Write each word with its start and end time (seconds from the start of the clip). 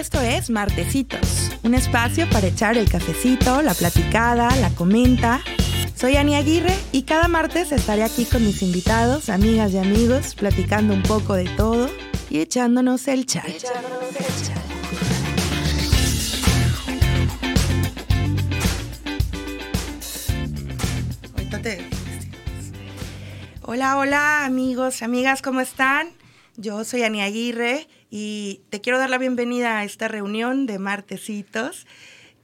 Esto 0.00 0.18
es 0.22 0.48
Martecitos, 0.48 1.50
un 1.62 1.74
espacio 1.74 2.26
para 2.30 2.46
echar 2.46 2.78
el 2.78 2.88
cafecito, 2.88 3.60
la 3.60 3.74
platicada, 3.74 4.48
la 4.56 4.70
comenta. 4.70 5.42
Soy 5.94 6.16
Ani 6.16 6.36
Aguirre 6.36 6.74
y 6.90 7.02
cada 7.02 7.28
martes 7.28 7.70
estaré 7.70 8.02
aquí 8.02 8.24
con 8.24 8.42
mis 8.42 8.62
invitados, 8.62 9.28
amigas 9.28 9.72
y 9.72 9.76
amigos, 9.76 10.34
platicando 10.36 10.94
un 10.94 11.02
poco 11.02 11.34
de 11.34 11.50
todo 11.50 11.90
y 12.30 12.40
echándonos 12.40 13.08
el 13.08 13.26
chat. 13.26 13.44
Hola, 23.60 23.98
hola 23.98 24.46
amigos, 24.46 25.02
amigas, 25.02 25.42
¿cómo 25.42 25.60
están? 25.60 26.08
Yo 26.56 26.84
soy 26.84 27.02
Ani 27.02 27.20
Aguirre 27.20 27.86
y 28.10 28.62
te 28.70 28.80
quiero 28.80 28.98
dar 28.98 29.08
la 29.08 29.18
bienvenida 29.18 29.78
a 29.78 29.84
esta 29.84 30.08
reunión 30.08 30.66
de 30.66 30.78
martesitos 30.78 31.86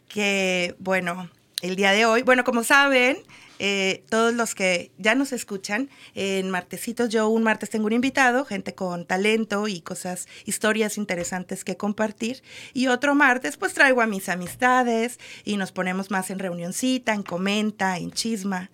que, 0.09 0.77
bueno, 0.79 1.29
el 1.63 1.77
día 1.77 1.93
de 1.93 2.07
hoy, 2.07 2.23
bueno, 2.23 2.45
como 2.45 2.63
saben, 2.63 3.19
eh, 3.59 4.05
todos 4.11 4.35
los 4.35 4.55
que 4.55 4.93
ya 4.99 5.15
nos 5.15 5.33
escuchan, 5.33 5.89
en 6.15 6.51
Martesitos 6.51 7.09
yo 7.09 7.29
un 7.29 7.43
martes 7.43 7.71
tengo 7.71 7.87
un 7.87 7.95
invitado, 7.95 8.45
gente 8.45 8.75
con 8.75 9.07
talento 9.07 9.67
y 9.67 9.81
cosas, 9.81 10.29
historias 10.45 10.99
interesantes 10.99 11.65
que 11.65 11.77
compartir. 11.77 12.43
Y 12.75 12.89
otro 12.89 13.15
martes 13.15 13.57
pues 13.57 13.75
traigo 13.75 14.03
a 14.03 14.07
mis 14.07 14.29
amistades 14.29 15.19
y 15.45 15.57
nos 15.57 15.73
ponemos 15.73 16.11
más 16.11 16.31
en 16.31 16.39
reunioncita, 16.39 17.15
en 17.15 17.23
comenta, 17.23 17.97
en 17.97 18.13
chisma. 18.13 18.71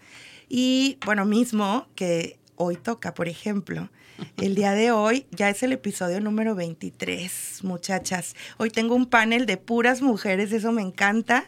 Y 0.48 0.98
bueno, 1.06 1.24
mismo 1.24 1.86
que 1.95 2.38
hoy 2.56 2.77
toca, 2.77 3.14
por 3.14 3.28
ejemplo. 3.28 3.88
El 4.36 4.54
día 4.54 4.72
de 4.72 4.90
hoy 4.90 5.26
ya 5.30 5.48
es 5.48 5.62
el 5.62 5.72
episodio 5.72 6.20
número 6.20 6.54
23, 6.54 7.60
muchachas. 7.62 8.34
Hoy 8.56 8.70
tengo 8.70 8.94
un 8.94 9.06
panel 9.06 9.47
de 9.47 9.56
puras 9.56 10.02
mujeres, 10.02 10.52
eso 10.52 10.72
me 10.72 10.83
encanta. 10.83 11.44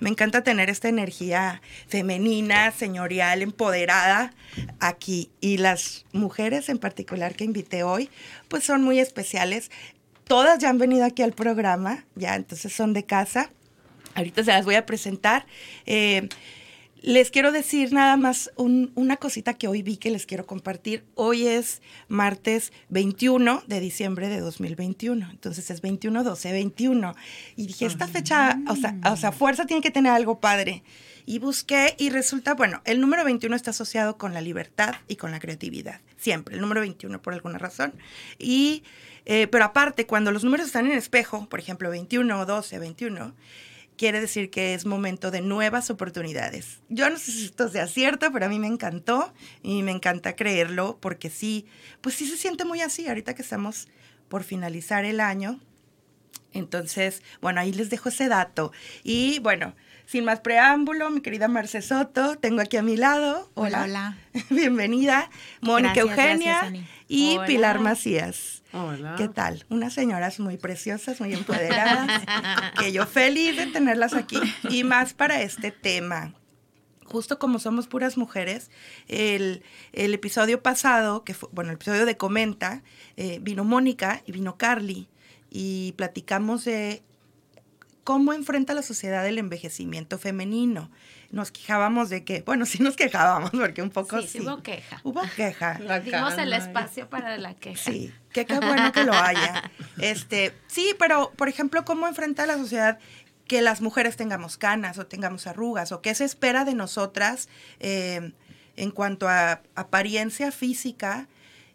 Me 0.00 0.10
encanta 0.10 0.42
tener 0.42 0.70
esta 0.70 0.88
energía 0.88 1.62
femenina, 1.88 2.70
señorial, 2.70 3.42
empoderada 3.42 4.32
aquí. 4.80 5.30
Y 5.40 5.58
las 5.58 6.06
mujeres 6.12 6.68
en 6.68 6.78
particular 6.78 7.34
que 7.34 7.44
invité 7.44 7.82
hoy, 7.82 8.10
pues 8.48 8.64
son 8.64 8.82
muy 8.82 8.98
especiales. 8.98 9.70
Todas 10.24 10.58
ya 10.58 10.68
han 10.68 10.78
venido 10.78 11.04
aquí 11.04 11.22
al 11.22 11.32
programa, 11.32 12.04
ya 12.14 12.34
entonces 12.34 12.72
son 12.72 12.92
de 12.92 13.04
casa. 13.04 13.50
Ahorita 14.14 14.44
se 14.44 14.50
las 14.50 14.64
voy 14.64 14.74
a 14.74 14.84
presentar. 14.86 15.46
Eh, 15.86 16.28
les 17.02 17.30
quiero 17.30 17.52
decir 17.52 17.92
nada 17.92 18.16
más 18.16 18.50
una 18.56 19.16
cosita 19.16 19.54
que 19.54 19.68
hoy 19.68 19.82
vi 19.82 19.96
que 19.96 20.10
les 20.10 20.26
quiero 20.26 20.46
compartir. 20.46 21.04
Hoy 21.14 21.46
es 21.46 21.80
martes 22.08 22.72
21 22.88 23.62
de 23.66 23.80
diciembre 23.80 24.28
de 24.28 24.40
2021. 24.40 25.30
Entonces 25.30 25.70
es 25.70 25.80
21, 25.80 26.24
12, 26.24 26.52
21. 26.52 27.14
Y 27.56 27.66
dije, 27.66 27.86
esta 27.86 28.08
fecha, 28.08 28.58
o 28.68 28.76
sea, 28.76 28.96
o 29.10 29.16
sea, 29.16 29.32
fuerza 29.32 29.66
tiene 29.66 29.82
que 29.82 29.90
tener 29.90 30.12
algo 30.12 30.40
padre. 30.40 30.82
Y 31.24 31.38
busqué 31.38 31.94
y 31.98 32.10
resulta, 32.10 32.54
bueno, 32.54 32.80
el 32.84 33.00
número 33.00 33.22
21 33.24 33.54
está 33.54 33.70
asociado 33.70 34.16
con 34.16 34.32
la 34.32 34.40
libertad 34.40 34.94
y 35.08 35.16
con 35.16 35.30
la 35.30 35.40
creatividad. 35.40 36.00
Siempre, 36.16 36.54
el 36.54 36.60
número 36.60 36.80
21 36.80 37.20
por 37.20 37.34
alguna 37.34 37.58
razón. 37.58 37.92
Y, 38.38 38.82
eh, 39.26 39.46
pero 39.46 39.64
aparte, 39.64 40.06
cuando 40.06 40.32
los 40.32 40.42
números 40.42 40.66
están 40.66 40.86
en 40.86 40.92
espejo, 40.92 41.46
por 41.48 41.60
ejemplo, 41.60 41.90
21, 41.90 42.46
12, 42.46 42.78
21, 42.78 43.34
quiere 43.98 44.20
decir 44.20 44.48
que 44.48 44.72
es 44.72 44.86
momento 44.86 45.30
de 45.30 45.42
nuevas 45.42 45.90
oportunidades. 45.90 46.80
Yo 46.88 47.10
no 47.10 47.18
sé 47.18 47.32
si 47.32 47.44
esto 47.44 47.68
sea 47.68 47.86
cierto, 47.86 48.32
pero 48.32 48.46
a 48.46 48.48
mí 48.48 48.58
me 48.58 48.68
encantó 48.68 49.34
y 49.62 49.82
me 49.82 49.90
encanta 49.90 50.36
creerlo 50.36 50.96
porque 51.00 51.28
sí, 51.28 51.66
pues 52.00 52.14
sí 52.14 52.26
se 52.26 52.38
siente 52.38 52.64
muy 52.64 52.80
así 52.80 53.06
ahorita 53.08 53.34
que 53.34 53.42
estamos 53.42 53.88
por 54.28 54.44
finalizar 54.44 55.04
el 55.04 55.20
año. 55.20 55.60
Entonces, 56.52 57.22
bueno, 57.42 57.60
ahí 57.60 57.72
les 57.72 57.90
dejo 57.90 58.08
ese 58.08 58.28
dato. 58.28 58.72
Y 59.02 59.38
bueno, 59.40 59.74
sin 60.06 60.24
más 60.24 60.40
preámbulo, 60.40 61.10
mi 61.10 61.20
querida 61.20 61.48
Marce 61.48 61.82
Soto, 61.82 62.38
tengo 62.38 62.62
aquí 62.62 62.78
a 62.78 62.82
mi 62.82 62.96
lado. 62.96 63.50
Hola, 63.54 63.82
hola. 63.82 64.18
Bienvenida. 64.50 65.28
Mónica 65.60 66.00
Eugenia 66.00 66.72
y 67.06 67.38
Pilar 67.46 67.80
Macías. 67.80 68.57
Hola. 68.72 69.14
¿Qué 69.16 69.28
tal? 69.28 69.64
Unas 69.70 69.94
señoras 69.94 70.40
muy 70.40 70.58
preciosas, 70.58 71.20
muy 71.20 71.32
empoderadas, 71.32 72.24
que 72.78 72.92
yo 72.92 73.06
feliz 73.06 73.56
de 73.56 73.66
tenerlas 73.66 74.14
aquí 74.14 74.38
y 74.68 74.84
más 74.84 75.14
para 75.14 75.40
este 75.40 75.70
tema. 75.70 76.34
Justo 77.06 77.38
como 77.38 77.58
somos 77.58 77.86
puras 77.86 78.18
mujeres, 78.18 78.70
el, 79.06 79.62
episodio 79.92 80.62
pasado, 80.62 81.24
que 81.24 81.32
fue, 81.32 81.48
bueno, 81.52 81.70
el 81.70 81.76
episodio 81.76 82.04
de 82.04 82.18
Comenta, 82.18 82.82
eh, 83.16 83.38
vino 83.40 83.64
Mónica 83.64 84.22
y 84.26 84.32
vino 84.32 84.58
Carly 84.58 85.08
y 85.50 85.92
platicamos 85.96 86.66
de 86.66 87.02
cómo 88.04 88.34
enfrenta 88.34 88.74
la 88.74 88.82
sociedad 88.82 89.26
el 89.26 89.38
envejecimiento 89.38 90.18
femenino. 90.18 90.90
Nos 91.30 91.52
quejábamos 91.52 92.08
de 92.08 92.24
que, 92.24 92.42
bueno, 92.42 92.66
sí 92.66 92.82
nos 92.82 92.96
quejábamos, 92.96 93.50
porque 93.50 93.82
un 93.82 93.90
poco 93.90 94.20
sí. 94.22 94.40
hubo 94.40 94.62
queja. 94.62 95.00
Hubo 95.04 95.22
queja. 95.36 95.74
Dimos 96.04 96.38
el 96.38 96.52
espacio 96.52 97.08
para 97.08 97.36
la 97.38 97.54
queja. 97.54 97.90
Sí, 97.90 98.12
que 98.32 98.46
qué 98.46 98.58
bueno 98.60 98.92
que 98.92 99.04
lo 99.04 99.14
haya. 99.14 99.70
Este, 99.98 100.54
sí, 100.68 100.94
pero, 100.98 101.32
por 101.36 101.48
ejemplo, 101.48 101.84
¿cómo 101.84 102.06
enfrenta 102.06 102.46
la 102.46 102.56
sociedad 102.56 102.98
que 103.48 103.62
las 103.62 103.80
mujeres 103.80 104.16
tengamos 104.16 104.56
canas 104.56 104.98
o 104.98 105.06
tengamos 105.06 105.46
arrugas? 105.46 105.90
¿O 105.90 106.02
qué 106.02 106.14
se 106.14 106.24
espera 106.24 106.64
de 106.64 106.74
nosotras 106.74 107.48
eh, 107.80 108.32
en 108.76 108.90
cuanto 108.92 109.28
a 109.28 109.62
apariencia 109.74 110.52
física? 110.52 111.26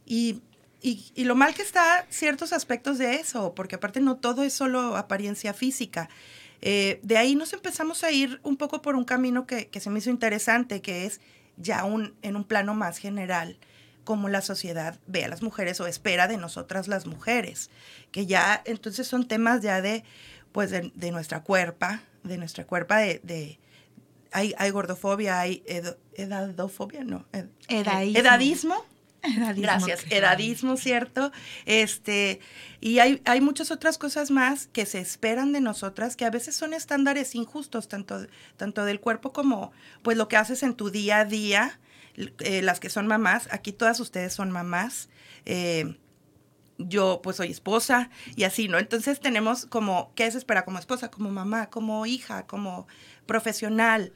Y 0.06 0.42
y, 0.86 1.24
lo 1.24 1.34
mal 1.36 1.54
que 1.54 1.62
está 1.62 2.06
ciertos 2.10 2.52
aspectos 2.52 2.98
de 2.98 3.16
eso, 3.16 3.56
porque 3.56 3.76
aparte 3.76 4.02
no 4.02 4.18
todo 4.18 4.44
es 4.44 4.52
solo 4.52 4.98
apariencia 4.98 5.54
física. 5.54 6.10
Eh, 6.66 7.02
de 7.04 7.18
ahí 7.18 7.36
nos 7.36 7.52
empezamos 7.52 8.06
a 8.06 8.12
ir 8.12 8.40
un 8.42 8.56
poco 8.56 8.82
por 8.82 8.96
un 8.96 9.04
camino 9.04 9.46
que, 9.46 9.70
se 9.82 9.90
me 9.90 10.00
hizo 10.00 10.10
interesante, 10.10 10.82
que 10.82 11.06
es 11.06 11.20
ya 11.58 11.84
un, 11.84 12.16
en 12.22 12.38
un 12.38 12.46
plano 12.46 12.74
más 12.74 13.00
general, 13.00 13.58
cómo 14.06 14.30
la 14.30 14.42
sociedad 14.42 14.98
ve 15.06 15.26
a 15.26 15.28
las 15.28 15.42
mujeres 15.42 15.82
o 15.82 15.88
espera 15.88 16.30
de 16.30 16.38
nosotras 16.38 16.88
las 16.88 17.06
mujeres, 17.06 17.70
que 18.14 18.28
ya 18.28 18.62
entonces 18.64 19.06
son 19.06 19.28
temas 19.28 19.62
ya 19.62 19.82
de, 19.82 20.06
pues 20.54 20.72
de, 20.72 21.12
nuestra 21.12 21.44
cuerpa, 21.44 22.02
de 22.24 22.38
nuestra 22.38 22.66
cuerpa, 22.66 23.00
de, 23.00 23.60
hay, 24.32 24.56
hay, 24.58 24.70
gordofobia, 24.70 25.42
hay 25.42 25.66
edadofobia, 26.16 27.04
no, 27.04 27.26
edadismo 27.68 28.86
Gracias. 29.56 30.06
Edadismo, 30.10 30.78
¿cierto? 30.78 31.32
Este, 31.66 32.40
y 32.82 33.00
hay, 33.00 33.22
hay 33.26 33.42
muchas 33.42 33.72
otras 33.72 33.98
cosas 33.98 34.32
más 34.32 34.68
que 34.68 34.86
se 34.86 35.00
esperan 35.00 35.54
de 35.54 35.62
nosotras 35.62 36.16
que 36.16 36.26
a 36.26 36.30
veces 36.30 36.56
son 36.56 36.74
estándares 36.74 37.36
injustos, 37.36 37.88
tanto, 37.88 38.28
tanto 38.58 38.86
del 38.86 39.00
cuerpo 39.00 39.32
como 39.32 39.72
pues 40.02 40.18
lo 40.18 40.28
que 40.28 40.38
haces 40.38 40.64
en 40.64 40.76
tu 40.76 40.90
día 40.90 41.20
a 41.20 41.26
día. 41.26 41.80
Eh, 42.16 42.62
las 42.62 42.80
que 42.80 42.90
son 42.90 43.08
mamás, 43.08 43.48
aquí 43.52 43.72
todas 43.72 44.00
ustedes 44.00 44.34
son 44.34 44.52
mamás. 44.52 45.10
Eh, 45.46 45.98
yo 46.78 47.22
pues 47.24 47.38
soy 47.38 47.52
esposa 47.52 48.10
y 48.36 48.44
así, 48.44 48.68
¿no? 48.68 48.78
Entonces 48.78 49.20
tenemos 49.20 49.66
como, 49.66 50.12
¿qué 50.16 50.30
se 50.32 50.38
espera 50.38 50.66
como 50.66 50.80
esposa, 50.80 51.10
como 51.10 51.32
mamá, 51.32 51.70
como 51.70 52.06
hija, 52.06 52.46
como 52.46 52.88
profesional? 53.26 54.14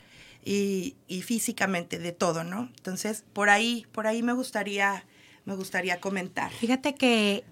Y, 0.47 1.21
físicamente 1.23 1.99
de 1.99 2.13
todo, 2.13 2.43
¿no? 2.43 2.69
Entonces, 2.77 3.25
por 3.33 3.49
ahí, 3.49 3.85
por 3.91 4.07
ahí 4.07 4.23
me 4.23 4.31
gustaría, 4.31 5.03
me 5.45 5.55
gustaría 5.55 5.99
comentar. 5.99 6.51
Fíjate 6.51 6.95
que 6.95 7.43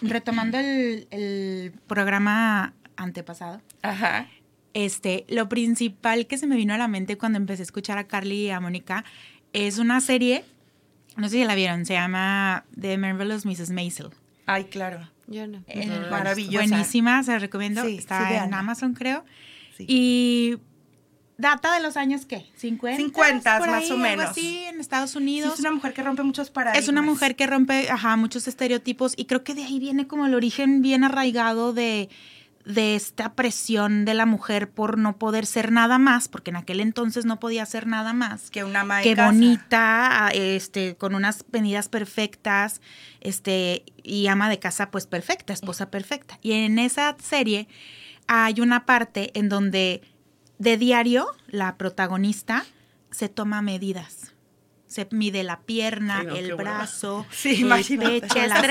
retomando 0.00 0.56
el, 0.58 1.72
programa 1.88 2.74
antepasado, 2.96 3.60
Ajá. 3.82 4.28
este, 4.72 5.24
lo 5.28 5.48
principal 5.48 6.28
que 6.28 6.38
se 6.38 6.46
me 6.46 6.54
vino 6.54 6.74
a 6.74 6.78
la 6.78 6.86
mente 6.86 7.18
cuando 7.18 7.38
empecé 7.38 7.62
a 7.62 7.64
escuchar 7.64 7.98
a 7.98 8.06
Carly 8.06 8.46
y 8.46 8.50
a 8.50 8.60
Mónica 8.60 9.04
es 9.52 9.78
una 9.78 10.00
serie, 10.00 10.44
no 11.16 11.28
sé 11.28 11.36
si 11.36 11.44
la 11.44 11.56
vieron, 11.56 11.86
se 11.86 11.94
llama 11.94 12.64
The 12.78 12.98
Marvelous 12.98 13.46
Mrs. 13.46 13.70
Maisel. 13.70 14.10
Ay, 14.46 14.64
claro. 14.64 15.10
Yo 15.26 15.46
no. 15.46 15.64
Maravillosa. 16.10 16.66
Buenísima, 16.66 17.22
se 17.24 17.32
la 17.32 17.38
recomiendo. 17.40 17.82
Está 17.82 18.44
en 18.44 18.54
Amazon, 18.54 18.94
creo. 18.94 19.24
Sí. 19.76 19.84
Y 19.88 20.58
data 21.38 21.72
de 21.72 21.80
los 21.80 21.96
años 21.96 22.26
qué? 22.26 22.50
50. 22.56 22.98
50 22.98 23.60
más 23.60 23.90
o 23.90 23.96
menos. 23.96 24.26
Algo 24.26 24.30
así 24.32 24.64
en 24.64 24.80
Estados 24.80 25.16
Unidos. 25.16 25.54
es 25.54 25.60
una 25.60 25.70
mujer 25.70 25.94
que 25.94 26.02
rompe 26.02 26.22
muchos 26.22 26.50
paradigmas. 26.50 26.82
Es 26.82 26.88
una 26.88 27.00
mujer 27.00 27.36
que 27.36 27.46
rompe, 27.46 27.90
ajá, 27.90 28.16
muchos 28.16 28.46
estereotipos 28.46 29.14
y 29.16 29.24
creo 29.24 29.44
que 29.44 29.54
de 29.54 29.64
ahí 29.64 29.78
viene 29.78 30.06
como 30.06 30.26
el 30.26 30.34
origen 30.34 30.82
bien 30.82 31.04
arraigado 31.04 31.72
de 31.72 32.10
de 32.68 32.96
esta 32.96 33.32
presión 33.32 34.04
de 34.04 34.12
la 34.12 34.26
mujer 34.26 34.68
por 34.68 34.98
no 34.98 35.16
poder 35.16 35.46
ser 35.46 35.72
nada 35.72 35.96
más, 35.96 36.28
porque 36.28 36.50
en 36.50 36.56
aquel 36.56 36.80
entonces 36.80 37.24
no 37.24 37.40
podía 37.40 37.64
ser 37.64 37.86
nada 37.86 38.12
más 38.12 38.50
que 38.50 38.62
una 38.62 38.80
ama 38.80 39.00
que 39.00 39.14
bonita, 39.14 40.28
este, 40.34 40.94
con 40.94 41.14
unas 41.14 41.46
venidas 41.50 41.88
perfectas, 41.88 42.82
este, 43.22 43.84
y 44.02 44.26
ama 44.26 44.50
de 44.50 44.58
casa 44.58 44.90
pues 44.90 45.06
perfecta, 45.06 45.54
esposa 45.54 45.90
perfecta. 45.90 46.38
Y 46.42 46.52
en 46.52 46.78
esa 46.78 47.16
serie 47.22 47.68
hay 48.26 48.60
una 48.60 48.84
parte 48.84 49.30
en 49.32 49.48
donde 49.48 50.02
de 50.58 50.76
diario, 50.76 51.26
la 51.48 51.76
protagonista 51.76 52.64
se 53.10 53.28
toma 53.28 53.62
medidas 53.62 54.32
se 54.86 55.06
mide 55.10 55.42
la 55.42 55.60
pierna, 55.60 56.24
el 56.34 56.54
brazo, 56.54 57.26
sí, 57.30 57.50
el 57.50 57.60
imagínate. 57.60 58.22
pecho, 58.22 58.34
Qué 58.36 58.46
la 58.48 58.62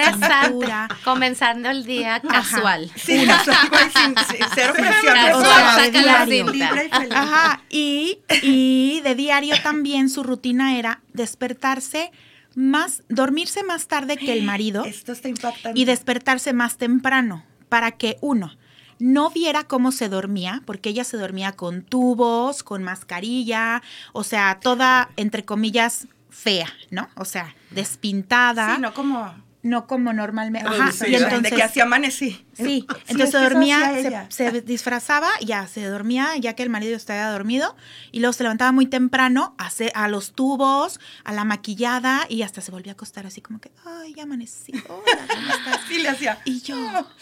cintura. 0.48 0.88
Comenzando 1.04 1.70
el 1.70 1.86
día 1.86 2.20
casual. 2.22 2.90
Sí, 2.96 3.24
no, 3.28 3.36
güey, 3.70 3.84
sin- 3.92 4.16
sin- 4.36 4.46
cero 4.56 4.74
presión. 4.76 5.14
Casual, 5.14 5.36
o 5.36 5.44
sea, 5.44 5.78
de 5.78 5.86
saca 5.92 6.02
la 6.02 6.26
diario. 6.26 6.48
cinta. 6.52 6.66
Libre 6.72 6.86
y 6.88 6.90
feliz. 6.90 7.12
Ajá, 7.16 7.62
y, 7.70 8.20
y 8.42 9.02
de 9.02 9.14
diario 9.14 9.56
también 9.62 10.10
su 10.10 10.24
rutina 10.24 10.80
era 10.80 11.02
despertarse 11.14 12.12
más, 12.56 13.04
dormirse 13.10 13.64
más 13.64 13.88
tarde 13.88 14.18
que 14.18 14.34
el 14.34 14.42
marido 14.44 14.86
Esto 14.86 15.12
está 15.12 15.30
impactante. 15.30 15.80
y 15.80 15.86
despertarse 15.86 16.52
más 16.52 16.78
temprano 16.80 17.46
para 17.70 17.92
que 17.92 18.18
uno 18.22 18.57
no 19.00 19.30
viera 19.30 19.66
cómo 19.66 19.92
se 19.92 20.10
dormía, 20.10 20.62
porque 20.66 20.90
ella 20.90 21.04
se 21.04 21.18
dormía 21.18 21.52
con 21.52 21.84
tubos, 21.84 22.64
con 22.64 22.84
mascarilla, 22.84 23.82
o 24.14 24.24
sea, 24.24 24.60
toda, 24.62 25.10
entre 25.16 25.46
comillas, 25.46 26.08
fea, 26.30 26.72
¿no? 26.92 27.10
O 27.16 27.26
sea, 27.26 27.56
despintada, 27.72 28.76
Sí, 28.76 28.82
no 28.82 28.94
como... 28.94 29.47
no 29.68 29.88
como 29.88 30.14
normalmente. 30.14 30.68
Ajá, 30.68 30.86
Reducida. 30.86 31.08
y 31.08 31.12
de 31.12 31.18
entonces, 31.18 31.54
que 31.54 31.64
así 31.64 31.80
amanecí. 31.80 32.46
Sí, 32.54 32.86
es 32.90 33.12
entonces 33.12 33.16
que 33.18 33.18
se 33.18 33.24
eso 33.28 33.40
dormía, 33.42 34.28
se, 34.30 34.62
disfrazaba, 34.62 35.30
ya 35.46 35.68
se 35.68 35.86
dormía, 35.86 36.36
ya 36.38 36.54
que 36.54 36.64
el 36.64 36.70
marido 36.70 36.96
estaba 36.96 37.30
dormido, 37.32 37.76
y 38.12 38.20
luego 38.20 38.34
se 38.34 38.44
levantaba 38.44 38.72
muy 38.72 38.88
temprano 38.88 39.56
a, 39.60 39.70
a 39.94 40.08
los 40.08 40.34
tubos, 40.34 41.00
a 41.24 41.34
la 41.34 41.44
maquillada, 41.44 42.26
y 42.30 42.42
hasta 42.42 42.62
se 42.62 42.72
volvía 42.72 42.94
a 42.94 42.96
acostar 42.96 43.28
así 43.28 43.42
como 43.42 43.60
que, 43.60 43.72
ay, 43.86 44.14
ya 44.16 44.24
amanecí, 44.24 44.72
hola, 44.90 45.28
¿cómo 45.28 45.48
estás? 45.54 45.82
Sí, 45.88 46.00
le 46.00 46.10
hacía. 46.10 46.40
Y 46.46 46.62
yo, 46.62 46.76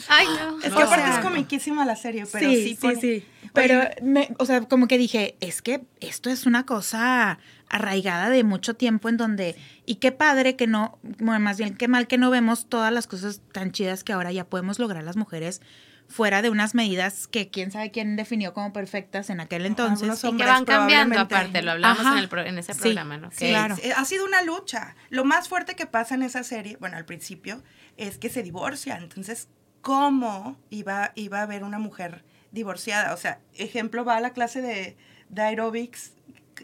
Ay, 0.07 0.27
no. 0.27 0.59
Es 0.62 0.71
O 0.71 0.75
que 0.77 0.83
aparte 0.83 1.06
sea, 1.07 1.18
es 1.19 1.25
comiquísima 1.25 1.83
la 1.86 1.95
serie, 1.95 2.25
pero 2.31 2.50
sí, 2.50 2.77
pone- 2.80 3.25
Pero, 3.53 3.80
Oye, 3.80 3.89
me- 4.01 4.30
o 4.39 4.45
sea, 4.45 4.62
como 4.62 4.88
que 4.88 4.97
dije, 4.97 5.36
es 5.39 5.62
que 5.62 5.81
esto 6.00 6.30
es 6.30 6.45
una 6.45 6.65
cosa 6.65 7.39
arraigada 7.69 8.29
de 8.29 8.44
mucho 8.44 8.75
tiempo 8.75 9.09
en 9.09 9.17
donde, 9.17 9.56
y 9.85 9.95
qué 9.95 10.12
padre 10.12 10.56
que 10.56 10.67
no, 10.67 11.00
bueno, 11.19 11.39
más 11.39 11.57
bien 11.57 11.75
qué 11.75 11.88
mal 11.88 12.07
que 12.07 12.17
no 12.17 12.29
vemos 12.29 12.67
todas 12.69 12.91
las 12.94 13.07
cosas 13.07 13.41
tan 13.51 13.71
chidas 13.71 14.03
que 14.03 14.13
ahora 14.13 14.31
ya 14.31 14.45
podemos 14.45 14.77
lograr 14.79 15.03
las 15.03 15.17
mujeres 15.17 15.62
fuera 16.07 16.44
de 16.44 16.51
unas 16.51 16.75
medidas 16.75 17.27
que 17.27 17.50
quién 17.50 17.71
sabe 17.71 17.89
quién 17.89 18.15
definió 18.15 18.53
como 18.53 18.71
perfectas 18.71 19.31
en 19.31 19.39
aquel 19.39 19.65
entonces. 19.65 20.23
Y 20.23 20.38
que 20.38 20.45
van 20.45 20.63
cambiando 20.63 21.19
aparte, 21.19 21.63
lo 21.63 21.71
hablamos 21.71 22.06
en, 22.06 22.17
el 22.19 22.29
pro- 22.29 22.45
en 22.45 22.59
ese 22.59 22.75
Sí. 22.75 22.79
programa, 22.81 23.17
¿no? 23.17 23.31
Sí, 23.31 23.38
Que 23.39 23.50
claro. 23.50 23.75
Ha 23.97 24.06
sido 24.06 24.23
una 24.25 24.44
lucha. 24.44 24.95
Lo 25.09 25.25
más 25.25 25.50
fuerte 25.50 25.75
que 25.75 25.88
pasa 25.88 26.13
en 26.13 26.21
esa 26.21 26.44
serie, 26.44 26.77
bueno, 26.79 26.97
al 26.97 27.06
principio, 27.06 27.63
es 27.97 28.19
que 28.19 28.29
se 28.29 28.44
divorcian. 28.44 29.01
Entonces, 29.01 29.47
¿cómo 29.81 30.59
iba, 30.69 31.11
iba 31.15 31.39
a 31.39 31.41
haber 31.41 31.63
una 31.63 31.79
mujer 31.79 32.23
divorciada? 32.51 33.11
O 33.13 33.18
sea, 33.18 33.39
ejemplo, 33.56 34.06
va 34.06 34.18
a 34.18 34.21
la 34.21 34.29
clase 34.33 34.61
de, 34.61 34.95
de 35.29 35.41
aerobics 35.41 36.11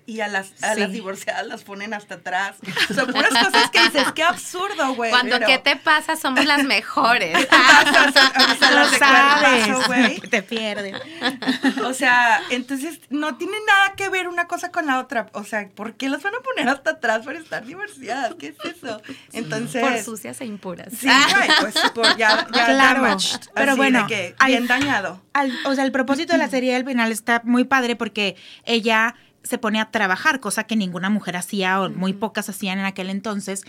y 0.05 0.19
a 0.21 0.27
las, 0.27 0.51
a 0.63 0.73
Sí. 0.73 0.79
las 0.81 0.91
divorciadas 0.91 1.45
las 1.47 1.63
ponen 1.63 1.93
hasta 1.93 2.15
atrás. 2.15 2.55
O 2.89 2.93
sea, 2.93 3.05
puras 3.05 3.29
cosas 3.29 3.69
que 3.71 3.81
dices, 3.83 4.11
qué 4.13 4.23
absurdo, 4.23 4.93
güey. 4.95 5.11
Cuando 5.11 5.35
pero- 5.35 5.47
¿qué 5.47 5.57
te 5.59 5.75
pasa? 5.75 6.15
Somos 6.15 6.45
las 6.45 6.63
mejores. 6.63 7.37
¿Qué 7.37 7.45
te 7.45 7.47
pasa? 7.47 8.07
O 8.07 8.57
sea, 8.57 8.71
las 8.71 8.97
sabes, 8.97 9.87
güey. 9.87 10.19
te 10.29 10.41
pierdes. 10.43 10.95
O 11.85 11.93
sea, 11.93 12.41
entonces 12.49 12.99
no 13.09 13.37
tiene 13.37 13.57
nada 13.67 13.93
que 13.95 14.09
ver 14.09 14.27
una 14.27 14.47
cosa 14.47 14.71
con 14.71 14.85
la 14.87 14.99
otra. 14.99 15.27
O 15.33 15.43
sea, 15.43 15.69
¿por 15.69 15.93
qué 15.93 16.09
las 16.09 16.21
van 16.23 16.35
a 16.35 16.39
poner 16.39 16.67
hasta 16.69 16.91
atrás 16.91 17.25
para 17.25 17.39
estar 17.39 17.65
divorciadas? 17.65 18.35
¿Qué 18.39 18.47
es 18.47 18.75
eso? 18.75 19.01
Entonces. 19.33 19.81
Por 19.81 19.97
sucias 19.99 20.41
e 20.41 20.45
impuras. 20.45 20.87
Sí, 20.97 21.07
güey, 21.07 21.49
pues 21.61 21.75
por 21.93 22.17
ya, 22.17 22.47
ya 22.53 22.65
Claro, 22.71 23.01
damaged, 23.03 23.39
pero 23.53 23.75
bueno, 23.75 24.07
que 24.07 24.35
al- 24.39 24.47
bien 24.51 24.67
dañado. 24.67 25.21
Al- 25.33 25.53
o 25.65 25.75
sea, 25.75 25.83
el 25.83 25.91
propósito 25.91 26.33
de 26.33 26.39
la 26.39 26.49
serie 26.49 26.75
al 26.75 26.85
final 26.85 27.11
está 27.11 27.41
muy 27.45 27.63
padre 27.65 27.95
porque 27.95 28.35
ella 28.65 29.15
se 29.43 29.57
pone 29.57 29.79
a 29.79 29.91
trabajar, 29.91 30.39
cosa 30.39 30.65
que 30.65 30.75
ninguna 30.75 31.09
mujer 31.09 31.37
hacía 31.37 31.81
o 31.81 31.89
muy 31.89 32.13
pocas 32.13 32.49
hacían 32.49 32.79
en 32.79 32.85
aquel 32.85 33.09
entonces. 33.09 33.63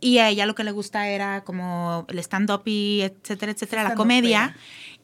Y 0.00 0.18
a 0.18 0.28
ella 0.28 0.46
lo 0.46 0.54
que 0.54 0.64
le 0.64 0.70
gusta 0.70 1.08
era 1.08 1.42
como 1.44 2.06
el 2.08 2.18
stand-up 2.20 2.62
y 2.66 3.02
etcétera, 3.02 3.52
etcétera, 3.52 3.82
la 3.82 3.94
comedia. 3.94 4.56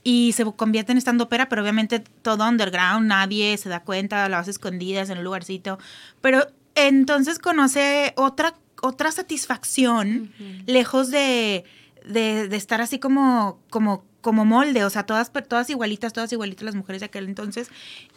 Y 0.03 0.33
se 0.33 0.45
convierte 0.45 0.93
en 0.93 0.99
stand-upera, 0.99 1.49
pero 1.49 1.63
obviamente 1.63 2.01
todo 2.01 2.47
underground, 2.47 3.07
nadie 3.07 3.57
se 3.57 3.69
da 3.69 3.81
cuenta, 3.81 4.29
la 4.29 4.39
vas 4.39 4.49
escondidas 4.49 5.09
en 5.11 5.19
un 5.19 5.25
lugarcito. 5.25 5.79
Pero 6.21 6.47
entonces 6.75 7.39
conoce 7.39 8.13
otra, 8.17 8.55
otra 8.83 9.13
satisfacción, 9.13 10.33
lejos 10.67 11.11
de, 11.11 11.65
de, 12.07 12.49
de 12.49 12.57
estar 12.57 12.81
así 12.81 12.99
como, 12.99 13.59
como, 13.71 14.05
como 14.25 14.47
molde, 14.47 14.85
o 14.85 14.91
sea, 14.91 15.05
todas, 15.05 15.31
todas 15.47 15.69
igualitas, 15.69 16.15
todas 16.15 16.33
igualitas 16.33 16.65
las 16.65 16.75
mujeres 16.75 17.01
de 17.01 17.07
aquel 17.07 17.27
entonces. 17.27 17.69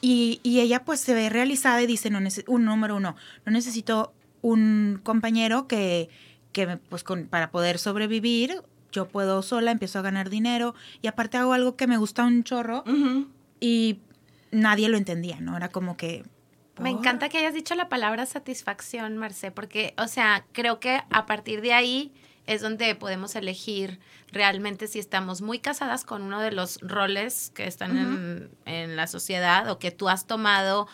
Y, 0.02 0.40
y 0.42 0.62
ella 0.62 0.86
pues 0.86 1.02
se 1.02 1.14
ve 1.14 1.28
realizada 1.30 1.82
y 1.82 1.86
dice, 1.86 2.10
no 2.10 2.20
un 2.48 2.64
número 2.64 2.96
uno, 2.96 3.18
no 3.46 3.52
necesito 3.52 4.14
un 4.42 5.02
compañero 5.04 5.68
que, 5.68 6.08
que 6.54 6.66
me- 6.66 6.78
pues 6.78 7.04
con, 7.04 7.26
para 7.28 7.52
poder 7.52 7.78
sobrevivir, 7.78 8.62
yo 8.94 9.10
puedo 9.10 9.42
sola, 9.42 9.72
empiezo 9.72 10.00
a 10.00 10.02
ganar 10.02 10.30
dinero 10.30 10.74
y 11.02 11.08
aparte 11.08 11.36
hago 11.38 11.52
algo 11.52 11.76
que 11.76 11.88
me 11.88 11.98
gusta 11.98 12.24
un 12.24 12.46
chorro 12.46 12.84
Ujú. 12.88 13.28
y 13.60 14.00
nadie 14.52 14.88
lo 14.88 14.96
entendía, 14.98 15.42
¿no? 15.42 15.58
Era 15.58 15.68
como 15.70 15.98
que... 15.98 16.24
Me 16.80 16.92
¿por? 16.92 17.00
encanta 17.00 17.28
que 17.28 17.40
hayas 17.40 17.54
dicho 17.54 17.76
la 17.76 17.90
palabra 17.90 18.26
satisfacción, 18.26 19.18
Marce, 19.18 19.52
porque, 19.52 19.94
o 19.98 20.08
sea, 20.08 20.46
creo 20.54 20.80
que 20.80 21.02
a 21.10 21.26
partir 21.26 21.60
de 21.62 21.74
ahí 21.74 22.14
es 22.48 22.62
donde 22.62 22.96
podemos 22.96 23.36
elegir 23.36 24.00
realmente 24.32 24.88
si 24.88 25.00
estamos 25.00 25.42
muy 25.42 25.60
casadas 25.60 26.04
con 26.04 26.24
uno 26.24 26.42
de 26.42 26.52
los 26.52 26.80
roles 26.82 27.52
que 27.54 27.68
están 27.68 27.98
en, 27.98 28.50
en 28.66 28.96
la 28.96 29.06
sociedad 29.08 29.70
o 29.70 29.78
que 29.80 29.92
tú 29.92 30.10
has 30.10 30.26
tomado 30.26 30.88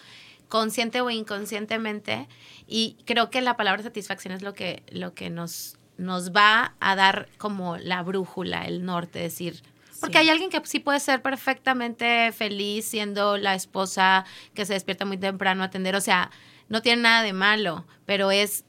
consciente 0.50 1.02
o 1.02 1.10
inconscientemente. 1.10 2.28
Y 2.68 2.98
creo 3.06 3.30
que 3.30 3.42
la 3.42 3.56
palabra 3.56 3.82
satisfacción 3.84 4.34
es 4.34 4.42
lo 4.42 4.54
que, 4.54 4.84
lo 4.92 5.14
que 5.14 5.30
nos, 5.30 5.78
nos 5.98 6.32
va 6.32 6.76
a 6.80 6.96
dar 6.96 7.28
como 7.38 7.78
la 7.78 8.04
brújula, 8.04 8.66
el 8.66 8.84
norte, 8.86 9.20
decir, 9.20 9.62
porque 10.00 10.18
Sí. 10.18 10.24
hay 10.24 10.30
alguien 10.30 10.50
que 10.50 10.60
sí 10.66 10.80
puede 10.80 11.00
ser 11.00 11.22
perfectamente 11.22 12.32
feliz 12.34 12.86
siendo 12.86 13.38
la 13.38 13.56
esposa 13.56 14.26
que 14.54 14.66
se 14.66 14.74
despierta 14.74 15.06
muy 15.06 15.18
temprano 15.18 15.64
a 15.64 15.68
atender. 15.68 15.96
O 15.96 16.02
sea, 16.02 16.30
no 16.68 16.82
tiene 16.82 17.04
nada 17.04 17.24
de 17.24 17.32
malo, 17.34 17.86
pero 18.06 18.30
es 18.32 18.66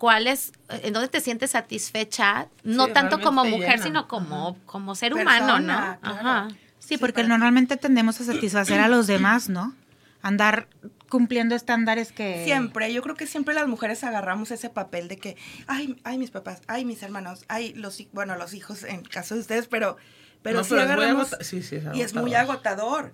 cuál 0.00 0.26
es, 0.28 0.52
en 0.70 0.94
dónde 0.94 1.08
te 1.08 1.20
sientes 1.20 1.50
satisfecha, 1.50 2.48
no 2.64 2.86
Sí, 2.86 2.92
tanto 2.94 3.20
como 3.20 3.44
mujer, 3.44 3.72
llena. 3.72 3.82
sino 3.82 4.08
como, 4.08 4.48
Ajá. 4.48 4.58
como 4.64 4.94
ser 4.94 5.12
Persona, 5.12 5.36
humano, 5.44 5.58
¿no? 5.60 5.66
claro. 5.66 5.98
Ajá. 6.02 6.48
Sí, 6.78 6.88
Sí, 6.88 6.96
porque 6.96 7.22
ti. 7.22 7.28
normalmente 7.28 7.76
tendemos 7.76 8.18
a 8.20 8.24
satisfacer 8.24 8.80
a 8.80 8.88
los 8.88 9.06
demás, 9.06 9.50
¿no? 9.50 9.74
Andar 10.22 10.68
cumpliendo 11.10 11.54
estándares 11.54 12.12
que... 12.12 12.44
Siempre, 12.44 12.90
yo 12.94 13.02
creo 13.02 13.14
que 13.14 13.26
siempre 13.26 13.52
las 13.54 13.68
mujeres 13.68 14.02
agarramos 14.02 14.50
ese 14.52 14.70
papel 14.70 15.06
de 15.08 15.18
que, 15.18 15.36
ay, 15.66 16.00
ay, 16.02 16.16
mis 16.16 16.30
papás, 16.30 16.62
ay, 16.66 16.86
mis 16.86 17.02
hermanos, 17.02 17.44
ay, 17.48 17.74
los, 17.74 18.02
bueno, 18.12 18.36
los 18.36 18.54
hijos 18.54 18.84
en 18.84 19.02
caso 19.04 19.34
de 19.34 19.42
ustedes, 19.42 19.66
pero, 19.68 19.98
pero 20.42 20.58
No, 20.58 20.64
sí 20.64 20.70
pero 20.70 20.80
es 20.82 20.86
muy 20.88 20.94
agarramos, 20.96 21.32
agota- 21.34 21.44
sí, 21.44 21.62
sí, 21.62 21.76
es 21.76 21.84
y 21.94 22.00
es 22.00 22.14
muy 22.14 22.34
agotador 22.34 23.12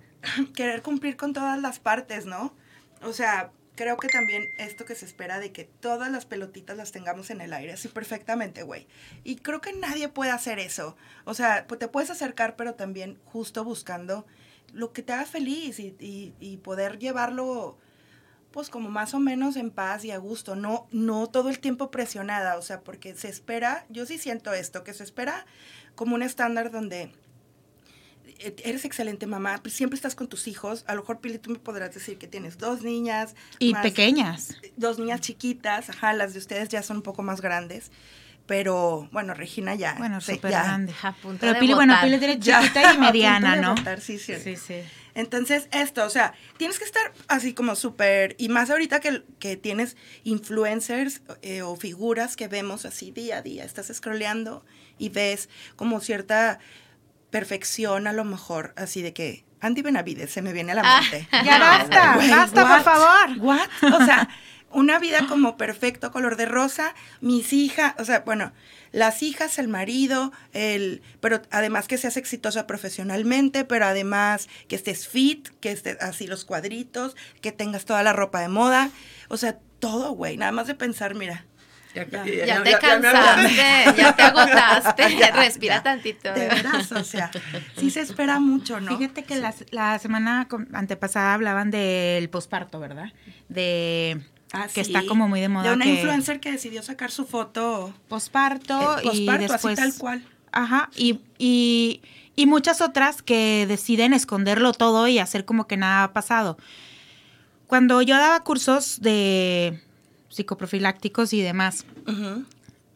querer 0.55 0.81
cumplir 0.81 1.17
con 1.17 1.33
todas 1.33 1.59
las 1.61 1.79
partes, 1.79 2.25
¿no? 2.25 2.53
O 3.03 3.11
sea, 3.13 3.51
creo 3.77 3.95
que 3.95 4.09
también 4.09 4.43
esto 4.57 4.83
que 4.83 4.95
se 4.95 5.05
espera 5.05 5.39
de 5.39 5.53
que 5.53 5.63
todas 5.63 6.11
las 6.11 6.25
pelotitas 6.25 6.75
las 6.75 6.91
tengamos 6.91 7.29
en 7.29 7.39
el 7.39 7.53
aire, 7.53 7.71
así 7.71 7.87
perfectamente, 7.87 8.63
güey. 8.63 8.87
Y 9.23 9.37
creo 9.37 9.61
que 9.61 9.71
nadie 9.71 10.09
puede 10.09 10.31
hacer 10.31 10.59
eso. 10.59 10.97
O 11.23 11.33
sea, 11.33 11.65
pues 11.67 11.79
te 11.79 11.87
puedes 11.87 12.09
acercar, 12.09 12.57
pero 12.57 12.73
también 12.75 13.17
justo 13.23 13.63
buscando 13.63 14.25
lo 14.73 14.91
que 14.91 15.01
te 15.03 15.13
haga 15.13 15.25
feliz 15.25 15.79
y, 15.79 15.95
y- 16.41 16.57
poder 16.57 16.99
llevarlo 16.99 17.77
pues 18.51 18.69
como 18.69 18.89
más 18.89 19.13
o 19.13 19.19
menos 19.19 19.55
en 19.55 19.69
paz 19.71 20.03
y 20.03 20.11
a 20.11 20.17
gusto, 20.17 20.55
no, 20.55 20.87
no 20.91 21.27
todo 21.27 21.49
el 21.49 21.59
tiempo 21.59 21.91
presionada, 21.91 22.57
o 22.57 22.61
sea, 22.61 22.81
porque 22.81 23.13
se 23.15 23.29
espera, 23.29 23.85
yo 23.89 24.05
sí 24.05 24.17
siento 24.17 24.51
esto, 24.53 24.83
que 24.83 24.93
se 24.93 25.03
espera 25.03 25.45
como 25.95 26.15
un 26.15 26.23
estándar 26.23 26.71
donde 26.71 27.11
eres 28.39 28.85
excelente 28.85 29.25
mamá, 29.27 29.59
pues 29.61 29.73
siempre 29.73 29.95
estás 29.95 30.15
con 30.15 30.27
tus 30.27 30.47
hijos, 30.47 30.83
a 30.87 30.95
lo 30.95 31.01
mejor 31.01 31.19
Pili 31.19 31.37
tú 31.39 31.49
me 31.51 31.59
podrás 31.59 31.93
decir 31.93 32.17
que 32.17 32.27
tienes 32.27 32.57
dos 32.57 32.81
niñas. 32.83 33.35
Y 33.59 33.73
más- 33.73 33.83
pequeñas. 33.83 34.57
Dos 34.75 34.99
niñas 34.99 35.21
chiquitas, 35.21 35.89
ajá, 35.89 36.13
las 36.13 36.33
de 36.33 36.39
ustedes 36.39 36.69
ya 36.69 36.83
son 36.83 36.97
un 36.97 37.03
poco 37.03 37.23
más 37.23 37.41
grandes, 37.41 37.91
pero 38.45 39.09
bueno, 39.11 39.33
Regina 39.33 39.75
ya. 39.75 39.95
Bueno, 39.97 40.21
súper 40.21 40.51
grande. 40.51 40.93
A 41.03 41.11
punto 41.13 41.39
Pero 41.41 41.53
de 41.53 41.59
Pili, 41.59 41.73
bueno, 41.73 41.93
botar. 41.93 42.05
Pili 42.07 42.17
tiene 42.19 42.39
ya 42.39 42.61
chiquita 42.61 42.79
a 42.89 42.93
y 42.93 42.95
punto 42.95 43.01
mediana, 43.11 43.55
de 43.55 43.61
¿no? 43.61 43.75
sí, 43.99 44.17
sí. 44.19 44.35
Sí, 44.41 44.55
sí. 44.55 44.75
Entonces, 45.15 45.67
esto, 45.71 46.05
o 46.05 46.09
sea, 46.11 46.33
tienes 46.57 46.77
que 46.77 46.85
estar 46.85 47.11
así 47.27 47.53
como 47.55 47.75
súper, 47.75 48.35
y 48.37 48.49
más 48.49 48.69
ahorita 48.69 48.99
que, 48.99 49.23
que 49.39 49.57
tienes 49.57 49.97
influencers 50.23 51.21
eh, 51.41 51.63
o 51.63 51.75
figuras 51.75 52.35
que 52.35 52.47
vemos 52.47 52.85
así 52.85 53.09
día 53.11 53.37
a 53.37 53.41
día, 53.41 53.65
estás 53.65 53.91
scrolleando 53.91 54.63
y 54.99 55.09
ves 55.09 55.49
como 55.75 55.99
cierta 56.01 56.59
perfección 57.29 58.07
a 58.07 58.13
lo 58.13 58.23
mejor, 58.23 58.73
así 58.77 59.01
de 59.01 59.13
que 59.13 59.45
Andy 59.59 59.81
Benavides 59.81 60.31
se 60.31 60.41
me 60.41 60.53
viene 60.53 60.71
a 60.71 60.75
la 60.75 60.81
Ah. 60.85 61.01
mente. 61.01 61.27
Ya 61.45 61.59
basta, 61.59 62.15
Güey, 62.15 62.29
basta, 62.29 62.67
por 62.67 62.83
favor. 62.83 63.37
What? 63.39 63.69
O 63.93 64.05
sea, 64.05 64.29
una 64.71 64.99
vida 64.99 65.25
como 65.27 65.57
perfecto, 65.57 66.11
color 66.11 66.35
de 66.35 66.45
rosa, 66.45 66.93
mis 67.21 67.53
hijas, 67.53 67.93
o 67.99 68.05
sea, 68.05 68.19
bueno, 68.19 68.51
las 68.91 69.23
hijas, 69.23 69.59
el 69.59 69.67
marido, 69.67 70.31
el, 70.53 71.01
pero 71.21 71.41
además 71.51 71.87
que 71.87 71.97
seas 71.97 72.17
exitosa 72.17 72.67
profesionalmente, 72.67 73.65
pero 73.65 73.85
además 73.85 74.47
que 74.67 74.75
estés 74.75 75.07
fit, 75.07 75.47
que 75.61 75.71
estés 75.71 75.97
así 76.01 76.27
los 76.27 76.45
cuadritos, 76.45 77.15
que 77.41 77.51
tengas 77.51 77.85
toda 77.85 78.03
la 78.03 78.13
ropa 78.13 78.41
de 78.41 78.49
moda, 78.49 78.89
o 79.29 79.37
sea, 79.37 79.57
todo, 79.79 80.11
güey, 80.11 80.37
nada 80.37 80.51
más 80.51 80.67
de 80.67 80.75
pensar, 80.75 81.15
mira, 81.15 81.45
Ya, 81.95 82.63
te 82.63 82.77
cansaste, 82.79 83.97
ya, 83.97 84.15
te 84.15 84.21
agotaste, 84.21 85.31
respira 85.35 85.81
tantito. 85.81 86.31
De 86.33 86.47
veras, 86.47 86.91
o 86.91 87.03
sea, 87.03 87.31
sí 87.77 87.89
se 87.89 88.01
espera 88.01 88.39
mucho, 88.39 88.79
¿no? 88.79 88.97
Fíjate 88.97 89.23
que 89.23 89.41
la, 89.71 89.99
semana 89.99 90.47
antepasada 90.73 91.33
hablaban 91.33 91.71
del 91.71 92.29
posparto, 92.29 92.79
¿verdad? 92.79 93.11
De 93.49 94.21
ah, 94.53 94.67
que 94.73 94.81
está 94.81 95.05
como 95.05 95.27
muy 95.27 95.41
de 95.41 95.49
moda. 95.49 95.69
De 95.69 95.73
una 95.73 95.85
influencer 95.85 96.39
que 96.39 96.51
decidió 96.51 96.83
sacar 96.83 97.11
su 97.11 97.25
foto 97.25 97.93
posparto, 98.07 98.97
y 99.13 99.25
después 99.25 99.75
tal 99.75 99.93
cual. 99.97 100.23
Ajá, 100.51 100.89
y, 100.95 101.21
y, 101.37 102.01
y 102.35 102.45
muchas 102.45 102.81
otras 102.81 103.21
que 103.21 103.65
deciden 103.67 104.13
esconderlo 104.13 104.73
todo 104.73 105.07
y 105.07 105.19
hacer 105.19 105.45
como 105.45 105.67
que 105.67 105.77
nada 105.77 106.03
ha 106.03 106.13
pasado. 106.13 106.57
Cuando 107.67 108.01
yo 108.01 108.15
daba 108.15 108.43
cursos 108.43 109.01
de 109.01 109.81
psicoprofilácticos 110.29 111.33
y 111.33 111.41
demás. 111.41 111.85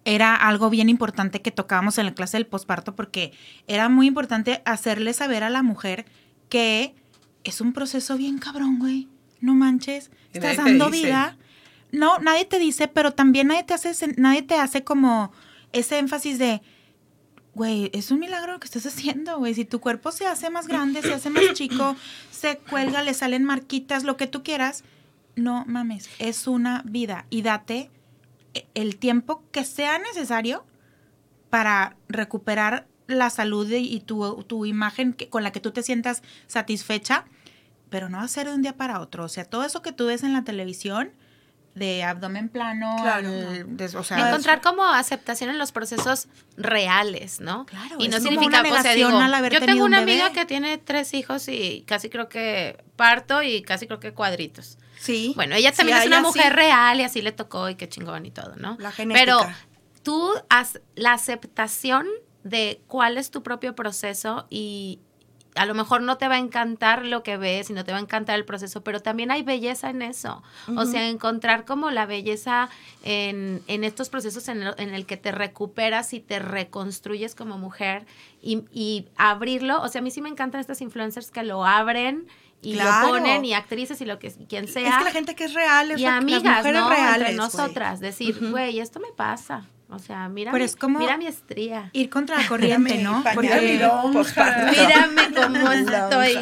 Era 0.03 0.35
algo 0.35 0.69
bien 0.69 0.89
importante 0.89 1.41
que 1.41 1.51
tocábamos 1.51 1.97
en 1.97 2.05
la 2.05 2.13
clase 2.13 2.37
del 2.37 2.47
posparto 2.47 2.95
porque 2.95 3.33
era 3.67 3.89
muy 3.89 4.07
importante 4.07 4.61
hacerle 4.65 5.13
saber 5.13 5.43
a 5.43 5.49
la 5.49 5.63
mujer 5.63 6.05
que 6.49 6.95
es 7.43 7.61
un 7.61 7.73
proceso 7.73 8.17
bien 8.17 8.37
cabrón, 8.37 8.79
güey. 8.79 9.07
No 9.39 9.55
manches, 9.55 10.11
estás 10.33 10.57
dando 10.57 10.89
vida. 10.89 11.37
No, 11.91 12.19
nadie 12.19 12.45
te 12.45 12.59
dice, 12.59 12.87
pero 12.87 13.11
también 13.11 13.47
nadie 13.47 13.63
te 13.63 13.73
hace, 13.73 13.93
nadie 14.17 14.43
te 14.43 14.55
hace 14.55 14.83
como 14.83 15.31
ese 15.73 15.99
énfasis 15.99 16.39
de, 16.39 16.61
güey, 17.53 17.89
es 17.93 18.11
un 18.11 18.19
milagro 18.19 18.53
lo 18.53 18.59
que 18.59 18.65
estás 18.65 18.85
haciendo, 18.85 19.37
güey. 19.37 19.53
Si 19.53 19.65
tu 19.65 19.79
cuerpo 19.79 20.11
se 20.11 20.25
hace 20.25 20.49
más 20.49 20.67
grande, 20.67 21.01
se 21.01 21.13
hace 21.13 21.29
más 21.29 21.43
chico, 21.53 21.95
se 22.31 22.57
cuelga, 22.57 23.03
le 23.03 23.13
salen 23.13 23.43
marquitas, 23.43 24.03
lo 24.03 24.15
que 24.15 24.27
tú 24.27 24.43
quieras, 24.43 24.83
no 25.35 25.65
mames, 25.65 26.09
es 26.19 26.47
una 26.47 26.81
vida 26.85 27.25
y 27.29 27.41
date 27.41 27.91
el 28.73 28.97
tiempo 28.97 29.43
que 29.51 29.63
sea 29.63 29.99
necesario 29.99 30.65
para 31.49 31.95
recuperar 32.07 32.87
la 33.07 33.29
salud 33.29 33.69
y 33.71 33.99
tu, 33.99 34.65
imagen 34.65 35.15
con 35.29 35.43
la 35.43 35.51
que 35.51 35.59
tú 35.59 35.71
te 35.71 35.83
sientas 35.83 36.23
satisfecha, 36.47 37.25
pero 37.89 38.09
no 38.09 38.17
va 38.17 38.23
a 38.23 38.27
ser 38.27 38.47
de 38.47 38.55
un 38.55 38.61
día 38.61 38.77
para 38.77 39.01
otro. 39.01 39.25
O 39.25 39.29
sea, 39.29 39.45
todo 39.45 39.65
eso 39.65 39.81
que 39.81 39.91
tú 39.91 40.07
ves 40.07 40.23
en 40.23 40.33
la 40.33 40.43
televisión, 40.43 41.11
de 41.75 42.03
abdomen 42.03 42.49
plano, 42.49 42.97
encontrar 44.17 44.61
como 44.61 44.83
aceptación 44.85 45.49
en 45.49 45.57
los 45.57 45.71
procesos 45.71 46.27
reales, 46.57 47.39
¿no? 47.39 47.65
Claro, 47.65 47.95
y 47.99 48.09
no 48.09 48.19
significa, 48.19 48.61
o 48.61 48.81
sea, 48.81 48.93
digo, 48.93 49.09
yo 49.49 49.59
tengo 49.61 49.85
una 49.85 49.99
amiga 49.99 50.31
que 50.33 50.45
tiene 50.45 50.77
tres 50.77 51.13
hijos 51.13 51.47
y 51.47 51.83
casi 51.87 52.09
creo 52.09 52.27
que 52.27 52.83
parto 52.97 53.41
y 53.41 53.61
casi 53.61 53.87
creo 53.87 53.99
que 53.99 54.13
cuadritos. 54.13 54.77
Sí. 55.01 55.33
Bueno, 55.35 55.55
ella 55.55 55.71
también 55.71 55.97
es 55.97 56.05
una 56.05 56.21
mujer 56.21 56.53
real 56.53 56.99
y 56.99 57.03
así 57.03 57.21
le 57.21 57.31
tocó 57.31 57.69
y 57.69 57.75
qué 57.75 57.89
chingón 57.89 58.25
y 58.25 58.31
todo, 58.31 58.55
¿no? 58.57 58.77
La 58.79 58.91
genética. 58.91 59.25
Pero 59.25 59.39
tú 60.03 60.31
has 60.49 60.79
la 60.95 61.13
aceptación 61.13 62.05
de 62.43 62.81
cuál 62.87 63.17
es 63.17 63.31
tu 63.31 63.41
propio 63.41 63.75
proceso 63.75 64.45
y, 64.49 64.99
a 65.55 65.65
lo 65.65 65.73
mejor 65.73 66.01
no 66.01 66.17
te 66.17 66.27
va 66.27 66.35
a 66.35 66.39
encantar 66.39 67.05
lo 67.05 67.23
que 67.23 67.37
ves 67.37 67.69
y 67.69 67.73
no 67.73 67.83
te 67.83 67.91
va 67.91 67.97
a 67.97 68.01
encantar 68.01 68.35
el 68.35 68.45
proceso, 68.45 68.83
pero 68.83 69.01
también 69.01 69.31
hay 69.31 69.43
belleza 69.43 69.89
en 69.89 70.01
eso. 70.01 70.41
O 70.77 70.85
sea, 70.85 71.09
encontrar 71.09 71.65
como 71.65 71.91
la 71.91 72.05
belleza 72.05 72.69
en, 73.03 73.61
en 73.67 73.83
estos 73.83 74.09
procesos 74.09 74.47
en 74.47 74.61
el, 74.61 75.05
que 75.05 75.17
te 75.17 75.31
recuperas 75.31 76.13
y 76.13 76.19
te 76.19 76.39
reconstruyes 76.39 77.35
como 77.35 77.57
mujer 77.57 78.05
y, 78.41 78.63
y, 78.71 79.07
abrirlo. 79.17 79.81
O 79.81 79.87
sea, 79.89 79.99
a 79.99 80.03
mí 80.03 80.11
sí 80.11 80.21
me 80.21 80.29
encantan 80.29 80.61
estas 80.61 80.81
influencers 80.81 81.31
que 81.31 81.43
lo 81.43 81.65
abren 81.65 82.27
y 82.61 82.75
lo 82.75 82.83
ponen 83.03 83.43
y 83.45 83.53
actrices 83.53 83.99
y 84.01 84.05
lo 84.05 84.19
que 84.19 84.31
quien 84.47 84.67
sea. 84.67 84.89
Es 84.89 84.97
que 84.97 85.03
la 85.03 85.11
gente 85.11 85.35
que 85.35 85.45
es 85.45 85.53
real 85.53 85.91
es 85.91 85.99
y 85.99 86.05
amigas, 86.05 86.65
¿no? 86.65 86.89
Reales, 86.89 87.29
Entre 87.29 87.35
nosotras, 87.35 87.99
decir, 87.99 88.37
güey, 88.49 88.79
esto 88.79 88.99
me 88.99 89.11
pasa. 89.15 89.65
O 89.89 89.99
sea, 89.99 90.29
mira, 90.29 90.53
mi, 90.53 90.65
mira 90.97 91.17
mi 91.17 91.27
estría. 91.27 91.89
Ir 91.91 92.09
contra 92.09 92.37
la 92.37 92.47
corriente, 92.47 92.99
¿no? 92.99 93.23
Porque, 93.35 93.49
mírame 94.71 95.33
cómo 95.35 95.71
estoy. 95.71 96.37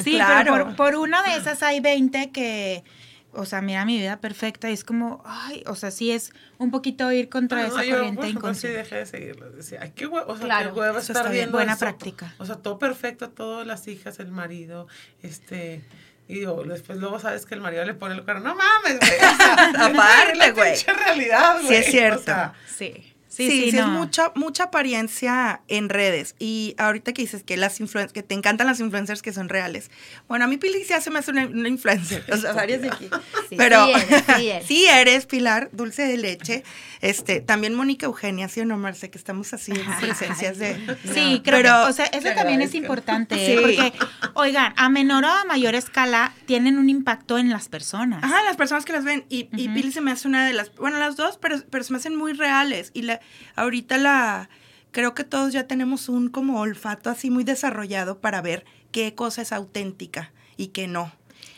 Sí, 0.00 0.12
claro. 0.12 0.52
pero 0.52 0.64
por, 0.66 0.76
por, 0.76 0.96
una 0.96 1.22
de 1.24 1.36
esas 1.36 1.60
hay 1.64 1.80
20 1.80 2.30
que, 2.30 2.84
o 3.32 3.44
sea, 3.44 3.60
mira 3.60 3.84
mi 3.84 3.98
vida 3.98 4.20
perfecta 4.20 4.70
y 4.70 4.72
es 4.72 4.84
como, 4.84 5.22
ay, 5.24 5.62
o 5.66 5.74
sea, 5.74 5.90
sí 5.90 6.10
es 6.10 6.32
un 6.58 6.70
poquito 6.70 7.10
ir 7.12 7.28
contra 7.28 7.66
esa 7.66 7.84
corriente 7.84 8.28
inconsciente. 8.28 8.84
Sí, 8.84 8.84
dejé 8.84 8.96
de 8.96 9.06
seguirlo. 9.06 9.50
Decía, 9.50 9.80
ay, 9.82 9.92
qué 9.94 10.06
huevo, 10.06 10.30
o 10.30 10.36
sea, 10.36 10.44
claro, 10.44 10.74
qué 10.74 10.80
huevo 10.80 10.98
estar 10.98 11.30
viendo 11.30 11.58
Buena 11.58 11.76
práctica. 11.76 12.34
O 12.38 12.46
sea, 12.46 12.56
todo 12.56 12.78
perfecto, 12.78 13.30
todas 13.30 13.66
las 13.66 13.86
hijas, 13.88 14.18
el 14.18 14.30
marido, 14.30 14.88
este 15.22 15.84
y 16.28 16.40
digo, 16.40 16.62
después 16.62 16.98
luego 16.98 17.18
sabes 17.18 17.46
que 17.46 17.54
el 17.54 17.62
marido 17.62 17.84
le 17.86 17.94
pone 17.94 18.14
el 18.14 18.22
cuerno. 18.22 18.50
No 18.50 18.54
mames, 18.54 19.00
güey. 19.00 19.18
Aparte, 19.78 20.52
güey. 20.52 20.72
Es 20.74 20.86
realidad, 20.86 21.62
güey. 21.62 21.68
Sí, 21.68 21.74
es 21.74 21.86
cierto. 21.86 22.52
sí. 22.66 23.07
Sí, 23.38 23.70
sí, 23.70 23.78
es 23.78 23.86
mucha, 23.86 24.32
mucha 24.34 24.64
apariencia 24.64 25.60
en 25.68 25.88
redes. 25.88 26.34
Y 26.40 26.74
ahorita 26.76 27.12
que 27.12 27.22
dices 27.22 27.44
que 27.44 27.56
las 27.56 27.78
influencers, 27.78 28.12
que 28.12 28.24
te 28.24 28.34
encantan 28.34 28.66
las 28.66 28.80
influencers 28.80 29.22
que 29.22 29.32
son 29.32 29.48
reales. 29.48 29.92
Bueno, 30.26 30.44
a 30.44 30.48
mí 30.48 30.56
Pili 30.56 30.82
sí 30.82 30.92
hace 30.92 31.10
más 31.10 31.28
una, 31.28 31.46
una 31.46 31.68
influencer. 31.68 32.24
O 32.32 32.36
sea, 32.36 32.52
varias 32.52 32.82
de 32.82 32.88
aquí. 32.88 33.08
Pero 33.56 33.86
sí 34.66 34.86
eres, 34.86 35.26
Pilar, 35.26 35.70
dulce 35.72 36.02
de 36.02 36.16
leche. 36.16 36.64
Este, 37.00 37.40
también 37.40 37.74
Mónica 37.74 38.06
Eugenia, 38.06 38.48
sí 38.48 38.60
o 38.60 38.64
no, 38.64 38.76
Marce, 38.76 39.08
que 39.08 39.18
estamos 39.18 39.54
así 39.54 39.70
en 39.70 40.00
presencias 40.00 40.58
de. 40.58 40.74
Sí, 41.14 41.40
creo 41.44 41.58
pero, 41.58 41.86
o 41.86 41.92
sea, 41.92 42.06
eso 42.06 42.28
también 42.34 42.60
es 42.60 42.74
importante. 42.74 43.52
¿eh? 43.52 43.60
Porque, 43.60 43.92
oigan, 44.34 44.74
a 44.76 44.88
menor 44.88 45.24
o 45.24 45.28
a 45.28 45.44
mayor 45.44 45.76
escala 45.76 46.34
tienen 46.46 46.76
un 46.76 46.90
impacto 46.90 47.38
en 47.38 47.50
las 47.50 47.68
personas. 47.68 48.24
Ajá, 48.24 48.42
las 48.42 48.56
personas 48.56 48.84
que 48.84 48.92
las 48.92 49.04
ven. 49.04 49.24
Y, 49.28 49.48
y 49.56 49.68
Pili 49.68 49.92
se 49.92 50.00
me 50.00 50.10
hace 50.10 50.26
una 50.26 50.44
de 50.44 50.54
las. 50.54 50.74
Bueno, 50.74 50.98
las 50.98 51.14
dos, 51.14 51.38
pero, 51.40 51.62
pero 51.70 51.84
se 51.84 51.92
me 51.92 51.98
hacen 51.98 52.16
muy 52.16 52.32
reales. 52.32 52.90
Y 52.94 53.02
la, 53.02 53.20
ahorita 53.56 53.98
la, 53.98 54.48
creo 54.90 55.14
que 55.14 55.24
todos 55.24 55.52
ya 55.52 55.66
tenemos 55.66 56.08
un 56.08 56.28
como 56.28 56.60
olfato 56.60 57.10
así 57.10 57.30
muy 57.30 57.44
desarrollado 57.44 58.18
para 58.18 58.42
ver 58.42 58.64
qué 58.90 59.14
cosa 59.14 59.42
es 59.42 59.52
auténtica 59.52 60.32
y 60.56 60.68
qué 60.68 60.88
no. 60.88 61.12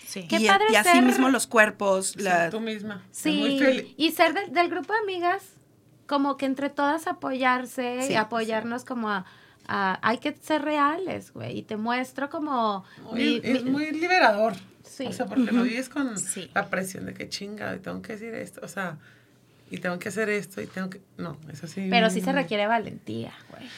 Sí. 0.07 0.27
y, 0.29 0.43
y 0.45 0.77
así 0.77 1.01
mismo 1.03 1.29
los 1.29 1.47
cuerpos. 1.47 2.17
La... 2.17 2.51
tú 2.51 2.61
misma. 2.61 3.05
Sí, 3.13 3.95
y 3.97 4.11
ser 4.11 4.35
del 4.51 4.69
grupo 4.69 4.93
de 4.93 4.99
amigas, 4.99 5.45
como 6.07 6.37
que 6.37 6.47
entre 6.47 6.69
todas 6.69 7.07
apoyarse 7.07 8.09
y 8.11 8.15
apoyarnos 8.15 8.85
como 8.85 9.09
a, 9.09 9.25
hay 9.69 10.19
que 10.19 10.35
ser 10.35 10.63
reales, 10.63 11.33
güey, 11.33 11.59
y 11.59 11.63
te 11.63 11.77
muestro 11.77 12.29
como... 12.29 12.85
es 13.17 13.65
muy 13.65 13.93
liberador. 13.93 14.55
Sí. 14.83 15.07
O 15.07 15.13
sea, 15.13 15.27
porque 15.27 15.53
no 15.53 15.63
vives 15.63 15.89
con 15.89 16.13
la 16.53 16.69
presión 16.69 17.07
de 17.07 17.15
que 17.15 17.29
chinga, 17.29 17.79
tengo 17.79 18.03
que 18.03 18.15
decir 18.15 18.35
esto, 18.35 18.61
o 18.65 18.69
sea 18.69 18.99
y 19.71 19.79
tengo 19.79 19.99
que 19.99 20.09
hacer 20.09 20.29
esto 20.29 20.61
y 20.61 20.67
tengo 20.67 20.91
que... 20.91 21.01
No, 21.17 21.37
es 21.53 21.63
así. 21.65 21.87
Pero 21.89 22.11
sí 22.11 22.21
se 22.21 22.33
requiere 22.33 22.67
valentía, 22.67 23.33
güey. 23.51 23.69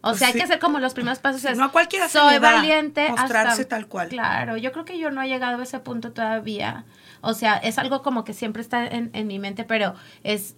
O 0.00 0.08
pues 0.08 0.18
sea, 0.18 0.28
hay 0.28 0.34
que 0.34 0.42
hacer 0.42 0.58
como 0.58 0.80
los 0.80 0.92
primeros 0.92 1.18
pasos. 1.18 1.56
no 1.56 1.64
a 1.64 1.72
cualquiera 1.72 2.08
se 2.08 2.18
soy 2.18 2.38
valiente 2.38 3.08
mostrarse 3.08 3.64
tal 3.64 3.86
cual. 3.86 4.08
Claro, 4.08 4.58
yo 4.58 4.70
creo 4.72 4.84
que 4.84 4.98
yo 4.98 5.10
no 5.10 5.22
he 5.22 5.28
llegado 5.28 5.58
a 5.58 5.62
ese 5.62 5.78
punto 5.78 6.12
todavía. 6.12 6.84
O 7.22 7.32
sea, 7.32 7.56
es 7.56 7.78
algo 7.78 8.02
como 8.02 8.22
que 8.22 8.34
siempre 8.34 8.60
está 8.60 8.86
en, 8.86 9.10
en 9.14 9.26
mi 9.26 9.38
mente, 9.38 9.64
pero 9.64 9.94
es 10.22 10.56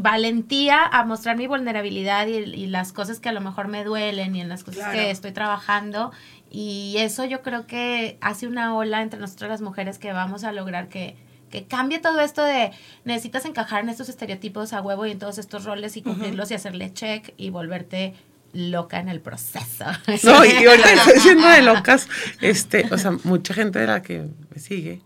valentía 0.00 0.84
a 0.84 1.04
mostrar 1.04 1.36
mi 1.36 1.48
vulnerabilidad 1.48 2.28
y, 2.28 2.66
las 2.66 2.92
cosas 2.92 3.18
que 3.18 3.28
a 3.28 3.32
lo 3.32 3.40
mejor 3.40 3.66
me 3.66 3.82
duelen 3.82 4.36
y 4.36 4.40
en 4.40 4.48
las 4.48 4.62
cosas 4.62 4.92
que 4.92 5.10
estoy 5.10 5.32
trabajando. 5.32 6.12
Y 6.50 6.94
eso 6.98 7.24
yo 7.24 7.42
creo 7.42 7.66
que 7.66 8.16
hace 8.20 8.46
una 8.46 8.76
ola 8.76 9.02
entre 9.02 9.18
nosotras 9.18 9.50
las 9.50 9.60
mujeres 9.60 9.98
que 9.98 10.12
vamos 10.12 10.44
a 10.44 10.52
lograr 10.52 10.88
que 10.88 11.16
que 11.50 11.64
cambie 11.64 11.98
todo 11.98 12.20
esto 12.20 12.42
de 12.44 12.70
necesitas 13.04 13.44
encajar 13.44 13.82
en 13.82 13.88
estos 13.88 14.08
estereotipos 14.08 14.72
a 14.72 14.80
huevo 14.80 15.06
y 15.06 15.12
en 15.12 15.18
todos 15.18 15.38
estos 15.38 15.64
roles 15.64 15.96
y 15.96 16.02
cumplirlos 16.02 16.50
y 16.50 16.54
hacerle 16.54 16.92
check 16.92 17.32
y 17.36 17.50
volverte 17.50 18.14
loca 18.52 19.00
en 19.00 19.08
el 19.08 19.20
proceso. 19.20 19.84
No, 20.24 20.44
y 20.44 20.66
ahorita 20.66 20.92
estoy 20.92 21.20
siendo 21.20 21.48
de 21.48 21.62
locas, 21.62 22.08
este, 22.40 22.86
o 22.90 22.98
sea, 22.98 23.12
mucha 23.24 23.54
gente 23.54 23.78
de 23.78 23.86
la 23.86 24.02
que 24.02 24.26
me 24.54 24.60
sigue, 24.60 25.00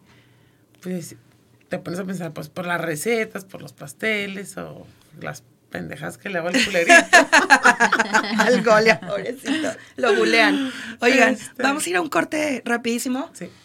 pues 0.80 1.16
te 1.68 1.78
pones 1.78 2.00
a 2.00 2.04
pensar, 2.04 2.32
pues 2.32 2.48
por 2.48 2.66
las 2.66 2.80
recetas, 2.80 3.44
por 3.44 3.62
los 3.62 3.72
pasteles 3.72 4.56
o 4.56 4.86
las 5.20 5.42
pendejas 5.70 6.18
que 6.18 6.28
le 6.28 6.38
hago 6.38 6.48
al 6.48 6.64
culerito. 6.64 6.92
al 8.38 8.62
gole, 8.62 8.94
pobrecito. 8.96 9.70
Lo 9.96 10.14
bulean. 10.14 10.70
Oigan, 11.00 11.34
este. 11.34 11.62
vamos 11.62 11.86
a 11.86 11.90
ir 11.90 11.96
a 11.96 12.00
un 12.00 12.08
corte 12.08 12.62
rapidísimo. 12.64 13.30
Sí. 13.32 13.48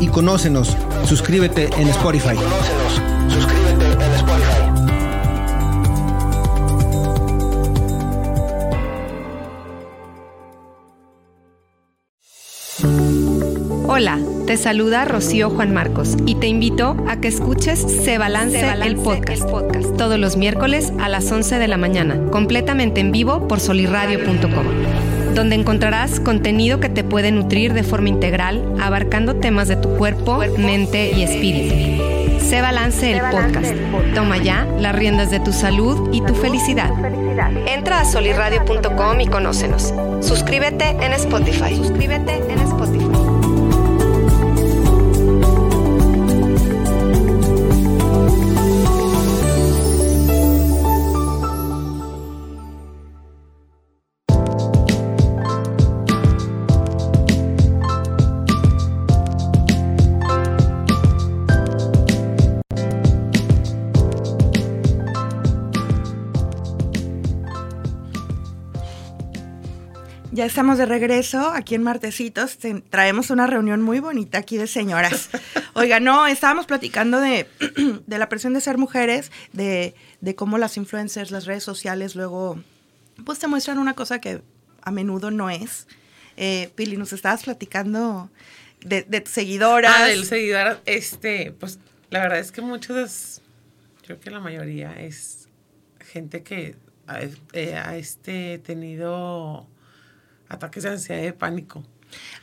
y 0.00 0.08
conócenos. 0.08 0.76
Suscríbete 1.04 1.70
en 1.78 1.88
Spotify. 1.88 2.36
Suscríbete 3.28 4.04
en 4.04 4.12
Spotify. 4.14 4.80
Hola, 13.92 14.18
te 14.46 14.56
saluda 14.56 15.04
Rocío 15.04 15.50
Juan 15.50 15.74
Marcos 15.74 16.16
y 16.24 16.36
te 16.36 16.46
invito 16.46 16.96
a 17.06 17.20
que 17.20 17.28
escuches 17.28 17.80
Se 17.80 18.16
Balance, 18.16 18.66
el, 18.82 18.96
podcast, 18.96 19.46
todos 19.98 20.18
los 20.18 20.38
miércoles 20.38 20.92
a 20.98 21.10
las 21.10 21.30
11 21.30 21.58
de 21.58 21.68
la 21.68 21.76
mañana, 21.76 22.18
completamente 22.30 23.00
en 23.00 23.12
vivo 23.12 23.46
por 23.46 23.60
solirradio.com, 23.60 24.66
donde 25.40 25.56
encontrarás 25.56 26.20
contenido 26.20 26.80
que 26.80 26.90
te 26.90 27.02
puede 27.02 27.32
nutrir 27.32 27.72
de 27.72 27.82
forma 27.82 28.10
integral, 28.10 28.62
abarcando 28.78 29.36
temas 29.36 29.68
de 29.68 29.76
tu 29.76 29.96
cuerpo, 29.96 30.42
mente 30.58 31.12
y 31.12 31.22
espíritu. 31.22 32.40
Se 32.44 32.60
Balance 32.60 33.10
el 33.10 33.20
podcast. 33.20 33.74
Toma 34.14 34.36
ya 34.36 34.66
las 34.78 34.94
riendas 34.94 35.30
de 35.30 35.40
tu 35.40 35.52
salud 35.52 36.10
y 36.12 36.20
tu 36.20 36.34
felicidad. 36.34 36.90
Entra 37.66 38.00
a 38.00 38.04
solirradio.com 38.04 39.20
y 39.22 39.28
conócenos. 39.28 39.94
Suscríbete 40.20 40.90
en 40.90 41.14
Spotify. 41.14 41.74
Suscríbete 41.74 42.34
en 42.34 42.58
Spotify. 42.58 43.09
Ya 70.40 70.46
estamos 70.46 70.78
de 70.78 70.86
regreso 70.86 71.50
aquí 71.50 71.74
en 71.74 71.82
Martesitos. 71.82 72.56
Te- 72.56 72.80
traemos 72.80 73.28
una 73.28 73.46
reunión 73.46 73.82
muy 73.82 74.00
bonita 74.00 74.38
aquí 74.38 74.56
de 74.56 74.66
señoras. 74.66 75.28
Oiga, 75.74 76.00
no, 76.00 76.26
estábamos 76.26 76.64
platicando 76.64 77.20
de, 77.20 77.46
de 78.06 78.18
la 78.18 78.26
presión 78.30 78.54
de 78.54 78.62
ser 78.62 78.78
mujeres, 78.78 79.30
de, 79.52 79.94
de 80.22 80.34
cómo 80.34 80.56
las 80.56 80.78
influencers, 80.78 81.30
las 81.30 81.44
redes 81.44 81.62
sociales 81.62 82.14
luego, 82.16 82.58
pues 83.26 83.38
te 83.38 83.48
muestran 83.48 83.76
una 83.76 83.92
cosa 83.92 84.18
que 84.18 84.40
a 84.80 84.90
menudo 84.90 85.30
no 85.30 85.50
es. 85.50 85.86
Eh, 86.38 86.70
Pili, 86.74 86.96
nos 86.96 87.12
estabas 87.12 87.42
platicando 87.42 88.30
de, 88.82 89.02
de 89.02 89.20
tus 89.20 89.34
seguidoras. 89.34 89.92
Ah, 89.94 90.06
del 90.06 90.24
seguidor, 90.24 90.80
este, 90.86 91.52
pues 91.60 91.78
la 92.08 92.20
verdad 92.20 92.38
es 92.38 92.50
que 92.50 92.62
muchos, 92.62 93.42
creo 94.06 94.18
que 94.18 94.30
la 94.30 94.40
mayoría 94.40 94.98
es 95.02 95.48
gente 95.98 96.42
que 96.42 96.76
ha, 97.06 97.18
eh, 97.52 97.74
ha, 97.76 97.98
este, 97.98 98.58
tenido 98.60 99.66
ataques 100.50 100.82
de 100.82 100.90
ansiedad 100.90 101.22
y 101.22 101.24
de 101.26 101.32
pánico. 101.32 101.82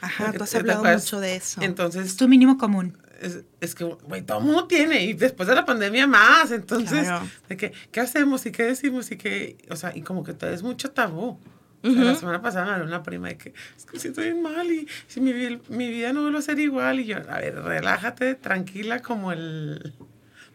Ajá, 0.02 0.32
¿Te- 0.32 0.38
tú 0.40 0.44
has 0.46 0.56
hablado 0.56 0.84
mucho 0.84 1.20
de 1.20 1.36
eso. 1.36 1.62
Entonces, 1.62 2.06
Es 2.08 2.16
tu 2.18 2.28
mínimo 2.28 2.58
común. 2.58 2.98
es, 3.22 3.40
es 3.62 3.76
que, 3.76 3.84
güey, 3.84 4.22
todo 4.22 4.40
mundo 4.40 4.66
tiene, 4.66 5.04
y 5.04 5.14
después 5.14 5.48
de 5.50 5.56
la 5.56 5.66
pandemia 5.66 6.08
más, 6.08 6.52
entonces, 6.52 7.02
Claro. 7.04 7.28
de 7.50 7.58
que, 7.58 7.74
¿qué 7.92 8.00
hacemos 8.00 8.46
y 8.46 8.52
qué 8.52 8.64
decimos 8.64 9.12
y 9.12 9.18
qué, 9.18 9.58
o 9.70 9.76
sea, 9.76 9.92
y 9.96 10.02
como 10.02 10.24
que 10.24 10.34
todo 10.34 10.50
es 10.52 10.64
mucho 10.64 10.90
tabú. 10.92 11.40
O 11.84 11.92
sea, 11.92 12.04
La 12.04 12.16
semana 12.16 12.42
pasada 12.42 12.66
me 12.66 12.72
habló 12.74 12.86
una 12.86 13.04
prima 13.04 13.28
de 13.30 13.38
que 13.38 13.54
es 13.78 13.86
que 13.86 14.00
siento 14.00 14.22
bien 14.22 14.42
mal 14.42 14.70
y 14.72 14.88
si 15.08 15.22
mi, 15.22 15.32
mi 15.70 15.90
vida 15.90 16.12
no 16.12 16.22
vuelve 16.24 16.40
a 16.40 16.42
ser 16.42 16.60
igual. 16.60 17.00
Y 17.00 17.06
yo, 17.06 17.18
a 17.18 17.38
ver, 17.40 17.56
relájate, 17.62 18.36
tranquila 18.36 19.02
como 19.02 19.32
el... 19.32 19.94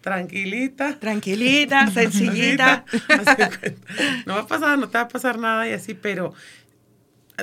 Tranquilita. 0.00 0.98
Tranquilita, 0.98 1.86
sencillita. 1.92 2.84
No 4.26 4.34
va 4.34 4.40
a 4.40 4.46
pasar, 4.46 4.78
no 4.78 4.88
te 4.88 4.98
va 4.98 5.04
a 5.04 5.08
pasar 5.08 5.38
nada 5.38 5.68
y 5.68 5.72
así, 5.72 5.94
pero 5.94 6.34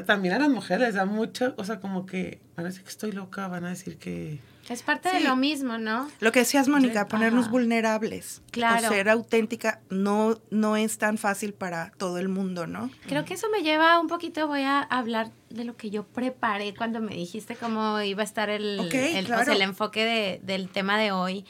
también 0.06 0.34
a 0.36 0.40
las 0.40 0.50
mujeres 0.50 0.88
les 0.88 0.96
da 0.96 1.06
mucho, 1.06 1.54
o 1.58 1.64
sea, 1.64 1.80
como 1.80 2.06
que 2.06 2.40
van 2.56 2.66
a 2.66 2.70
decir 2.70 2.84
que 2.84 2.90
estoy 2.90 3.12
loca, 3.12 3.48
van 3.48 3.66
a 3.66 3.70
decir 3.70 3.98
que... 3.98 4.40
Es 4.70 4.84
parte 4.84 5.10
de 5.12 5.22
lo 5.22 5.36
mismo, 5.36 5.80
¿no? 5.80 6.08
Lo 6.20 6.32
que 6.32 6.40
decías, 6.42 6.68
Mónica, 6.68 7.08
ponernos 7.08 7.46
Ajá. 7.46 7.52
vulnerables. 7.52 8.44
Claro. 8.52 8.86
O 8.88 8.92
ser 8.92 9.10
auténtica 9.10 9.82
no, 9.90 10.40
no 10.52 10.76
es 10.78 11.00
tan 11.00 11.18
fácil 11.18 11.54
para 11.56 11.92
todo 11.98 12.20
el 12.20 12.30
mundo, 12.30 12.68
¿no? 12.68 12.92
Creo 13.08 13.26
que 13.26 13.34
eso 13.34 13.48
me 13.50 13.64
lleva 13.64 14.00
un 14.00 14.08
poquito, 14.08 14.48
voy 14.48 14.62
a 14.62 14.82
hablar 14.82 15.32
de 15.50 15.64
lo 15.64 15.76
que 15.76 15.90
yo 15.90 16.04
preparé 16.06 16.76
cuando 16.76 17.00
me 17.02 17.16
dijiste 17.16 17.56
cómo 17.56 18.00
iba 18.02 18.22
a 18.22 18.26
estar 18.26 18.52
el, 18.52 18.80
el, 18.80 18.80
o 18.80 18.90
sea, 18.92 19.24
claro. 19.24 19.54
el 19.54 19.62
enfoque 19.64 20.06
de- 20.06 20.40
del 20.44 20.70
tema 20.70 21.00
de 21.00 21.12
hoy. 21.12 21.46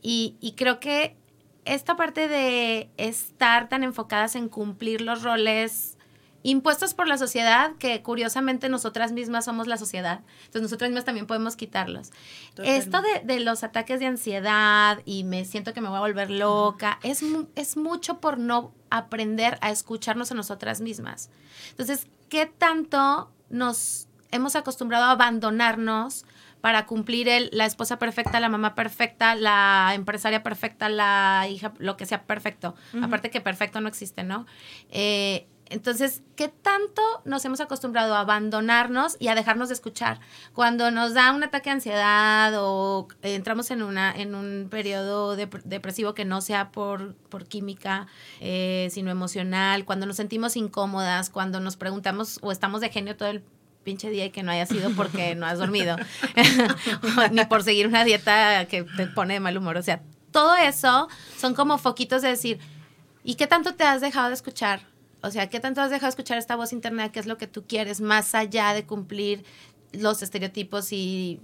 Y, 0.00 0.36
y 0.40 0.52
creo 0.52 0.80
que 0.80 1.14
esta 1.66 1.94
parte 1.96 2.26
de 2.26 2.88
estar 2.96 3.68
tan 3.68 3.82
enfocadas 3.84 4.34
en 4.34 4.48
cumplir 4.48 5.02
los 5.02 5.22
roles 5.22 5.98
impuestos 6.44 6.94
por 6.94 7.06
la 7.06 7.18
sociedad, 7.18 7.72
que 7.78 8.02
curiosamente 8.02 8.68
nosotras 8.68 9.12
mismas 9.12 9.44
somos 9.44 9.66
la 9.66 9.76
sociedad, 9.76 10.20
entonces 10.46 10.62
nosotras 10.62 10.90
mismas 10.90 11.04
también 11.04 11.26
podemos 11.26 11.56
quitarlos. 11.56 12.10
Esto 12.64 13.00
de, 13.02 13.20
de 13.24 13.40
los 13.40 13.62
ataques 13.62 14.00
de 14.00 14.06
ansiedad 14.06 15.00
y 15.04 15.24
me 15.24 15.44
siento 15.44 15.72
que 15.72 15.80
me 15.80 15.88
voy 15.88 15.98
a 15.98 16.00
volver 16.00 16.30
loca, 16.30 16.98
es, 17.02 17.22
mu- 17.22 17.46
es 17.54 17.76
mucho 17.76 18.18
por 18.20 18.38
no 18.38 18.72
aprender 18.90 19.58
a 19.60 19.70
escucharnos 19.70 20.32
a 20.32 20.34
nosotras 20.34 20.80
mismas. 20.80 21.30
Entonces, 21.70 22.08
¿qué 22.28 22.46
tanto 22.46 23.30
nos 23.50 24.08
hemos 24.30 24.56
acostumbrado 24.56 25.04
a 25.04 25.10
abandonarnos 25.12 26.24
para 26.60 26.86
cumplir 26.86 27.28
el, 27.28 27.50
la 27.52 27.66
esposa 27.66 27.98
perfecta, 27.98 28.38
la 28.40 28.48
mamá 28.48 28.74
perfecta, 28.74 29.34
la 29.34 29.92
empresaria 29.94 30.42
perfecta, 30.42 30.88
la 30.88 31.46
hija, 31.50 31.72
lo 31.78 31.96
que 31.96 32.06
sea 32.06 32.22
perfecto? 32.22 32.74
Aparte 33.02 33.30
que 33.30 33.40
perfecto 33.40 33.80
no 33.80 33.88
existe, 33.88 34.22
¿no? 34.22 34.46
Eh, 34.90 35.46
entonces, 35.72 36.22
¿qué 36.36 36.48
tanto 36.48 37.02
nos 37.24 37.44
hemos 37.44 37.60
acostumbrado 37.60 38.14
a 38.14 38.20
abandonarnos 38.20 39.16
y 39.18 39.28
a 39.28 39.34
dejarnos 39.34 39.68
de 39.68 39.74
escuchar? 39.74 40.20
Cuando 40.52 40.90
nos 40.90 41.14
da 41.14 41.32
un 41.32 41.42
ataque 41.42 41.70
de 41.70 41.74
ansiedad 41.74 42.52
o 42.58 43.08
entramos 43.22 43.70
en, 43.70 43.82
una, 43.82 44.12
en 44.14 44.34
un 44.34 44.68
periodo 44.70 45.36
dep- 45.36 45.62
depresivo 45.64 46.14
que 46.14 46.24
no 46.24 46.40
sea 46.40 46.70
por, 46.70 47.14
por 47.28 47.46
química, 47.46 48.06
eh, 48.40 48.88
sino 48.92 49.10
emocional, 49.10 49.84
cuando 49.84 50.06
nos 50.06 50.16
sentimos 50.16 50.56
incómodas, 50.56 51.30
cuando 51.30 51.58
nos 51.60 51.76
preguntamos 51.76 52.38
o 52.42 52.52
estamos 52.52 52.80
de 52.80 52.90
genio 52.90 53.16
todo 53.16 53.28
el 53.30 53.42
pinche 53.82 54.10
día 54.10 54.26
y 54.26 54.30
que 54.30 54.42
no 54.44 54.52
haya 54.52 54.66
sido 54.66 54.90
porque 54.90 55.34
no 55.34 55.44
has 55.46 55.58
dormido, 55.58 55.96
ni 57.32 57.44
por 57.46 57.62
seguir 57.62 57.86
una 57.88 58.04
dieta 58.04 58.66
que 58.66 58.84
te 58.84 59.06
pone 59.08 59.34
de 59.34 59.40
mal 59.40 59.56
humor. 59.56 59.76
O 59.76 59.82
sea, 59.82 60.02
todo 60.30 60.54
eso 60.56 61.08
son 61.38 61.54
como 61.54 61.78
foquitos 61.78 62.22
de 62.22 62.28
decir, 62.28 62.60
¿y 63.24 63.34
qué 63.34 63.46
tanto 63.46 63.74
te 63.74 63.84
has 63.84 64.00
dejado 64.00 64.28
de 64.28 64.34
escuchar? 64.34 64.91
O 65.22 65.30
sea, 65.30 65.48
¿qué 65.48 65.60
tanto 65.60 65.80
has 65.80 65.90
dejado 65.90 66.06
de 66.06 66.10
escuchar 66.10 66.38
esta 66.38 66.56
voz 66.56 66.72
interna? 66.72 67.12
¿Qué 67.12 67.20
es 67.20 67.26
lo 67.26 67.38
que 67.38 67.46
tú 67.46 67.64
quieres 67.66 68.00
más 68.00 68.34
allá 68.34 68.74
de 68.74 68.86
cumplir 68.86 69.44
los 69.92 70.22
estereotipos 70.22 70.92
y 70.92 71.40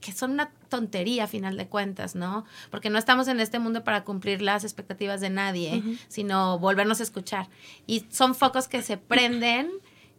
que 0.00 0.12
son 0.12 0.32
una 0.32 0.50
tontería 0.68 1.24
a 1.24 1.26
final 1.26 1.56
de 1.56 1.66
cuentas, 1.66 2.14
¿no? 2.14 2.44
Porque 2.70 2.90
no 2.90 2.98
estamos 2.98 3.26
en 3.26 3.40
este 3.40 3.58
mundo 3.58 3.84
para 3.84 4.04
cumplir 4.04 4.42
las 4.42 4.62
expectativas 4.62 5.22
de 5.22 5.30
nadie, 5.30 5.82
sino 6.08 6.58
volvernos 6.58 7.00
a 7.00 7.04
escuchar. 7.04 7.48
Y 7.86 8.06
son 8.10 8.34
focos 8.34 8.68
que 8.68 8.82
se 8.82 8.98
prenden, 8.98 9.70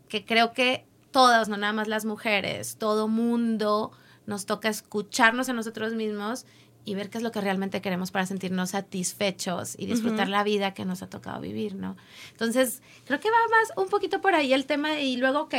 que 0.10 0.26
creo 0.26 0.54
que 0.54 0.88
todas, 1.12 1.50
no 1.50 1.58
nada 1.58 1.72
más 1.72 1.88
las 1.88 2.04
mujeres, 2.04 2.78
todo 2.78 3.08
mundo 3.08 3.92
nos 4.26 4.48
toca 4.48 4.70
escucharnos 4.70 5.50
a 5.50 5.54
nosotros 5.54 5.94
mismos 5.94 6.48
y 6.86 6.93
ver 6.95 7.10
qué 7.10 7.17
es 7.17 7.24
lo 7.24 7.32
que 7.32 7.41
realmente 7.41 7.82
queremos 7.82 8.12
para 8.12 8.26
sentirnos 8.28 8.69
satisfechos 8.71 9.76
y 9.78 9.88
disfrutar 9.88 10.30
la 10.30 10.43
vida 10.43 10.74
que 10.74 10.86
nos 10.86 11.02
ha 11.02 11.10
tocado 11.10 11.41
vivir, 11.41 11.76
¿no? 11.76 11.98
Entonces, 12.32 12.82
creo 13.06 13.19
que 13.19 13.30
va 13.30 13.38
más 13.50 13.74
un 13.78 13.89
poquito 13.89 14.21
por 14.21 14.36
ahí 14.36 14.54
el 14.54 14.65
tema 14.65 15.00
y 15.00 15.17
luego, 15.17 15.41
ok, 15.41 15.56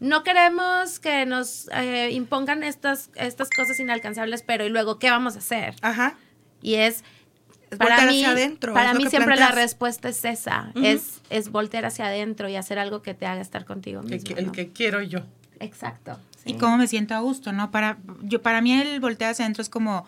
no 0.00 0.22
queremos 0.22 0.98
que 1.00 1.26
nos 1.26 1.68
eh, 1.74 2.10
impongan 2.12 2.62
estas, 2.62 3.10
estas 3.16 3.48
cosas 3.50 3.78
inalcanzables, 3.80 4.42
pero 4.42 4.64
¿y 4.64 4.68
luego 4.68 4.98
qué 4.98 5.10
vamos 5.10 5.34
a 5.36 5.38
hacer? 5.38 5.74
Ajá. 5.82 6.16
Y 6.62 6.74
es, 6.74 7.04
Es 7.70 7.78
para 7.78 7.96
voltear 7.96 8.08
mí, 8.10 8.22
hacia 8.24 8.30
adentro, 8.32 8.74
para 8.74 8.94
mí 8.94 9.06
siempre 9.06 9.36
la 9.36 9.46
planteas. 9.48 9.54
respuesta 9.64 10.08
es 10.10 10.24
esa, 10.24 10.72
Ujú. 10.74 10.84
es, 10.84 11.20
es 11.30 11.50
voltear 11.50 11.84
hacia 11.86 12.06
adentro 12.06 12.48
y 12.48 12.56
hacer 12.56 12.78
algo 12.78 13.00
que 13.02 13.14
te 13.14 13.24
haga 13.26 13.40
estar 13.40 13.64
contigo 13.64 14.00
El 14.02 14.08
mismo. 14.10 14.36
el 14.36 14.46
¿no? 14.46 14.52
que 14.52 14.68
quiero 14.72 15.00
yo. 15.02 15.20
Exacto. 15.58 16.18
y 16.46 16.54
cómo 16.54 16.78
me 16.78 16.86
siento 16.86 17.14
a 17.14 17.20
gusto, 17.20 17.52
¿no? 17.52 17.70
Para, 17.70 17.98
yo, 18.22 18.40
para 18.40 18.60
mí 18.62 18.72
el 18.72 18.98
voltear 19.00 19.32
hacia 19.32 19.44
adentro 19.44 19.62
es 19.62 19.68
como 19.68 20.06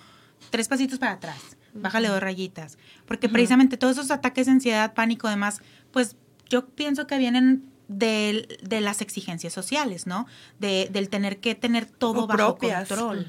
tres 0.51 0.69
pasitos 0.69 0.99
para 0.99 1.13
atrás, 1.13 1.57
bájale 1.75 2.09
dos 2.09 2.21
rayitas, 2.21 2.79
porque 3.07 3.29
precisamente 3.29 3.77
todos 3.77 3.97
esos 3.99 4.11
ataques 4.11 4.47
de 4.47 4.53
ansiedad, 4.53 4.95
pánico, 4.95 5.29
demás, 5.29 5.61
pues 5.91 6.17
yo 6.49 6.67
pienso 6.67 7.07
que 7.07 7.19
vienen 7.19 7.65
de, 7.89 8.59
de 8.63 8.81
las 8.81 9.01
exigencias 9.01 9.53
sociales, 9.53 10.07
¿no? 10.07 10.27
De, 10.59 10.89
del 10.93 11.09
tener 11.09 11.41
que 11.41 11.55
tener 11.55 11.87
todo 11.87 12.25
O 12.25 12.27
bajo 12.27 12.57
propias. 12.57 12.89
control. 12.89 13.27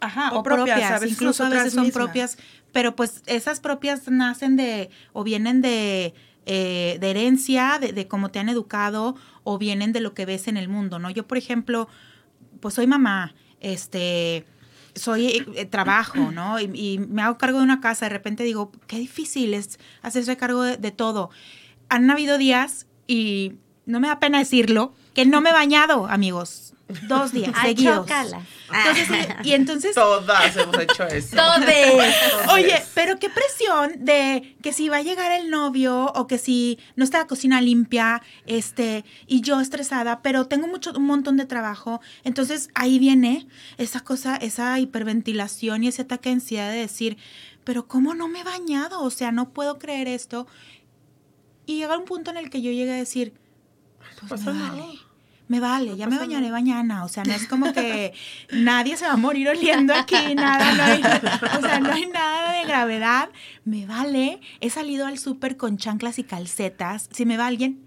Ajá, 0.00 0.30
O 0.32 0.40
o, 0.40 0.42
propias, 0.42 0.66
propias, 0.78 0.90
a 0.92 0.98
veces 1.00 1.12
incluso 1.16 1.44
a 1.44 1.48
veces 1.48 1.72
son 1.72 1.84
mismas. 1.84 2.04
propias, 2.04 2.38
pero 2.72 2.94
pues 2.94 3.22
esas 3.26 3.60
propias 3.60 4.08
nacen 4.08 4.56
de, 4.56 4.90
o 5.12 5.24
vienen 5.24 5.60
de, 5.60 6.14
eh, 6.46 6.98
de 7.00 7.10
herencia, 7.10 7.78
de, 7.80 7.92
de 7.92 8.06
cómo 8.06 8.30
te 8.30 8.38
han 8.38 8.48
educado, 8.48 9.16
o 9.42 9.58
vienen 9.58 9.92
de 9.92 10.00
lo 10.00 10.14
que 10.14 10.24
ves 10.24 10.46
en 10.46 10.56
el 10.56 10.68
mundo, 10.68 10.98
¿no? 10.98 11.10
Yo, 11.10 11.26
por 11.26 11.36
ejemplo, 11.36 11.88
pues 12.60 12.74
soy 12.74 12.86
mamá, 12.86 13.34
este, 13.60 14.44
soy, 14.98 15.46
eh, 15.54 15.64
trabajo, 15.66 16.32
¿no? 16.32 16.60
Y, 16.60 16.70
y 16.74 16.98
me 16.98 17.22
hago 17.22 17.38
cargo 17.38 17.58
de 17.58 17.64
una 17.64 17.80
casa, 17.80 18.06
de 18.06 18.10
repente 18.10 18.44
digo, 18.44 18.72
qué 18.86 18.98
difícil 18.98 19.54
es 19.54 19.78
hacerse 20.02 20.36
cargo 20.36 20.62
de, 20.62 20.76
de 20.76 20.90
todo. 20.90 21.30
Han 21.88 22.10
habido 22.10 22.38
días, 22.38 22.86
y 23.06 23.54
no 23.86 24.00
me 24.00 24.08
da 24.08 24.20
pena 24.20 24.38
decirlo, 24.38 24.92
que 25.14 25.24
no 25.24 25.40
me 25.40 25.50
he 25.50 25.52
bañado, 25.52 26.06
amigos. 26.06 26.74
Dos 27.06 27.32
días 27.32 27.52
Ay, 27.54 27.70
seguidos. 27.76 27.98
chócala. 27.98 28.40
Entonces, 28.72 29.28
y 29.44 29.52
entonces 29.52 29.94
Todas 29.94 30.56
hemos 30.56 30.78
hecho 30.78 31.02
eso. 31.08 31.36
Todes. 31.36 32.14
Oye, 32.50 32.82
pero 32.94 33.18
qué 33.18 33.28
presión 33.28 34.04
de 34.04 34.56
que 34.62 34.72
si 34.72 34.88
va 34.88 34.96
a 34.96 35.02
llegar 35.02 35.30
el 35.32 35.50
novio 35.50 36.10
o 36.14 36.26
que 36.26 36.38
si 36.38 36.78
no 36.96 37.04
está 37.04 37.18
la 37.18 37.26
cocina 37.26 37.60
limpia, 37.60 38.22
este, 38.46 39.04
y 39.26 39.42
yo 39.42 39.60
estresada, 39.60 40.22
pero 40.22 40.46
tengo 40.46 40.66
mucho, 40.66 40.92
un 40.96 41.04
montón 41.04 41.36
de 41.36 41.44
trabajo. 41.44 42.00
Entonces 42.24 42.70
ahí 42.74 42.98
viene 42.98 43.46
esa 43.76 44.00
cosa, 44.00 44.36
esa 44.36 44.78
hiperventilación 44.78 45.84
y 45.84 45.88
ese 45.88 46.02
ataque 46.02 46.30
de 46.30 46.36
ansiedad 46.36 46.70
de 46.70 46.78
decir, 46.78 47.18
pero 47.64 47.86
¿cómo 47.86 48.14
no 48.14 48.28
me 48.28 48.40
he 48.40 48.44
bañado? 48.44 49.02
O 49.02 49.10
sea, 49.10 49.30
no 49.30 49.50
puedo 49.50 49.78
creer 49.78 50.08
esto. 50.08 50.46
Y 51.66 51.80
llega 51.80 51.98
un 51.98 52.06
punto 52.06 52.30
en 52.30 52.38
el 52.38 52.48
que 52.48 52.62
yo 52.62 52.70
llegué 52.70 52.92
a 52.92 52.96
decir, 52.96 53.34
pues 54.26 54.42
me 54.46 54.52
vale. 54.52 54.84
Me 55.48 55.60
vale, 55.60 55.96
ya 55.96 56.06
me 56.06 56.18
bañaré 56.18 56.50
mañana. 56.50 57.04
O 57.04 57.08
sea, 57.08 57.24
no 57.24 57.32
es 57.32 57.46
como 57.46 57.72
que 57.72 58.12
nadie 58.52 58.96
se 58.96 59.06
va 59.06 59.12
a 59.12 59.16
morir 59.16 59.48
oliendo 59.48 59.94
aquí, 59.94 60.34
nada, 60.34 60.74
no 60.74 60.82
hay, 60.82 61.00
o 61.58 61.60
sea, 61.60 61.80
no 61.80 61.90
hay 61.90 62.06
nada 62.06 62.52
de 62.52 62.66
gravedad. 62.66 63.30
Me 63.64 63.86
vale. 63.86 64.40
He 64.60 64.68
salido 64.70 65.06
al 65.06 65.18
súper 65.18 65.56
con 65.56 65.78
chanclas 65.78 66.18
y 66.18 66.24
calcetas. 66.24 67.08
Si 67.12 67.24
me 67.24 67.38
va 67.38 67.46
alguien, 67.46 67.80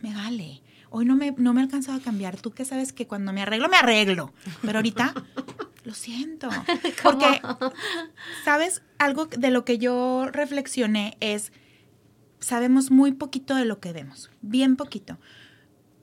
me 0.00 0.14
vale. 0.14 0.62
Hoy 0.90 1.04
no 1.04 1.16
me, 1.16 1.34
no 1.36 1.52
me 1.52 1.60
he 1.60 1.64
alcanzado 1.64 1.98
a 1.98 2.00
cambiar. 2.00 2.40
Tú 2.40 2.52
que 2.52 2.64
sabes 2.64 2.92
que 2.92 3.06
cuando 3.06 3.32
me 3.32 3.42
arreglo, 3.42 3.68
me 3.68 3.76
arreglo. 3.76 4.32
Pero 4.62 4.78
ahorita, 4.78 5.12
lo 5.84 5.94
siento. 5.94 6.48
Porque, 7.02 7.42
¿sabes? 8.44 8.82
Algo 8.98 9.26
de 9.26 9.50
lo 9.50 9.64
que 9.64 9.78
yo 9.78 10.28
reflexioné 10.30 11.16
es, 11.20 11.52
sabemos 12.40 12.90
muy 12.90 13.12
poquito 13.12 13.54
de 13.54 13.64
lo 13.64 13.80
que 13.80 13.92
vemos. 13.92 14.30
Bien 14.40 14.76
poquito. 14.76 15.18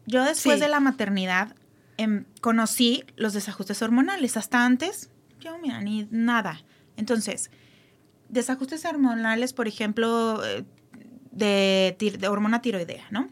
Yo 0.05 0.23
después 0.23 0.55
Sí. 0.55 0.61
de 0.61 0.67
la 0.69 0.79
maternidad 0.79 1.55
em, 1.97 2.25
conocí 2.41 3.03
los 3.15 3.33
desajustes 3.33 3.81
hormonales. 3.81 4.35
Hasta 4.37 4.65
antes, 4.65 5.09
yo, 5.39 5.57
mira, 5.59 5.79
ni 5.81 6.07
nada. 6.11 6.61
Entonces, 6.97 7.49
desajustes 8.29 8.83
hormonales, 8.85 9.53
por 9.53 9.67
ejemplo, 9.67 10.41
eh, 10.45 10.65
de 11.31 12.27
hormona 12.29 12.61
tiroidea, 12.61 13.05
¿no? 13.11 13.29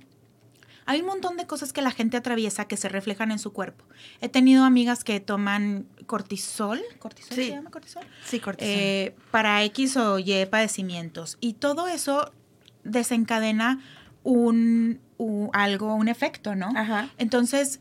Hay 0.86 1.00
un 1.00 1.06
montón 1.08 1.38
de 1.38 1.48
cosas 1.48 1.72
que 1.72 1.82
la 1.82 1.92
gente 1.92 2.18
atraviesa 2.18 2.66
que 2.66 2.76
se 2.76 2.90
reflejan 2.90 3.32
en 3.32 3.40
su 3.40 3.54
cuerpo. 3.54 3.86
He 4.20 4.28
tenido 4.28 4.66
amigas 4.66 5.06
que 5.06 5.20
toman 5.22 5.88
cortisol, 6.08 6.82
¿cortisol 7.00 7.36
Sí. 7.38 7.46
se 7.46 7.50
llama 7.52 7.70
cortisol? 7.72 8.04
Sí, 8.26 8.40
cortisol. 8.42 8.74
Eh, 8.74 9.16
para 9.32 9.64
X 9.64 9.96
o 9.96 10.20
Y 10.20 10.46
padecimientos. 10.48 11.38
Y 11.40 11.54
todo 11.54 11.88
eso 11.88 12.34
desencadena 12.84 13.80
un, 14.24 15.00
u- 15.18 15.50
algo, 15.54 15.96
un 15.96 16.08
efecto, 16.08 16.56
¿no? 16.56 16.72
Ajá. 16.76 17.10
Entonces, 17.18 17.80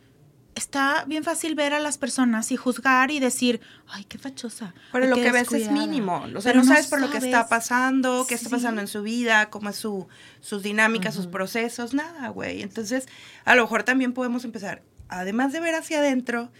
está 0.54 1.04
bien 1.06 1.24
fácil 1.24 1.54
ver 1.54 1.72
a 1.72 1.80
las 1.80 1.96
personas 1.96 2.52
y 2.52 2.56
juzgar 2.56 3.10
y 3.10 3.20
decir, 3.20 3.60
ay, 3.88 4.04
qué 4.04 4.18
fachosa. 4.18 4.74
Pero 4.92 5.04
ay, 5.04 5.10
lo 5.10 5.16
que 5.16 5.32
ves 5.32 5.42
es 5.42 5.48
descuidada". 5.50 5.72
mínimo. 5.72 6.16
O 6.36 6.40
sea, 6.40 6.52
Pero 6.52 6.62
no 6.62 6.68
sabes 6.68 6.86
por 6.88 7.00
lo 7.00 7.10
que 7.10 7.18
está 7.18 7.48
pasando, 7.48 8.26
qué 8.28 8.34
está 8.34 8.50
pasando 8.50 8.80
en 8.80 8.88
su 8.88 9.02
vida, 9.02 9.48
cómo 9.50 9.70
es 9.70 9.76
su, 9.76 10.08
sus 10.40 10.62
dinámicas, 10.62 11.14
sus 11.14 11.26
procesos, 11.26 11.94
nada, 11.94 12.28
güey. 12.28 12.62
Entonces, 12.62 13.06
a 13.44 13.54
lo 13.54 13.62
mejor 13.62 13.82
también 13.84 14.12
podemos 14.12 14.44
empezar, 14.44 14.82
además 15.08 15.52
de 15.52 15.60
ver 15.60 15.74
hacia 15.74 15.98
adentro, 16.00 16.52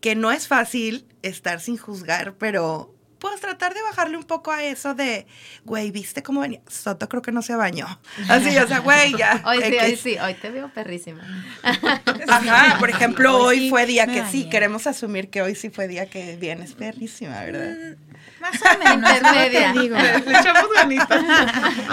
que 0.00 0.14
no 0.14 0.30
es 0.30 0.46
fácil 0.46 1.06
estar 1.22 1.60
sin 1.60 1.76
juzgar, 1.76 2.34
pero 2.36 2.94
pues 3.30 3.40
tratar 3.40 3.72
de 3.72 3.80
bajarle 3.80 4.18
un 4.18 4.24
poco 4.24 4.52
a 4.52 4.62
eso 4.62 4.94
de, 4.94 5.26
güey, 5.64 5.90
¿viste 5.90 6.22
cómo 6.22 6.40
venía? 6.42 6.60
Soto 6.68 7.08
creo 7.08 7.22
que 7.22 7.32
no 7.32 7.40
se 7.40 7.56
bañó. 7.56 7.86
Así, 8.28 8.54
o 8.58 8.66
sea, 8.68 8.80
güey, 8.80 9.16
ya. 9.16 9.42
Hoy 9.46 9.62
sí, 9.62 9.76
hoy 9.82 9.96
sí, 9.96 10.18
hoy 10.18 10.34
te 10.34 10.50
veo 10.50 10.68
perrísima. 10.74 11.22
Ajá, 12.28 12.76
por 12.78 12.90
ejemplo, 12.90 13.36
Hoy 13.38 13.44
hoy 13.46 13.58
sí 13.60 13.70
fue 13.70 13.86
día 13.86 14.06
que 14.06 14.24
sí, 14.26 14.48
queremos 14.50 14.86
asumir 14.86 15.30
que 15.30 15.40
hoy 15.42 15.54
sí 15.54 15.70
fue 15.70 15.88
día 15.88 16.06
que 16.10 16.36
vienes 16.36 16.74
perrísima, 16.74 17.42
¿verdad? 17.44 17.96
Más 18.40 18.60
o 18.60 18.78
menos, 18.78 19.10
Intermedia. 19.16 19.68
¿cómo 19.68 19.74
te 19.74 19.80
digo? 19.80 19.96
Le 20.30 20.38
echamos 20.38 20.66
ganitas. 20.74 21.24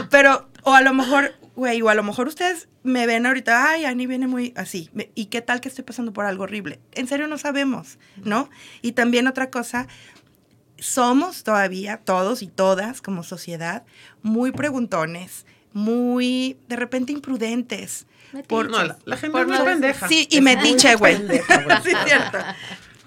Pero, 0.09 0.49
o 0.63 0.73
a 0.73 0.81
lo 0.81 0.93
mejor, 0.93 1.33
güey, 1.55 1.81
o 1.81 1.87
a 1.89 1.95
lo 1.95 2.03
mejor 2.03 2.27
ustedes 2.27 2.67
me 2.83 3.05
ven 3.05 3.25
ahorita, 3.25 3.69
ay, 3.69 3.85
Ani 3.85 4.05
viene 4.07 4.27
muy 4.27 4.53
así. 4.57 4.89
me- 4.93 5.11
¿Y 5.15 5.27
qué 5.27 5.41
tal 5.41 5.61
que 5.61 5.69
estoy 5.69 5.83
pasando 5.85 6.11
por 6.13 6.25
algo 6.25 6.43
horrible? 6.43 6.79
En 6.93 7.07
serio 7.07 7.27
no 7.27 7.37
sabemos, 7.37 7.99
¿no? 8.17 8.49
Y 8.81 8.93
también 8.93 9.27
otra 9.27 9.49
cosa, 9.49 9.87
somos 10.81 11.43
todavía, 11.43 11.97
todos 11.97 12.41
y 12.41 12.47
todas 12.47 13.01
como 13.01 13.23
sociedad, 13.23 13.83
muy 14.23 14.51
preguntones, 14.51 15.45
muy, 15.73 16.57
de 16.67 16.75
repente, 16.75 17.13
imprudentes. 17.13 18.07
Por, 18.47 18.69
No, 18.69 18.83
la, 18.83 18.97
la 19.05 19.17
gente 19.17 19.37
Por 19.37 19.47
no 19.47 19.63
pendeja. 19.63 20.07
Sí, 20.07 20.27
y 20.29 20.37
Es 20.37 20.41
me 20.43 20.55
muy 20.57 20.69
diche, 20.69 20.95
güey. 20.95 21.17
pendeja, 21.17 21.61
güey. 21.63 21.77
sí, 21.83 21.91
cierto. 22.05 22.37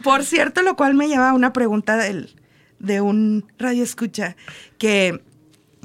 Por 0.03 0.25
cierto, 0.25 0.63
lo 0.63 0.77
cual 0.77 0.95
me 0.95 1.09
lleva 1.09 1.31
a 1.31 1.35
una 1.35 1.53
pregunta 1.53 1.97
del, 1.97 2.35
de 2.79 3.01
un 3.01 3.47
radio 3.59 3.83
escucha 3.83 4.37
que, 4.79 5.23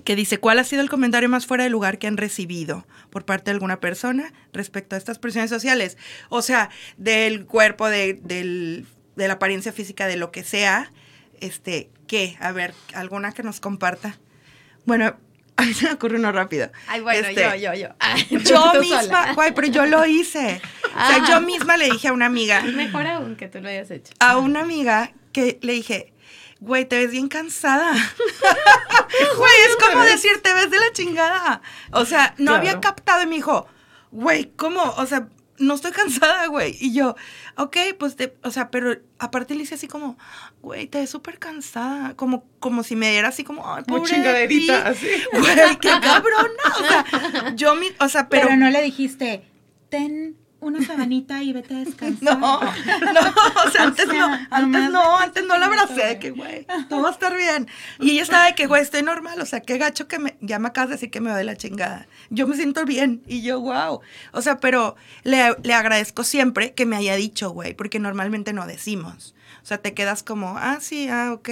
que 0.04 0.16
dice, 0.16 0.40
¿cuál 0.40 0.60
ha 0.60 0.64
sido 0.66 0.82
el 0.82 0.90
comentario 0.90 1.28
más 1.30 1.46
fuera 1.46 1.64
de 1.64 1.70
lugar 1.70 1.98
que 2.00 2.08
han 2.08 2.18
recibido 2.18 2.86
por 3.10 3.26
parte 3.26 3.46
de 3.46 3.52
alguna 3.52 3.80
persona 3.80 4.32
respecto 4.54 4.96
a 4.96 4.98
estas 5.00 5.20
presiones 5.20 5.50
sociales? 5.50 5.98
O 6.30 6.42
sea, 6.42 6.70
del 6.98 7.46
cuerpo, 7.46 7.88
de, 7.90 8.14
del- 8.22 8.86
de 9.16 9.28
la 9.28 9.34
apariencia 9.36 9.72
física, 9.74 10.06
de 10.08 10.18
lo 10.18 10.32
que 10.32 10.44
sea. 10.44 10.92
Este, 11.42 11.90
¿qué? 12.08 12.38
A 12.40 12.52
ver, 12.52 12.74
alguna 12.94 13.32
que 13.34 13.44
nos 13.44 13.60
comparta. 13.60 14.18
Bueno, 14.86 15.16
a 15.58 15.64
mí 15.64 15.74
se 15.74 15.86
me 15.88 15.94
ocurre 15.94 16.18
uno 16.18 16.32
rápido. 16.32 16.72
Ay, 16.88 17.02
bueno, 17.02 17.28
Este, 17.28 17.42
yo, 17.42 17.56
yo, 17.56 17.74
yo. 17.74 17.88
Ay, 18.00 18.28
yo 18.30 18.74
misma, 18.80 19.04
sola. 19.04 19.34
güey, 19.34 19.54
pero 19.54 19.68
yo 19.68 19.86
lo 19.86 20.06
hice. 20.06 20.62
O 20.86 20.90
sea, 21.08 21.18
Ah. 21.22 21.26
yo 21.30 21.42
misma 21.42 21.78
le 21.78 21.86
dije 21.90 22.08
a 22.08 22.14
una 22.14 22.26
amiga, 22.26 22.62
Mejor 22.62 23.06
aún 23.08 23.36
que 23.36 23.48
tú 23.48 23.60
lo 23.62 23.70
hayas 23.70 23.92
hecho. 23.92 24.14
a 24.20 24.38
una 24.38 24.62
amiga 24.62 25.12
que 25.34 25.60
le 25.62 25.74
dije, 25.74 26.14
güey, 26.60 26.86
te 26.86 26.98
ves 26.98 27.12
bien 27.12 27.28
cansada. 27.28 27.94
Güey, 29.38 29.52
es 29.68 29.76
como 29.78 30.04
decir, 30.04 30.42
te 30.42 30.54
ves 30.54 30.70
de 30.72 30.80
la 30.80 30.92
chingada. 30.94 31.62
O 31.92 32.06
sea, 32.06 32.34
no 32.38 32.52
Claro. 32.52 32.58
había 32.58 32.80
captado 32.82 33.22
y 33.24 33.28
me 33.28 33.36
dijo, 33.36 33.68
güey, 34.12 34.52
¿cómo? 34.56 34.82
O 34.98 35.06
sea, 35.06 35.28
no 35.60 35.74
estoy 35.76 35.92
cansada, 35.92 36.48
güey. 36.48 36.76
Y 36.80 36.94
yo, 36.94 37.16
ok, 37.58 37.78
pues, 37.98 38.16
te, 38.16 38.36
o 38.44 38.52
sea, 38.52 38.72
pero 38.72 38.98
aparte 39.18 39.56
le 39.56 39.64
hice 39.64 39.76
así 39.76 39.88
como, 39.88 40.18
güey, 40.62 40.88
te 40.88 41.00
ves 41.00 41.10
súper 41.10 41.40
cansada. 41.40 42.16
Como, 42.16 42.46
como 42.60 42.84
si 42.84 42.96
me 42.96 43.12
diera 43.12 43.30
así 43.30 43.44
como, 43.44 43.72
ay, 43.72 43.84
pobre 43.84 44.02
de 44.02 44.08
chingaderita, 44.08 44.84
ti. 44.84 44.90
así. 44.90 45.08
Güey, 45.32 45.78
qué 45.80 45.90
cabrona. 46.02 46.64
O 46.80 46.88
sea, 46.88 47.56
yo, 47.56 47.76
mi, 47.76 47.88
o 48.00 48.10
sea, 48.10 48.30
Pero, 48.30 48.48
pero 48.48 48.58
no 48.58 48.70
le 48.70 48.82
dijiste, 48.82 49.44
ten 49.90 50.38
una 50.62 50.86
sabanita 50.86 51.42
y 51.42 51.54
vete 51.54 51.76
a 51.76 51.80
descansar. 51.86 52.38
No, 52.40 52.62
no, 52.62 52.64
o 53.66 53.72
sea, 53.72 53.84
antes 53.84 54.08
O 54.08 54.12
sea, 54.12 54.28
no, 54.28 54.48
antes 54.52 54.92
no, 54.92 55.18
antes 55.18 55.44
no 55.46 55.58
la 55.58 55.66
abracé, 55.66 56.06
de 56.06 56.20
que 56.20 56.32
güey, 56.32 56.66
todo 56.90 57.04
va 57.04 57.10
a 57.10 57.12
estar 57.12 57.36
bien. 57.36 57.68
Y 58.00 58.12
ella 58.12 58.24
estaba 58.24 58.46
de 58.46 58.56
que, 58.56 58.68
güey, 58.68 58.82
estoy 58.82 59.04
normal, 59.04 59.40
o 59.40 59.46
sea, 59.46 59.62
qué 59.62 59.78
gacho 59.78 60.08
que 60.08 60.20
me, 60.20 60.38
ya 60.42 60.60
me 60.60 60.68
acabas 60.68 60.90
de 60.90 60.96
decir 60.96 61.12
que 61.12 61.22
me 61.22 61.32
va 61.32 61.38
de 61.38 61.44
la 61.44 61.56
chingada. 61.56 62.08
Yo 62.30 62.48
me 62.48 62.56
siento 62.56 62.86
bien, 62.86 63.22
y 63.28 63.42
yo, 63.42 63.60
wow. 63.60 64.02
O 64.32 64.42
sea, 64.42 64.60
pero 64.60 64.96
le, 65.24 65.56
le 65.64 65.74
agradezco 65.74 66.24
siempre 66.24 66.74
que 66.74 66.86
me 66.86 66.96
haya 66.96 67.16
dicho, 67.16 67.52
güey, 67.52 67.74
porque 67.74 68.00
normalmente 68.00 68.54
no 68.54 68.68
decimos. 68.68 69.36
O 69.62 69.66
sea, 69.66 69.78
te 69.78 69.94
quedas 69.94 70.24
como, 70.24 70.58
ah, 70.58 70.78
sí, 70.82 71.08
ah, 71.10 71.32
ok, 71.34 71.50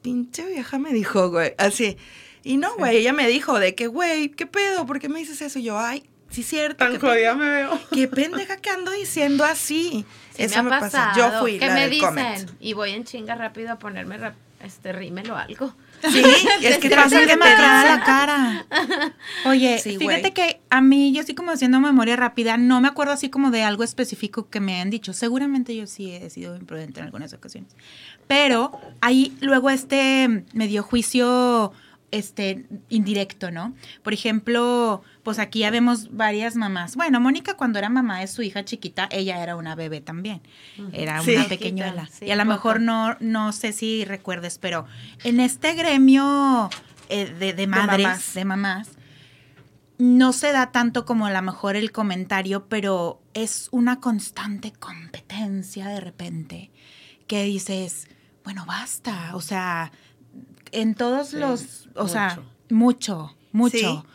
pinche 0.00 0.44
vieja 0.46 0.78
me 0.78 0.92
dijo, 0.92 1.30
güey, 1.30 1.54
así. 1.58 1.96
Y 2.44 2.56
no, 2.56 2.74
güey, 2.76 2.96
ella 2.96 3.12
me 3.12 3.28
dijo 3.28 3.58
de 3.60 3.74
que, 3.74 3.86
güey, 3.86 4.30
¿qué 4.30 4.46
pedo? 4.46 4.84
¿Por 4.84 4.98
qué 4.98 5.08
me 5.08 5.20
dices 5.20 5.40
eso? 5.42 5.58
Y 5.58 5.64
yo, 5.64 5.78
ay, 5.78 6.08
sí, 6.32 6.42
cierto. 6.42 6.76
Tan 6.84 6.98
jodida 6.98 7.34
me 7.34 7.48
veo. 7.48 7.78
Qué 7.92 8.08
pendeja 8.08 8.56
que 8.56 8.70
ando 8.70 8.90
diciendo 8.90 9.44
así. 9.44 10.04
Sí 10.34 10.42
Eso 10.44 10.62
me 10.62 10.70
me, 10.70 10.76
ha 10.76 10.80
pasa. 10.80 11.08
pasado. 11.12 11.32
Yo 11.34 11.40
fui 11.40 11.58
¿Qué 11.58 11.66
la 11.66 11.74
me 11.74 11.80
del 11.82 11.90
dicen? 11.90 12.08
comment. 12.08 12.50
Y 12.60 12.72
voy 12.72 12.90
en 12.92 13.04
chinga 13.04 13.34
rápido 13.34 13.72
a 13.72 13.78
ponerme 13.78 14.16
rap- 14.16 14.34
este 14.64 14.92
rímel 14.92 15.30
o 15.30 15.36
algo. 15.36 15.74
Sí, 16.10 16.22
es 16.62 16.78
que 16.78 16.88
Te 16.88 16.94
pasa 16.96 17.10
pasa 17.10 17.20
que 17.20 17.26
demacrada 17.26 17.82
dicen- 17.84 17.98
la 17.98 18.04
cara. 18.04 18.66
Oye, 19.46 19.78
Sí, 19.78 19.98
fíjate 19.98 20.32
que 20.32 20.60
a 20.70 20.80
mí, 20.80 21.12
yo 21.12 21.20
así 21.20 21.34
como 21.34 21.50
haciendo 21.50 21.80
memoria 21.80 22.16
rápida, 22.16 22.56
no 22.56 22.80
me 22.80 22.88
acuerdo 22.88 23.12
así 23.12 23.28
como 23.28 23.50
de 23.50 23.62
algo 23.62 23.82
específico 23.84 24.48
que 24.48 24.60
me 24.60 24.80
han 24.80 24.88
dicho. 24.90 25.12
Seguramente 25.12 25.74
yo 25.76 25.86
sí 25.86 26.12
he 26.12 26.30
sido 26.30 26.56
imprudente 26.56 27.00
en 27.00 27.06
algunas 27.06 27.32
ocasiones. 27.34 27.72
Pero 28.26 28.72
ahí 29.00 29.36
luego 29.40 29.68
este 29.70 30.44
me 30.54 30.66
dio 30.68 30.82
juicio 30.82 31.72
este 32.12 32.66
indirecto, 32.88 33.50
¿no? 33.50 33.74
Por 34.04 34.12
ejemplo, 34.12 35.02
pues 35.24 35.38
aquí 35.40 35.58
ya 35.60 35.70
vemos 35.70 36.14
varias 36.14 36.54
mamás. 36.54 36.94
Bueno, 36.94 37.18
Mónica 37.20 37.54
cuando 37.56 37.78
era 37.80 37.88
mamá 37.88 38.20
de 38.20 38.28
su 38.28 38.42
hija 38.42 38.64
chiquita, 38.64 39.08
ella 39.10 39.42
era 39.42 39.56
una 39.56 39.74
bebé 39.74 40.00
también. 40.00 40.40
Era 40.92 41.20
Sí. 41.22 41.34
una 41.34 41.48
pequeñuela. 41.48 42.06
Sí, 42.06 42.26
y 42.26 42.30
a 42.30 42.36
lo 42.36 42.44
mejor 42.44 42.80
no, 42.80 43.16
no 43.18 43.52
sé 43.52 43.72
si 43.72 44.04
recuerdes, 44.04 44.58
pero 44.58 44.86
en 45.24 45.40
este 45.40 45.74
gremio 45.74 46.70
eh, 47.08 47.26
de, 47.26 47.52
de 47.52 47.66
madres, 47.66 48.34
de 48.34 48.44
mamás. 48.44 48.88
mamás. 48.88 48.88
no 49.98 50.32
se 50.32 50.52
da 50.52 50.72
tanto 50.72 51.04
como 51.04 51.26
a 51.26 51.30
lo 51.32 51.42
mejor 51.42 51.76
el 51.76 51.92
comentario, 51.92 52.66
pero 52.68 53.20
es 53.34 53.68
una 53.72 54.00
constante 54.00 54.72
competencia 54.72 55.88
de 55.88 56.00
repente 56.00 56.70
que 57.26 57.44
dices, 57.44 58.08
bueno, 58.44 58.64
basta, 58.66 59.34
o 59.36 59.40
sea, 59.40 59.92
en 60.72 60.94
todos 60.94 61.28
Sí, 61.28 61.36
los, 61.38 61.88
o 61.94 62.08
sea, 62.08 62.38
mucho. 62.70 63.32
mucho, 63.32 63.36
mucho. 63.52 64.06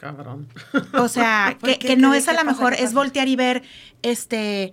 Cabrón. 0.00 0.46
O 0.94 1.08
sea, 1.08 1.56
¿Por 1.60 1.70
que, 1.70 1.78
qué? 1.78 1.86
que 1.88 1.96
no 1.96 2.12
¿Qué- 2.12 2.18
es 2.18 2.28
a 2.28 2.32
lo 2.34 2.44
mejor, 2.44 2.76
¿Qué 2.76 2.84
es 2.84 2.92
voltear 2.94 3.28
y 3.28 3.36
ver, 3.36 3.62
este, 4.02 4.72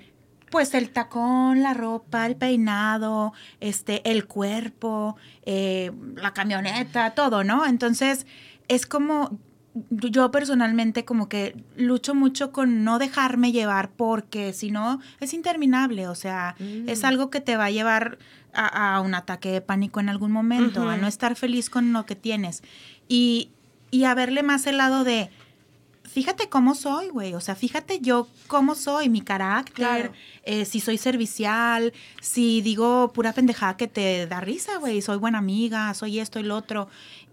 pues 0.51 0.73
el 0.73 0.89
tacón, 0.91 1.63
la 1.63 1.73
ropa, 1.73 2.25
el 2.25 2.35
peinado, 2.35 3.33
este, 3.59 4.07
el 4.11 4.25
cuerpo, 4.27 5.15
eh, 5.45 5.91
la 6.15 6.33
camioneta, 6.33 7.11
todo, 7.15 7.43
¿no? 7.43 7.65
Entonces, 7.65 8.27
es 8.67 8.85
como, 8.85 9.39
yo 9.89 10.29
personalmente 10.29 11.05
como 11.05 11.27
que 11.29 11.55
lucho 11.77 12.13
mucho 12.13 12.51
con 12.51 12.83
no 12.83 12.99
dejarme 12.99 13.51
llevar 13.51 13.89
porque 13.91 14.53
si 14.53 14.69
no 14.69 14.99
es 15.19 15.33
interminable, 15.33 16.07
o 16.07 16.13
sea, 16.15 16.55
es 16.59 17.03
algo 17.03 17.31
que 17.31 17.41
te 17.41 17.57
va 17.57 17.65
a 17.65 17.71
llevar 17.71 18.19
a, 18.53 18.95
a 18.95 19.01
un 19.01 19.15
ataque 19.15 19.49
de 19.51 19.61
pánico 19.61 19.99
en 19.99 20.09
algún 20.09 20.31
momento, 20.31 20.87
a 20.89 20.97
no 20.97 21.07
estar 21.07 21.35
feliz 21.35 21.69
con 21.69 21.93
lo 21.93 22.05
que 22.05 22.15
tienes 22.15 22.63
y, 23.07 23.49
y 23.91 24.03
a 24.05 24.13
verle 24.15 24.43
más 24.43 24.67
el 24.67 24.77
lado 24.77 25.03
de, 25.03 25.29
fíjate 26.03 26.49
cómo 26.49 26.75
soy, 26.75 27.09
güey, 27.09 27.33
o 27.33 27.41
sea, 27.41 27.55
fíjate 27.55 27.99
yo 27.99 28.27
cómo 28.47 28.75
soy, 28.75 29.09
mi 29.09 29.21
carácter, 29.21 29.73
Claro. 29.73 30.13
eh, 30.43 30.65
si 30.65 30.79
soy 30.79 30.97
servicial, 30.97 31.93
si 32.21 32.61
digo 32.61 33.11
pura 33.13 33.33
pendejada 33.33 33.77
que 33.77 33.87
te 33.87 34.27
da 34.27 34.39
risa, 34.41 34.77
güey, 34.77 35.01
soy 35.01 35.17
buena 35.17 35.39
amiga, 35.39 35.93
soy 35.93 36.19
esto 36.19 36.39
y 36.39 36.43
lo 36.43 36.55
otro. 36.55 36.87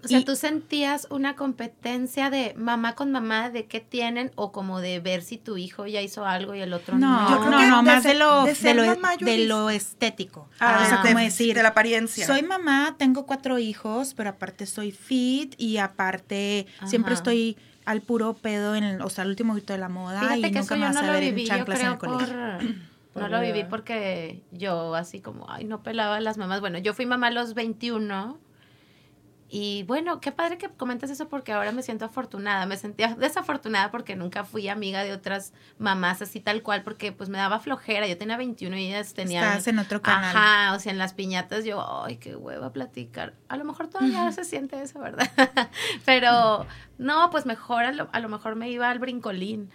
O 0.04 0.08
sea, 0.08 0.20
Y- 0.20 0.24
tú 0.24 0.34
sentías 0.36 1.06
una 1.10 1.36
competencia 1.36 2.30
de 2.30 2.54
mamá 2.56 2.94
con 2.94 3.12
mamá 3.12 3.50
de 3.50 3.66
qué 3.66 3.80
tienen 3.80 4.30
o 4.34 4.50
como 4.52 4.80
de 4.80 4.98
ver 5.00 5.22
si 5.22 5.36
tu 5.36 5.56
hijo 5.56 5.86
ya 5.86 6.00
hizo 6.00 6.24
algo 6.24 6.54
y 6.54 6.60
el 6.60 6.72
otro 6.72 6.98
no. 6.98 7.22
No, 7.22 7.30
Yo 7.30 7.38
creo 7.40 7.50
no, 7.52 7.58
que 7.58 7.66
no, 7.66 7.76
de 7.78 7.82
más 7.82 8.02
ser- 8.02 8.12
de 8.14 8.18
lo, 8.18 8.42
de 8.44 8.48
de 8.50 8.54
ser 8.54 8.76
lo, 8.76 9.66
de 9.66 9.76
estético. 9.76 10.48
Ah, 10.58 10.80
o 10.82 10.88
sea, 10.88 11.02
de- 11.02 11.08
como 11.10 11.18
decir, 11.24 11.54
de 11.54 11.62
la 11.62 11.68
apariencia. 11.70 12.26
soy 12.26 12.42
mamá, 12.42 12.94
tengo 12.98 13.26
cuatro 13.26 13.58
hijos, 13.58 14.14
pero 14.14 14.30
aparte 14.30 14.66
soy 14.66 14.90
fit 14.92 15.54
y 15.58 15.76
aparte 15.78 16.66
siempre 16.86 17.14
estoy 17.14 17.56
al 17.84 18.00
puro 18.02 18.34
pedo, 18.34 18.74
en 18.76 18.84
el, 18.84 19.02
o 19.02 19.10
sea, 19.10 19.24
el 19.24 19.30
último 19.30 19.54
grito 19.54 19.72
de 19.72 19.78
la 19.80 19.88
moda 19.88 20.20
Fíjate 20.20 20.38
y 20.38 20.42
que 20.42 20.48
nunca 20.50 20.60
eso 20.60 20.74
me 20.74 20.80
yo 20.80 20.86
vas 20.86 20.94
no 20.94 21.00
a 21.00 21.06
lo 21.06 21.12
ver 21.12 21.22
en 21.24 21.34
viví, 21.34 21.46
yo 21.48 21.54
chanclas 21.56 21.80
en 21.80 21.84
creo 21.86 21.92
el 21.92 21.98
por... 21.98 22.08
colegio. 22.28 22.80
No 23.16 23.28
lo 23.28 23.40
viví 23.40 23.64
porque 23.64 24.40
yo 24.52 24.94
así 24.94 25.18
como, 25.20 25.50
ay, 25.50 25.64
no 25.64 25.82
pelaba 25.82 26.16
a 26.16 26.20
las 26.20 26.38
mamás. 26.38 26.60
Bueno, 26.60 26.78
yo 26.78 26.94
fui 26.94 27.06
mamá 27.06 27.26
a 27.26 27.30
los 27.32 27.54
21 27.54 28.38
y 29.52 29.82
bueno, 29.82 30.20
qué 30.20 30.30
padre 30.30 30.58
que 30.58 30.68
comentas 30.68 31.10
eso 31.10 31.28
porque 31.28 31.52
ahora 31.52 31.72
me 31.72 31.82
siento 31.82 32.04
afortunada. 32.04 32.66
Me 32.66 32.76
sentía 32.76 33.16
desafortunada 33.16 33.90
porque 33.90 34.14
nunca 34.14 34.44
fui 34.44 34.68
amiga 34.68 35.02
de 35.02 35.12
otras 35.12 35.52
mamás 35.78 36.22
así 36.22 36.38
tal 36.38 36.62
cual 36.62 36.82
porque 36.84 37.10
pues 37.10 37.28
me 37.28 37.38
daba 37.38 37.58
flojera. 37.58 38.06
Yo 38.06 38.16
tenía 38.16 38.36
21 38.36 38.76
y 38.76 38.86
ellas 38.86 39.12
tenían... 39.12 39.44
Estás 39.48 39.66
en 39.66 39.80
otro 39.80 40.00
canal. 40.02 40.36
Ajá, 40.36 40.74
o 40.76 40.78
sea, 40.78 40.92
en 40.92 40.98
las 40.98 41.14
piñatas 41.14 41.64
yo, 41.64 42.04
ay, 42.04 42.18
qué 42.18 42.36
hueva 42.36 42.72
platicar. 42.72 43.34
A 43.48 43.56
lo 43.56 43.64
mejor 43.64 43.88
todavía 43.88 44.30
se 44.30 44.44
siente 44.44 44.80
eso, 44.80 45.00
¿verdad? 45.00 45.28
pero 46.04 46.66
no, 46.98 47.30
pues 47.30 47.44
mejor, 47.44 47.84
a 47.84 47.92
lo, 47.92 48.08
a 48.12 48.20
lo 48.20 48.28
mejor 48.28 48.54
me 48.54 48.70
iba 48.70 48.88
al 48.88 49.00
brincolín. 49.00 49.68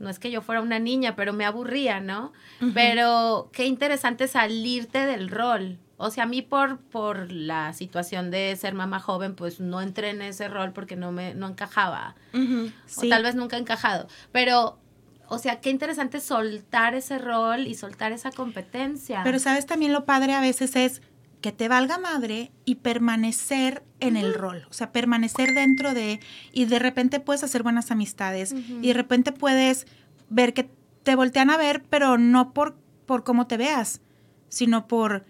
No 0.00 0.10
es 0.10 0.18
que 0.18 0.32
yo 0.32 0.42
fuera 0.42 0.60
una 0.60 0.80
niña, 0.80 1.14
pero 1.14 1.32
me 1.32 1.44
aburría, 1.44 2.00
¿no? 2.00 2.32
Pero 2.74 3.50
qué 3.52 3.66
interesante 3.66 4.26
salirte 4.26 5.06
del 5.06 5.28
rol. 5.28 5.78
O 6.02 6.10
sea, 6.10 6.24
a 6.24 6.26
mí 6.26 6.42
por, 6.42 6.78
por 6.78 7.30
la 7.30 7.72
situación 7.74 8.32
de 8.32 8.56
ser 8.56 8.74
mamá 8.74 8.98
joven, 8.98 9.36
pues 9.36 9.60
no 9.60 9.80
entré 9.80 10.10
en 10.10 10.20
ese 10.20 10.48
rol 10.48 10.72
porque 10.72 10.96
no 10.96 11.12
me 11.12 11.32
no 11.34 11.46
encajaba. 11.46 12.16
Sí. 12.32 13.06
O 13.06 13.08
tal 13.08 13.22
vez 13.22 13.36
nunca 13.36 13.56
he 13.56 13.60
encajado. 13.60 14.08
Pero, 14.32 14.80
o 15.28 15.38
sea, 15.38 15.60
qué 15.60 15.70
interesante 15.70 16.18
soltar 16.20 16.96
ese 16.96 17.18
rol 17.18 17.68
y 17.68 17.76
soltar 17.76 18.10
esa 18.10 18.32
competencia. 18.32 19.20
Pero 19.22 19.38
sabes 19.38 19.66
también 19.66 19.92
lo 19.92 20.04
padre 20.04 20.34
a 20.34 20.40
veces 20.40 20.74
es 20.74 21.02
que 21.40 21.52
te 21.52 21.68
valga 21.68 21.98
madre 21.98 22.50
y 22.64 22.76
permanecer 22.76 23.84
en 24.00 24.16
el 24.16 24.34
rol, 24.34 24.66
o 24.70 24.72
sea, 24.72 24.90
permanecer 24.90 25.54
dentro 25.54 25.94
de 25.94 26.18
y 26.52 26.64
de 26.64 26.80
repente 26.80 27.20
puedes 27.20 27.44
hacer 27.44 27.62
buenas 27.62 27.92
amistades 27.92 28.52
y 28.52 28.88
de 28.88 28.94
repente 28.94 29.30
puedes 29.30 29.86
ver 30.28 30.52
que 30.52 30.68
te 31.04 31.14
voltean 31.14 31.50
a 31.50 31.56
ver, 31.56 31.84
pero 31.88 32.18
no 32.18 32.52
por 32.52 32.76
por 33.06 33.22
cómo 33.22 33.46
te 33.46 33.56
veas, 33.56 34.00
sino 34.48 34.88
por 34.88 35.24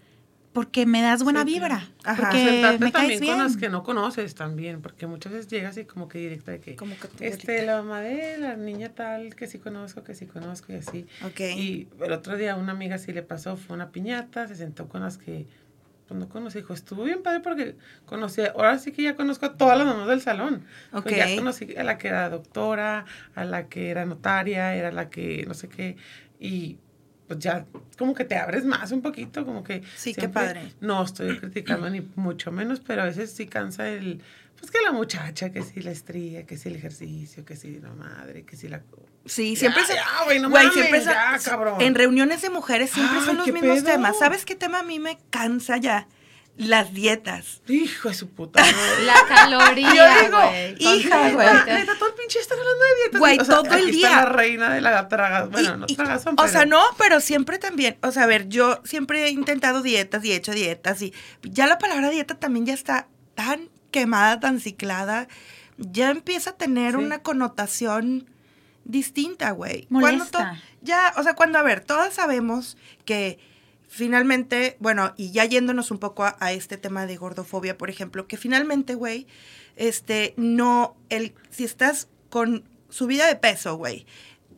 porque 0.53 0.85
me 0.85 1.01
das 1.01 1.23
buena 1.23 1.41
Sí, 1.41 1.53
vibra, 1.53 1.89
Ajá. 2.03 2.21
porque 2.21 2.37
Sentarte 2.45 2.85
me 2.85 2.91
caes 2.91 2.93
también 2.93 3.19
bien. 3.21 3.33
con 3.33 3.43
las 3.43 3.57
que 3.57 3.69
no 3.69 3.83
conoces 3.83 4.35
también, 4.35 4.81
porque 4.81 5.07
muchas 5.07 5.31
veces 5.33 5.47
llegas 5.47 5.77
y 5.77 5.85
como 5.85 6.07
que 6.07 6.19
directa 6.19 6.51
de 6.51 6.59
que, 6.59 6.75
Como 6.75 6.95
que 6.97 7.27
este, 7.27 7.65
la 7.65 7.77
mamá 7.81 8.01
de 8.01 8.37
la 8.37 8.55
niña 8.55 8.89
tal, 8.89 9.35
que 9.35 9.47
sí 9.47 9.57
conozco, 9.59 10.03
que 10.03 10.13
sí 10.15 10.25
conozco 10.27 10.71
y 10.71 10.75
así. 10.75 11.07
Ok. 11.25 11.39
Y 11.57 11.87
el 12.03 12.11
otro 12.13 12.37
día 12.37 12.55
una 12.55 12.71
amiga 12.73 12.97
sí 12.97 13.11
le 13.11 13.23
pasó, 13.23 13.57
fue 13.57 13.75
una 13.75 13.91
piñata, 13.91 14.47
se 14.47 14.55
sentó 14.55 14.87
con 14.87 15.01
las 15.01 15.17
que 15.17 15.45
pues 16.07 16.19
no 16.19 16.27
conocí, 16.27 16.57
dijo, 16.59 16.73
estuvo 16.73 17.03
bien 17.05 17.23
padre 17.23 17.39
porque 17.39 17.75
conocí, 18.05 18.41
ahora 18.41 18.77
sí 18.77 18.91
que 18.91 19.01
ya 19.03 19.15
conozco 19.15 19.45
a 19.45 19.53
todas 19.55 19.77
las 19.77 19.87
mamás 19.87 20.07
del 20.07 20.21
salón. 20.21 20.65
Pues 20.91 21.05
Ok. 21.05 21.11
ya 21.11 21.33
conocí 21.35 21.75
a 21.77 21.83
la 21.83 21.97
que 21.97 22.09
era 22.09 22.29
doctora, 22.29 23.05
a 23.35 23.45
la 23.45 23.67
que 23.69 23.89
era 23.89 24.05
notaria, 24.05 24.75
era 24.75 24.91
la 24.91 25.09
que 25.09 25.45
no 25.47 25.53
sé 25.53 25.69
qué, 25.69 25.95
y 26.41 26.77
pues 27.27 27.39
ya 27.39 27.65
como 27.97 28.13
que 28.13 28.25
te 28.25 28.35
abres 28.35 28.65
más 28.65 28.91
un 28.91 29.01
poquito, 29.01 29.45
como 29.45 29.63
que... 29.63 29.81
Sí, 29.95 30.13
qué 30.13 30.29
padre. 30.29 30.73
No 30.81 31.03
estoy 31.03 31.37
criticando 31.39 31.89
ni 31.89 32.01
mucho 32.15 32.51
menos, 32.51 32.79
pero 32.79 33.03
a 33.03 33.05
veces 33.05 33.31
sí 33.31 33.47
cansa 33.47 33.89
el... 33.89 34.21
Pues 34.59 34.71
que 34.71 34.81
la 34.81 34.91
muchacha, 34.93 35.51
que 35.51 35.61
sí 35.61 35.81
la 35.81 35.91
estría, 35.91 36.45
que 36.45 36.57
sí 36.57 36.69
el 36.69 36.75
ejercicio, 36.77 37.43
que 37.43 37.55
sí 37.55 37.79
la 37.81 37.91
madre, 37.91 38.43
que 38.43 38.55
sí 38.55 38.67
la... 38.69 38.81
Sí, 39.25 39.55
siempre 39.55 39.83
se. 39.85 39.93
güey, 40.25 40.39
no 40.39 40.49
Güey, 40.49 40.63
mames, 40.67 40.73
siempre 40.73 41.03
ya, 41.03 41.37
cabrón. 41.43 41.81
En 41.81 41.95
reuniones 41.95 42.41
de 42.41 42.49
mujeres 42.49 42.89
siempre 42.91 43.19
Ay, 43.19 43.25
son 43.25 43.37
los 43.37 43.45
¿qué 43.45 43.53
mismos 43.53 43.79
pedo? 43.79 43.93
temas. 43.93 44.17
¿Sabes 44.19 44.45
qué 44.45 44.55
tema 44.55 44.79
a 44.79 44.83
mí 44.83 44.99
me 44.99 45.17
cansa 45.29 45.77
ya? 45.77 46.07
Las 46.55 46.93
dietas. 46.93 47.61
Hijo 47.67 48.09
de 48.09 48.15
su 48.15 48.29
puta 48.29 48.61
madre. 48.61 49.05
La 49.05 49.25
caloría, 49.27 49.93
Yo 49.95 50.23
digo, 50.23 50.37
güey. 50.39 50.75
hija, 50.77 51.31
güey. 51.31 51.47
Neta, 51.65 51.93
todo 51.97 52.09
el 52.09 52.15
pinche 52.15 52.39
están 52.39 52.59
hablando 52.59 52.83
de 52.85 52.95
dietas. 53.01 53.19
Güey, 53.19 53.39
O 53.39 53.45
sea, 53.45 53.55
todo 53.55 53.73
el 53.73 53.89
está 53.89 53.91
día. 53.91 54.09
la 54.11 54.25
reina 54.25 54.73
de 54.73 54.81
la 54.81 55.07
tragas. 55.09 55.49
Bueno, 55.49 55.73
Y- 55.73 55.77
no 55.79 55.85
y- 55.87 55.95
tragazón, 55.95 56.35
O 56.37 56.47
sea, 56.47 56.59
pero- 56.61 56.69
no, 56.69 56.83
pero 56.99 57.19
siempre 57.21 57.57
también. 57.57 57.97
O 58.03 58.11
sea, 58.11 58.23
a 58.23 58.27
ver, 58.27 58.49
yo 58.49 58.81
siempre 58.85 59.25
he 59.25 59.29
intentado 59.31 59.81
dietas 59.81 60.23
y 60.25 60.31
he 60.31 60.35
hecho 60.35 60.51
dietas 60.51 61.01
y 61.01 61.11
ya 61.41 61.65
la 61.65 61.79
palabra 61.79 62.11
dieta 62.11 62.35
también 62.35 62.67
ya 62.67 62.73
está 62.75 63.07
tan 63.33 63.69
quemada, 63.89 64.39
tan 64.39 64.59
ciclada. 64.59 65.27
Ya 65.77 66.11
empieza 66.11 66.51
a 66.51 66.55
tener 66.55 66.91
Sí. 66.91 66.97
una 66.97 67.23
connotación 67.23 68.29
distinta, 68.85 69.51
güey. 69.51 69.87
Cuando 69.87 70.25
to- 70.25 70.37
Molesta. 70.39 70.61
ya, 70.81 71.13
o 71.17 71.23
sea, 71.23 71.33
cuando, 71.33 71.57
a 71.57 71.63
ver, 71.63 71.79
todas 71.81 72.13
sabemos 72.13 72.77
que 73.05 73.39
finalmente, 73.97 74.75
bueno, 74.79 75.13
y 75.17 75.31
ya 75.31 75.45
yéndonos 75.45 75.91
un 75.91 75.99
poco 75.99 76.23
a, 76.23 76.35
a 76.39 76.51
este 76.51 76.77
tema 76.77 77.05
de 77.05 77.15
gordofobia, 77.15 77.77
por 77.77 77.91
ejemplo, 77.91 78.27
que 78.27 78.37
finalmente, 78.37 78.95
güey, 78.95 79.27
este, 79.75 80.33
no, 80.35 80.97
el, 81.09 81.35
si 81.51 81.63
estás 81.63 82.07
con 82.29 82.63
subida 82.89 83.27
de 83.27 83.35
peso, 83.35 83.75
güey, 83.75 84.07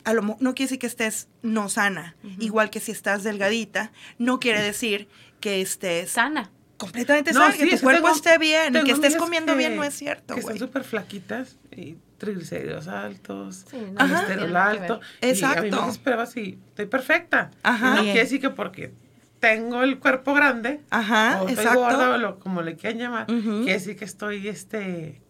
a 0.04 0.14
lo, 0.14 0.22
no 0.22 0.54
quiere 0.54 0.64
decir 0.68 0.78
que 0.78 0.86
estés 0.86 1.28
no 1.42 1.68
sana, 1.68 2.16
igual 2.38 2.70
que 2.70 2.80
si 2.80 2.92
estás 2.92 3.24
delgadita, 3.24 3.92
no 4.18 4.40
quiere 4.40 4.62
decir 4.62 5.06
que 5.40 5.60
estés 5.60 6.10
Sana. 6.12 6.50
completamente 6.78 7.32
No, 7.34 7.40
sana, 7.40 7.52
sí, 7.52 7.58
que 7.58 7.66
tu 7.66 7.74
es 7.74 7.80
que 7.80 7.84
cuerpo 7.84 8.04
tengo- 8.04 8.16
esté 8.16 8.38
bien, 8.38 8.72
que 8.84 8.92
estés 8.92 9.16
comiendo 9.16 9.52
que- 9.52 9.58
bien, 9.58 9.76
no 9.76 9.84
es 9.84 9.92
cierto, 9.94 10.34
Que 10.34 10.40
güey. 10.40 10.54
están 10.54 10.66
súper 10.68 10.84
flaquitas 10.84 11.58
y 11.70 11.96
triglicéridos 12.16 12.88
altos, 12.88 13.66
Sí, 13.70 13.76
no, 13.92 13.96
colesterol 13.98 14.56
alto. 14.56 15.00
ver. 15.00 15.06
Y 15.20 15.24
a 15.24 15.26
mí 15.26 15.30
Exacto. 15.32 15.82
me 15.84 15.90
esperaba 15.92 16.22
así, 16.22 16.58
estoy 16.68 16.86
perfecta. 16.86 17.50
Ajá. 17.62 17.88
No 17.90 17.92
Bien. 18.02 18.04
quiere 18.14 18.20
decir 18.20 18.40
que 18.40 18.48
porque 18.50 18.94
tengo 19.40 19.82
el 19.82 19.98
cuerpo 19.98 20.34
grande, 20.34 20.80
Ajá, 20.90 21.42
o 21.42 21.48
estoy 21.48 21.66
gorda, 21.74 22.10
o 22.14 22.18
lo- 22.18 22.38
como 22.38 22.62
le 22.62 22.76
quieran 22.76 22.98
llamar, 22.98 23.30
Ujú. 23.30 23.58
quiere 23.64 23.74
decir 23.74 23.96
que 23.96 24.04
estoy, 24.04 24.48
este... 24.48 25.22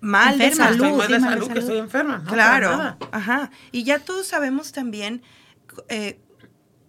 Mal 0.00 0.36
de 0.36 0.46
Enferma. 0.46 0.64
salud. 0.68 0.84
estoy 0.84 0.98
mal 0.98 1.08
de 1.08 1.14
sí, 1.14 1.20
mal 1.20 1.20
de 1.20 1.20
salud, 1.30 1.46
que 1.46 1.48
salud. 1.54 1.58
estoy 1.60 1.78
enferma. 1.78 2.18
No, 2.18 2.32
Claro, 2.32 2.96
ajá. 3.12 3.50
Y 3.70 3.84
ya 3.84 4.00
todos 4.00 4.26
sabemos 4.26 4.72
también, 4.72 5.22
eh, 5.88 6.18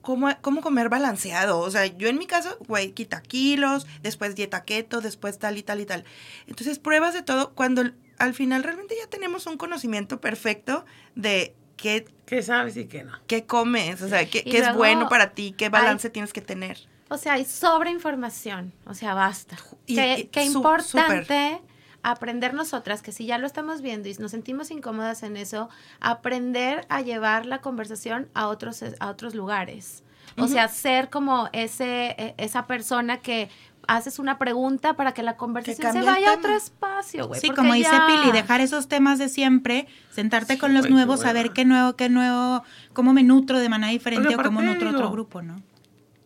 cómo, 0.01 0.29
cómo 0.41 0.61
comer 0.61 0.89
balanceado. 0.89 1.59
O 1.59 1.69
sea, 1.69 1.85
yo 1.85 2.07
en 2.07 2.17
mi 2.17 2.25
caso, 2.25 2.57
güey, 2.67 2.91
quita 2.93 3.21
kilos, 3.21 3.85
después 4.01 4.33
dieta 4.35 4.63
keto, 4.63 4.99
después 4.99 5.37
tal 5.37 5.57
y 5.59 5.63
tal 5.63 5.79
y 5.79 5.85
tal. 5.85 6.05
Entonces, 6.47 6.79
pruebas 6.79 7.13
de 7.13 7.21
todo 7.21 7.53
cuando 7.53 7.83
al 8.17 8.33
final 8.33 8.63
realmente 8.63 8.95
ya 8.99 9.07
tenemos 9.07 9.45
un 9.45 9.57
conocimiento 9.57 10.19
perfecto 10.19 10.83
de 11.15 11.55
qué, 11.77 12.05
¿Qué 12.25 12.41
sabes 12.41 12.77
y 12.77 12.85
qué 12.85 13.03
no? 13.03 13.11
qué 13.27 13.45
comes, 13.45 14.01
o 14.01 14.07
sea, 14.07 14.25
qué, 14.29 14.43
qué 14.43 14.59
es 14.59 14.73
bueno 14.75 15.09
para 15.09 15.31
ti, 15.31 15.53
qué 15.57 15.69
balance 15.69 16.07
hay- 16.07 16.11
tienes 16.13 16.33
que 16.33 16.41
tener. 16.41 16.77
O 17.09 17.17
sea, 17.17 17.33
hay 17.33 17.45
sobreinformación. 17.45 18.73
O 18.85 18.93
sea, 18.93 19.13
basta. 19.13 19.57
Y- 19.85 19.95
qué 19.95 20.19
y 20.19 20.23
qué 20.25 20.45
su- 20.49 20.57
importante 20.57 21.61
aprender 22.01 22.53
nosotras, 22.53 23.01
que 23.01 23.11
si 23.11 23.25
ya 23.25 23.37
lo 23.37 23.45
estamos 23.47 23.81
viendo 23.81 24.09
y 24.09 24.13
nos 24.15 24.31
sentimos 24.31 24.71
incómodas 24.71 25.23
en 25.23 25.37
eso, 25.37 25.69
aprender 26.01 26.85
a 26.89 27.01
llevar 27.01 27.45
la 27.45 27.59
conversación 27.61 28.29
a 28.33 28.47
otros, 28.47 28.83
a 28.99 29.09
otros 29.09 29.35
lugares. 29.35 30.03
O 30.37 30.47
sea, 30.47 30.67
ser 30.67 31.09
como 31.09 31.49
ese, 31.53 32.15
e- 32.17 32.33
esa 32.37 32.65
persona 32.65 33.21
que 33.21 33.49
haces 33.87 34.19
una 34.19 34.37
pregunta 34.37 34.95
para 34.95 35.13
que 35.13 35.23
la 35.23 35.35
conversación 35.37 35.91
se 35.93 36.01
vaya 36.01 36.31
a 36.31 36.35
otro 36.37 36.55
espacio, 36.55 37.27
güey. 37.27 37.39
Sí, 37.41 37.49
como 37.49 37.73
dice 37.73 37.89
ya- 37.91 38.07
Pili, 38.07 38.31
dejar 38.31 38.61
esos 38.61 38.87
temas 38.87 39.19
de 39.19 39.29
siempre, 39.29 39.87
sentarte 40.11 40.57
con 40.57 40.73
los 40.73 40.89
nuevos, 40.89 41.21
saber 41.21 41.51
qué 41.51 41.65
nuevo, 41.65 41.95
qué 41.95 42.09
nuevo, 42.09 42.63
cómo 42.93 43.13
me 43.13 43.23
nutro 43.23 43.59
de 43.59 43.69
manera 43.69 43.91
diferente 43.91 44.35
o 44.35 44.41
cómo 44.41 44.61
nutro 44.61 44.89
otro 44.91 45.11
grupo, 45.11 45.41
¿no? 45.41 45.55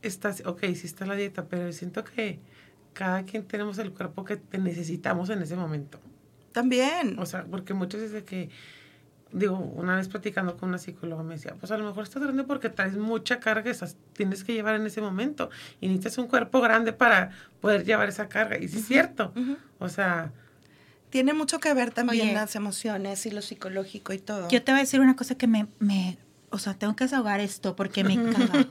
Estás, 0.02 0.44
ok, 0.46 0.62
sí 0.76 0.86
está 0.86 1.06
la 1.06 1.16
dieta, 1.16 1.46
pero 1.46 1.72
siento 1.74 2.04
que 2.04 2.40
cada 2.94 3.24
quien 3.24 3.46
tenemos 3.48 3.78
el 3.80 3.92
cuerpo 3.92 4.24
que 4.24 4.38
te 4.38 4.58
necesitamos 4.58 5.30
en 5.30 5.42
ese 5.42 5.56
momento. 5.56 6.00
También. 6.52 7.20
O 7.20 7.26
sea, 7.26 7.46
porque 7.46 7.74
muchas 7.74 8.02
veces 8.02 8.24
que, 8.24 8.50
digo, 9.32 9.58
una 9.58 9.96
vez 9.96 10.08
platicando 10.08 10.56
con 10.58 10.70
una 10.70 10.78
psicóloga 10.78 11.24
me 11.24 11.36
decía, 11.36 11.54
pues 11.60 11.72
a 11.72 11.78
lo 11.78 11.86
mejor 11.86 12.04
estás 12.04 12.24
grande 12.24 12.44
porque 12.44 12.70
traes 12.70 12.96
mucha 12.96 13.40
carga 13.40 13.64
que 13.64 13.70
estás- 13.72 13.96
tienes 14.14 14.44
que 14.44 14.54
llevar 14.54 14.76
en 14.76 14.86
ese 14.86 15.02
momento. 15.02 15.50
Y 15.82 15.88
necesitas 15.88 16.18
un 16.18 16.28
cuerpo 16.28 16.62
grande 16.62 16.94
para 16.94 17.32
poder 17.62 17.84
llevar 17.86 18.10
esa 18.10 18.30
carga. 18.30 18.58
Y 18.58 18.68
sí 18.68 18.80
es 18.80 18.86
cierto. 18.88 19.34
O 19.80 19.90
sea, 19.90 20.32
Tiene 21.10 21.34
mucho 21.34 21.60
que 21.60 21.74
ver 21.74 21.92
también 21.92 22.28
Oye. 22.28 22.34
las 22.34 22.56
emociones 22.56 23.26
y 23.26 23.32
lo 23.32 23.42
psicológico 23.42 24.12
y 24.14 24.20
todo. 24.20 24.50
Yo 24.50 24.62
te 24.62 24.72
voy 24.74 24.80
a 24.80 24.84
decir 24.84 25.00
una 25.00 25.16
cosa 25.16 25.36
que 25.36 25.48
me, 25.48 25.68
me 25.80 26.18
o 26.50 26.58
sea, 26.60 26.74
tengo 26.74 26.96
que 26.96 27.06
desahogar 27.06 27.40
esto 27.40 27.76
porque 27.76 28.04
me 28.04 28.16
caga. 28.32 28.66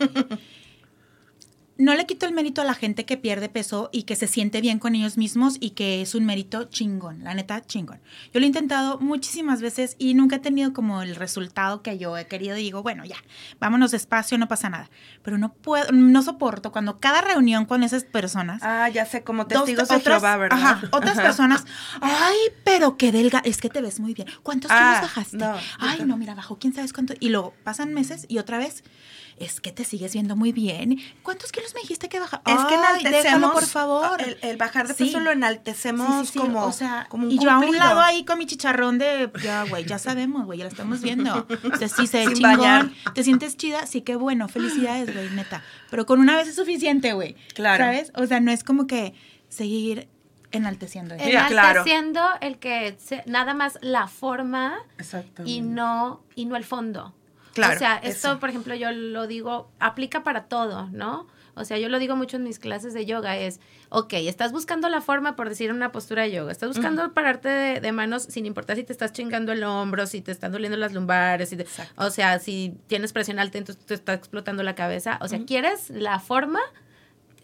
No 1.78 1.94
le 1.94 2.06
quito 2.06 2.24
el 2.24 2.32
mérito 2.32 2.62
a 2.62 2.64
la 2.64 2.72
gente 2.72 3.04
que 3.04 3.18
pierde 3.18 3.50
peso 3.50 3.90
y 3.92 4.04
que 4.04 4.16
se 4.16 4.26
siente 4.26 4.62
bien 4.62 4.78
con 4.78 4.94
ellos 4.94 5.18
mismos 5.18 5.58
y 5.60 5.70
que 5.70 6.00
es 6.00 6.14
un 6.14 6.24
mérito 6.24 6.64
chingón, 6.64 7.22
la 7.22 7.34
neta 7.34 7.60
chingón. 7.66 8.00
Yo 8.32 8.40
lo 8.40 8.44
he 8.44 8.46
intentado 8.46 8.98
muchísimas 8.98 9.60
veces 9.60 9.94
y 9.98 10.14
nunca 10.14 10.36
he 10.36 10.38
tenido 10.38 10.72
como 10.72 11.02
el 11.02 11.14
resultado 11.16 11.82
que 11.82 11.98
yo 11.98 12.16
he 12.16 12.26
querido. 12.26 12.56
Digo, 12.56 12.82
bueno, 12.82 13.04
ya, 13.04 13.16
vámonos 13.60 13.90
despacio, 13.90 14.38
no 14.38 14.48
pasa 14.48 14.70
nada. 14.70 14.88
Pero 15.22 15.36
no 15.36 15.52
puedo, 15.52 15.92
no 15.92 16.22
soporto 16.22 16.72
cuando 16.72 16.98
cada 16.98 17.20
reunión 17.20 17.66
con 17.66 17.82
esas 17.82 18.04
personas 18.04 18.62
Ah, 18.62 18.88
ya 18.88 19.04
sé, 19.04 19.22
como 19.22 19.44
dos- 19.44 19.64
testigos 19.64 19.88
de 19.88 19.96
otras- 19.96 20.14
Jehová, 20.22 20.36
¿verdad? 20.38 20.58
Ajá, 20.58 20.88
otras 20.92 21.18
personas, 21.20 21.66
ay, 22.00 22.36
pero 22.64 22.96
qué 22.96 23.12
delga, 23.12 23.40
es 23.44 23.58
que 23.60 23.68
te 23.68 23.82
ves 23.82 24.00
muy 24.00 24.14
bien. 24.14 24.28
¿Cuántos 24.42 24.70
Ah, 24.70 24.96
kilos 25.00 25.10
bajaste? 25.14 25.36
no. 25.36 25.54
Ay, 25.78 26.00
no, 26.06 26.16
mira, 26.16 26.34
bajó, 26.34 26.58
quién 26.58 26.72
sabes 26.72 26.94
cuánto. 26.94 27.12
Y 27.20 27.28
luego 27.28 27.52
pasan 27.64 27.92
meses 27.92 28.24
y 28.28 28.38
otra 28.38 28.56
vez, 28.56 28.82
es 29.38 29.60
que 29.60 29.70
te 29.70 29.84
sigues 29.84 30.12
viendo 30.14 30.34
muy 30.34 30.52
bien. 30.52 30.98
¿Cuántos 31.22 31.52
kilos 31.52 31.74
me 31.74 31.80
dijiste 31.82 32.08
que 32.08 32.18
bajaste? 32.20 32.50
Es 32.50 32.58
que 32.64 32.74
enaltecemos, 32.74 33.22
déjalo, 33.24 33.52
por 33.52 33.66
favor. 33.66 34.22
El, 34.22 34.38
el 34.40 34.56
bajar 34.56 34.88
de 34.88 34.94
Sí. 34.94 35.04
peso 35.06 35.20
lo 35.20 35.30
enaltecemos 35.30 36.08
Sí, 36.22 36.26
sí, 36.26 36.32
sí, 36.32 36.38
como, 36.38 36.64
o 36.64 36.72
sea, 36.72 37.06
como 37.10 37.26
un 37.26 37.32
y 37.32 37.38
yo 37.38 37.50
a 37.50 37.58
un 37.58 37.76
lado 37.76 38.00
ahí 38.00 38.24
con 38.24 38.38
mi 38.38 38.46
chicharrón 38.46 38.96
de, 38.98 39.30
ya, 39.42 39.64
güey, 39.64 39.84
ya 39.84 39.98
sabemos, 39.98 40.46
güey, 40.46 40.58
ya 40.60 40.64
lo 40.64 40.70
estamos 40.70 41.02
viendo. 41.02 41.46
O 41.72 41.76
sea, 41.76 41.88
sí 41.88 42.06
se 42.06 42.26
ve 42.26 42.32
chingón, 42.34 42.56
bañar. 42.58 42.90
te 43.14 43.22
sientes 43.24 43.56
chida, 43.56 43.86
sí, 43.86 44.00
qué 44.02 44.16
bueno, 44.16 44.48
felicidades, 44.48 45.12
güey, 45.12 45.28
neta. 45.30 45.62
Pero 45.90 46.06
con 46.06 46.20
una 46.20 46.36
vez 46.36 46.48
es 46.48 46.56
suficiente, 46.56 47.12
güey. 47.12 47.36
Claro. 47.54 47.84
¿Sabes? 47.84 48.12
O 48.14 48.26
sea, 48.26 48.40
no 48.40 48.50
es 48.52 48.64
como 48.64 48.86
que 48.86 49.12
seguir 49.48 50.08
enalteciendo 50.52 51.14
eso. 51.14 51.24
Mira, 51.24 51.46
claro. 51.48 51.80
Enalteciendo 51.82 52.22
el 52.40 52.58
que 52.58 52.96
se- 52.98 53.22
nada 53.26 53.52
más 53.54 53.78
la 53.82 54.06
forma 54.08 54.78
y 55.44 55.60
no 55.60 56.22
y 56.34 56.46
no 56.46 56.56
el 56.56 56.64
fondo. 56.64 57.12
Claro, 57.56 57.74
O 57.74 57.78
sea, 57.78 57.96
esto, 57.96 58.30
eso. 58.30 58.38
por 58.38 58.48
ejemplo, 58.50 58.74
yo 58.76 58.92
lo 58.92 59.26
digo, 59.26 59.68
aplica 59.80 60.22
para 60.22 60.44
todo, 60.44 60.88
¿no? 60.92 61.26
O 61.58 61.64
sea, 61.64 61.78
yo 61.78 61.88
lo 61.88 61.98
digo 61.98 62.16
mucho 62.16 62.36
en 62.36 62.44
mis 62.44 62.58
clases 62.58 62.92
de 62.92 63.06
yoga, 63.06 63.38
es, 63.38 63.60
ok, 63.88 64.12
estás 64.12 64.52
buscando 64.52 64.90
la 64.90 65.00
forma, 65.00 65.36
por 65.36 65.48
decir 65.48 65.72
una 65.72 65.90
postura 65.90 66.24
de 66.24 66.30
yoga, 66.32 66.52
estás 66.52 66.68
buscando 66.68 67.14
pararte 67.14 67.48
de, 67.48 67.80
de 67.80 67.92
manos 67.92 68.24
sin 68.24 68.44
importar 68.44 68.76
si 68.76 68.84
te 68.84 68.92
estás 68.92 69.12
chingando 69.14 69.52
el 69.52 69.64
hombro, 69.64 70.06
si 70.06 70.20
te 70.20 70.32
están 70.32 70.52
doliendo 70.52 70.76
las 70.76 70.92
lumbares, 70.92 71.48
si 71.48 71.56
te- 71.56 71.66
o 71.96 72.10
sea, 72.10 72.38
si 72.40 72.76
tienes 72.88 73.14
presión 73.14 73.38
alta, 73.38 73.56
entonces 73.56 73.82
te 73.86 73.94
está 73.94 74.12
explotando 74.12 74.62
la 74.62 74.74
cabeza. 74.74 75.18
O 75.22 75.28
sea, 75.28 75.38
¿quieres 75.46 75.88
la 75.88 76.18
forma 76.20 76.60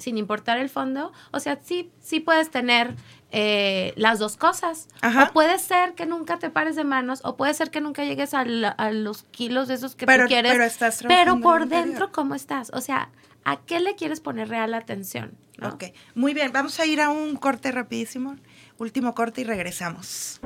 sin 0.02 0.18
importar 0.18 0.58
el 0.58 0.68
fondo? 0.68 1.12
O 1.30 1.40
sea, 1.40 1.58
sí, 1.64 1.90
sí 2.00 2.20
puedes 2.20 2.50
tener 2.50 2.94
eh, 3.30 3.94
las 3.96 4.18
dos 4.18 4.36
cosas. 4.36 4.88
Ajá. 5.00 5.24
O 5.24 5.32
puede 5.32 5.58
ser 5.58 5.94
que 5.94 6.04
nunca 6.04 6.38
te 6.38 6.50
pares 6.50 6.76
de 6.76 6.84
manos, 6.84 7.20
o 7.24 7.36
puede 7.36 7.54
ser 7.54 7.70
que 7.70 7.80
nunca 7.80 8.04
llegues 8.04 8.34
a, 8.34 8.44
la- 8.44 8.68
a 8.68 8.90
los 8.90 9.22
kilos 9.30 9.68
de 9.68 9.74
esos 9.74 9.94
que 9.94 10.04
Pero- 10.04 10.24
tú 10.24 10.28
quieres. 10.28 10.52
pero 10.52 10.64
estás 10.64 11.02
por 11.40 11.66
dentro, 11.68 12.12
¿cómo 12.12 12.34
estás? 12.34 12.70
O 12.74 12.80
sea, 12.82 13.08
¿a 13.44 13.56
qué 13.60 13.80
le 13.80 13.94
quieres 13.94 14.20
poner 14.20 14.48
real 14.50 14.74
atención? 14.74 15.32
¿no? 15.58 15.68
Ok, 15.68 15.84
muy 16.14 16.34
bien, 16.34 16.52
vamos 16.52 16.78
a 16.80 16.86
ir 16.86 17.00
a 17.00 17.08
un 17.10 17.36
corte 17.36 17.70
rapidísimo, 17.72 18.36
último 18.78 19.14
corte 19.14 19.40
y 19.40 19.44
regresamos. 19.44 20.40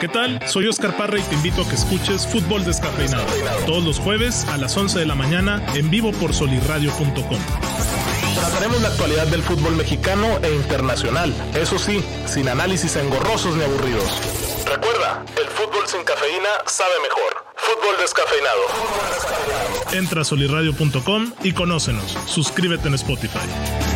¿Qué 0.00 0.08
tal? 0.08 0.46
Soy 0.46 0.66
Oscar 0.68 0.94
Parra 0.96 1.18
y 1.18 1.22
te 1.22 1.34
invito 1.36 1.62
a 1.62 1.68
que 1.68 1.74
escuches 1.74 2.26
Fútbol 2.26 2.64
Descafeinado 2.64 3.24
todos 3.64 3.82
los 3.82 3.98
jueves 3.98 4.44
a 4.48 4.58
las 4.58 4.76
11 4.76 4.98
de 4.98 5.06
la 5.06 5.14
mañana 5.14 5.62
en 5.74 5.90
vivo 5.90 6.12
por 6.12 6.34
solirradio.com. 6.34 7.75
Trataremos 8.36 8.80
la 8.82 8.88
actualidad 8.88 9.26
del 9.26 9.42
fútbol 9.42 9.76
mexicano 9.76 10.38
e 10.42 10.54
internacional. 10.54 11.34
Eso 11.54 11.78
sí, 11.78 12.04
sin 12.26 12.48
análisis 12.48 12.96
engorrosos 12.96 13.56
ni 13.56 13.64
aburridos. 13.64 14.04
Recuerda, 14.66 15.24
el 15.40 15.48
fútbol 15.48 15.86
sin 15.86 16.04
cafeína 16.04 16.48
sabe 16.66 16.92
mejor. 17.02 17.46
Fútbol 17.56 17.96
descafeinado. 17.98 18.60
Entra 19.92 20.20
a 20.20 20.24
solirradio.com 20.24 21.32
y 21.42 21.52
conócenos. 21.52 22.16
Suscríbete 22.26 22.88
en 22.88 22.94
Spotify. 22.94 23.95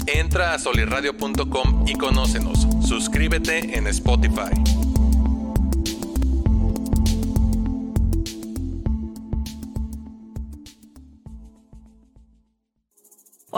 Entra 0.31 0.53
a 0.53 0.59
solirradio.com 0.59 1.83
y 1.85 1.95
conócenos. 1.95 2.65
Suscríbete 2.87 3.77
en 3.77 3.85
Spotify. 3.87 4.80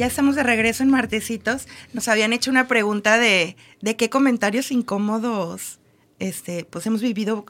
Ya 0.00 0.06
estamos 0.06 0.34
de 0.34 0.42
regreso 0.42 0.82
en 0.82 0.88
Martesitos. 0.88 1.68
Nos 1.92 2.08
habían 2.08 2.32
hecho 2.32 2.50
una 2.50 2.66
pregunta 2.66 3.18
de, 3.18 3.54
de 3.82 3.96
qué 3.96 4.08
comentarios 4.08 4.72
incómodos 4.72 5.78
este, 6.18 6.64
pues 6.64 6.86
hemos 6.86 7.02
vivido 7.02 7.44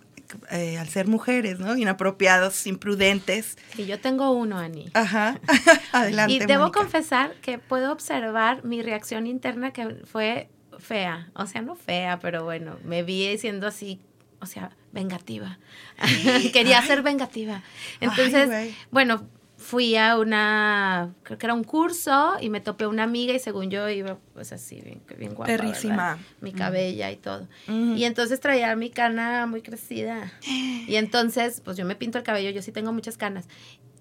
eh, 0.50 0.76
al 0.76 0.88
ser 0.88 1.06
mujeres, 1.06 1.60
¿no? 1.60 1.76
Inapropiados, 1.76 2.66
imprudentes. 2.66 3.56
Y 3.78 3.86
yo 3.86 4.00
tengo 4.00 4.32
uno, 4.32 4.58
Ani. 4.58 4.90
Ajá. 4.94 5.38
Adelante. 5.92 6.34
Y 6.34 6.38
debo 6.40 6.72
confesar 6.72 7.34
que 7.40 7.58
puedo 7.58 7.92
observar 7.92 8.64
mi 8.64 8.82
reacción 8.82 9.28
interna 9.28 9.72
que 9.72 10.02
fue 10.04 10.48
fea. 10.80 11.30
O 11.34 11.46
sea, 11.46 11.62
no 11.62 11.76
fea, 11.76 12.18
pero 12.18 12.42
bueno, 12.42 12.78
me 12.84 13.04
vi 13.04 13.38
siendo 13.38 13.68
así, 13.68 14.00
o 14.40 14.46
sea, 14.46 14.72
vengativa. 14.90 15.60
Quería 16.52 16.80
Ay. 16.80 16.86
ser 16.88 17.02
vengativa. 17.02 17.62
Entonces, 18.00 18.74
bueno, 18.90 19.28
fui 19.60 19.94
a 19.94 20.16
una, 20.16 21.14
creo 21.22 21.38
que 21.38 21.46
era 21.46 21.52
un 21.54 21.64
curso 21.64 22.36
y 22.40 22.48
me 22.48 22.62
topé 22.62 22.86
una 22.86 23.02
amiga 23.02 23.34
y 23.34 23.38
según 23.38 23.70
yo 23.70 23.86
iba 23.90 24.16
pues 24.32 24.52
así, 24.52 24.80
bien, 24.80 25.02
bien 25.18 25.34
guapa. 25.34 25.52
Perrísima. 25.52 26.14
¿verdad? 26.14 26.18
Mi 26.40 26.52
cabella 26.52 27.10
y 27.10 27.16
todo. 27.16 27.46
Ujú. 27.68 27.94
Y 27.94 28.04
entonces 28.04 28.40
traía 28.40 28.74
mi 28.74 28.88
cana 28.88 29.46
muy 29.46 29.60
crecida. 29.60 30.32
Y 30.42 30.96
entonces, 30.96 31.60
pues 31.62 31.76
yo 31.76 31.84
me 31.84 31.94
pinto 31.94 32.16
el 32.16 32.24
cabello, 32.24 32.50
yo 32.50 32.62
sí 32.62 32.72
tengo 32.72 32.92
muchas 32.94 33.18
canas. 33.18 33.48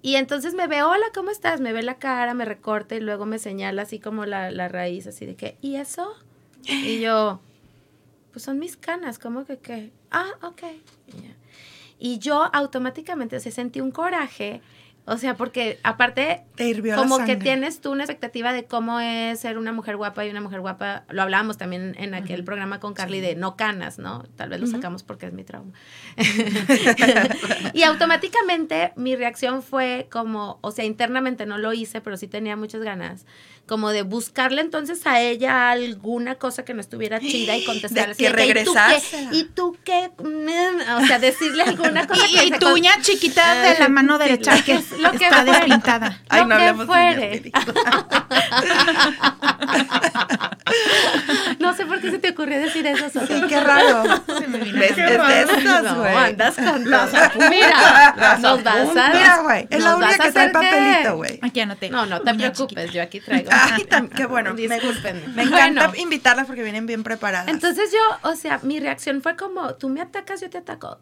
Y 0.02 0.16
entonces 0.16 0.54
me 0.54 0.66
ve, 0.68 0.82
hola, 0.82 1.06
¿cómo 1.14 1.30
estás? 1.30 1.60
Me 1.60 1.74
ve 1.74 1.84
la 1.84 1.96
cara, 1.96 2.34
me 2.34 2.46
recorta 2.46 2.96
y 2.96 3.02
luego 3.02 3.26
me 3.26 3.38
señala 3.38 3.82
así 3.82 4.00
como 4.00 4.26
la, 4.26 4.52
la 4.52 4.70
raíz, 4.70 5.08
así 5.08 5.26
de 5.26 5.36
que, 5.36 5.58
¿y 5.62 5.76
eso? 5.76 6.16
Y 6.64 7.02
yo, 7.02 7.42
pues 8.32 8.44
son 8.44 8.60
mis 8.60 8.78
canas, 8.78 9.20
¿cómo 9.20 9.44
que 9.44 9.58
qué? 9.58 9.92
Ah, 10.10 10.32
ok. 10.42 10.64
Y 12.00 12.20
yo 12.20 12.50
automáticamente, 12.54 13.36
o 13.36 13.40
sea, 13.42 13.52
sentí 13.52 13.82
un 13.82 13.92
coraje, 13.92 14.62
o 15.12 15.18
sea, 15.18 15.36
porque 15.36 15.80
aparte, 15.84 16.44
Te 16.56 16.80
como 16.96 17.26
que 17.26 17.36
tienes 17.36 17.82
tú 17.82 17.92
una 17.92 18.04
expectativa 18.04 18.54
de 18.54 18.66
cómo 18.66 19.00
es 19.00 19.40
ser 19.40 19.58
una 19.58 19.72
mujer 19.72 19.98
guapa 19.98 20.24
y 20.26 20.30
una 20.30 20.40
mujer 20.42 20.62
guapa, 20.62 21.04
lo 21.10 21.22
hablábamos 21.24 21.58
también 21.58 21.96
en 21.98 22.14
aquel 22.14 22.44
programa 22.44 22.80
con 22.80 22.94
Carly 22.94 23.20
de 23.20 23.36
no 23.36 23.56
canas, 23.58 23.98
¿no? 23.98 24.24
Tal 24.36 24.50
vez 24.50 24.60
lo 24.62 24.68
sacamos 24.68 25.02
porque 25.04 25.26
es 25.26 25.34
mi 25.34 25.44
trauma. 25.44 25.72
y 27.74 27.84
automáticamente 27.84 28.94
mi 28.96 29.16
reacción 29.16 29.64
fue 29.64 30.08
como, 30.12 30.60
o 30.62 30.72
sea, 30.72 30.86
internamente 30.86 31.46
no 31.46 31.58
lo 31.58 31.74
hice, 31.74 32.02
pero 32.02 32.18
sí 32.18 32.28
tenía 32.28 32.56
muchas 32.56 32.82
ganas, 32.82 33.26
como 33.66 33.92
de 33.92 34.02
buscarle 34.02 34.62
entonces 34.62 35.06
a 35.06 35.22
ella 35.22 35.70
alguna 35.70 36.36
cosa 36.36 36.66
que 36.66 36.74
no 36.74 36.82
estuviera 36.82 37.20
chida 37.20 37.56
y 37.56 37.64
contestarle. 37.66 38.16
Que 38.16 38.24
¿y 38.26 38.28
tú 38.28 38.34
qué? 38.36 38.44
regresársela. 38.44 39.30
¿Y 39.34 39.44
tú 39.44 39.78
qué? 39.84 40.10
Mm, 40.24 41.02
O 41.04 41.06
sea, 41.06 41.20
decirle 41.20 41.64
alguna 41.64 42.08
cosa 42.08 42.26
Y, 42.28 42.34
que 42.36 42.46
y 42.46 42.50
se 42.50 42.58
tu 42.60 42.66
con- 42.66 42.74
uña 42.74 42.92
chiquita 43.02 43.62
de 43.62 43.78
la 43.80 43.90
mano 43.90 44.18
derecha 44.18 44.62
que- 44.64 44.80
lo 45.00 45.12
que 45.12 45.26
está 45.26 45.44
fuera. 45.44 45.60
despintada. 45.60 46.20
Ay, 46.30 46.42
lo 46.42 46.48
no 46.48 46.58
que 46.58 46.64
hablemos 46.68 46.88
de 46.88 46.94
fuere. 46.94 47.42
uñas, 47.46 47.66
No 51.60 51.74
sé 51.74 51.86
por 51.86 52.00
qué 52.00 52.12
se 52.12 52.20
te 52.20 52.30
ocurrió 52.30 52.60
decir 52.60 52.86
eso. 52.88 53.20
Sí, 53.28 53.42
qué 53.48 53.60
raro. 53.60 54.04
¿Ves? 54.04 54.22
Qué 54.48 54.88
Es 54.88 54.96
de 54.96 55.18
raro. 55.18 55.34
estas, 55.36 55.84
No, 55.84 56.04
andas 56.06 56.56
con. 56.56 57.50
Mira, 57.50 58.14
Las 58.18 58.40
nos 58.40 58.64
vas 58.64 58.76
a... 58.76 58.82
apuntas. 58.82 59.14
Mira, 59.14 59.42
güey, 59.42 59.68
es 59.70 59.84
la 59.84 59.96
única 59.96 60.24
que 60.24 60.32
trae 60.32 60.50
papelito, 60.50 61.16
güey. 61.18 61.40
Aquí 61.42 61.60
anoté. 61.62 61.90
No, 61.90 62.06
no 62.06 62.22
te 62.22 62.34
preocupes, 62.34 62.92
yo 62.94 63.02
aquí 63.02 63.20
traigo. 63.20 63.50
Ay, 63.52 63.84
tam- 63.86 64.10
qué 64.10 64.26
bueno. 64.26 64.54
Me, 64.54 64.62
Discúlpenme. 64.62 65.28
me 65.34 65.44
encanta 65.44 65.88
Bueno, 65.88 66.04
invitarlas 66.04 66.46
porque 66.46 66.64
vienen 66.64 66.86
bien 66.86 67.04
preparadas. 67.04 67.48
entonces 67.48 67.92
yo, 67.92 68.30
o 68.30 68.36
sea, 68.36 68.60
mi 68.64 68.80
reacción 68.80 69.22
fue 69.22 69.36
como, 69.36 69.76
tú 69.76 69.90
me 69.90 70.02
atacas, 70.02 70.42
yo 70.42 70.50
te 70.50 70.58
ataco. 70.60 71.00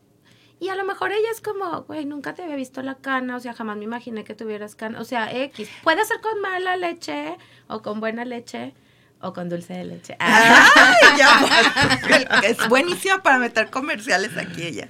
Y 0.60 0.70
a 0.70 0.76
lo 0.76 0.86
mejor 0.86 1.12
ella 1.12 1.30
es 1.32 1.42
como, 1.42 1.84
güey, 1.84 2.06
nunca 2.06 2.34
te 2.34 2.44
había 2.44 2.56
visto 2.56 2.82
la 2.82 2.96
cana, 2.96 3.36
o 3.36 3.40
sea, 3.40 3.54
jamás 3.54 3.78
me 3.78 3.84
imaginé 3.84 4.24
que 4.24 4.34
tuvieras 4.34 4.76
cana. 4.76 5.00
O 5.00 5.04
sea, 5.06 5.32
X. 5.32 5.70
Puede 5.84 6.04
ser 6.06 6.20
con 6.20 6.42
mala 6.42 6.78
leche, 6.78 7.38
o 7.68 7.82
con 7.82 8.00
buena 8.00 8.26
leche, 8.26 8.74
o 9.22 9.34
con 9.34 9.50
dulce 9.50 9.74
de 9.74 9.86
leche. 9.86 10.16
Ay, 10.20 11.18
ya, 11.18 12.42
es 12.44 12.68
buenísima 12.70 13.22
para 13.22 13.38
meter 13.38 13.70
comerciales 13.70 14.36
aquí 14.38 14.64
ella. 14.64 14.88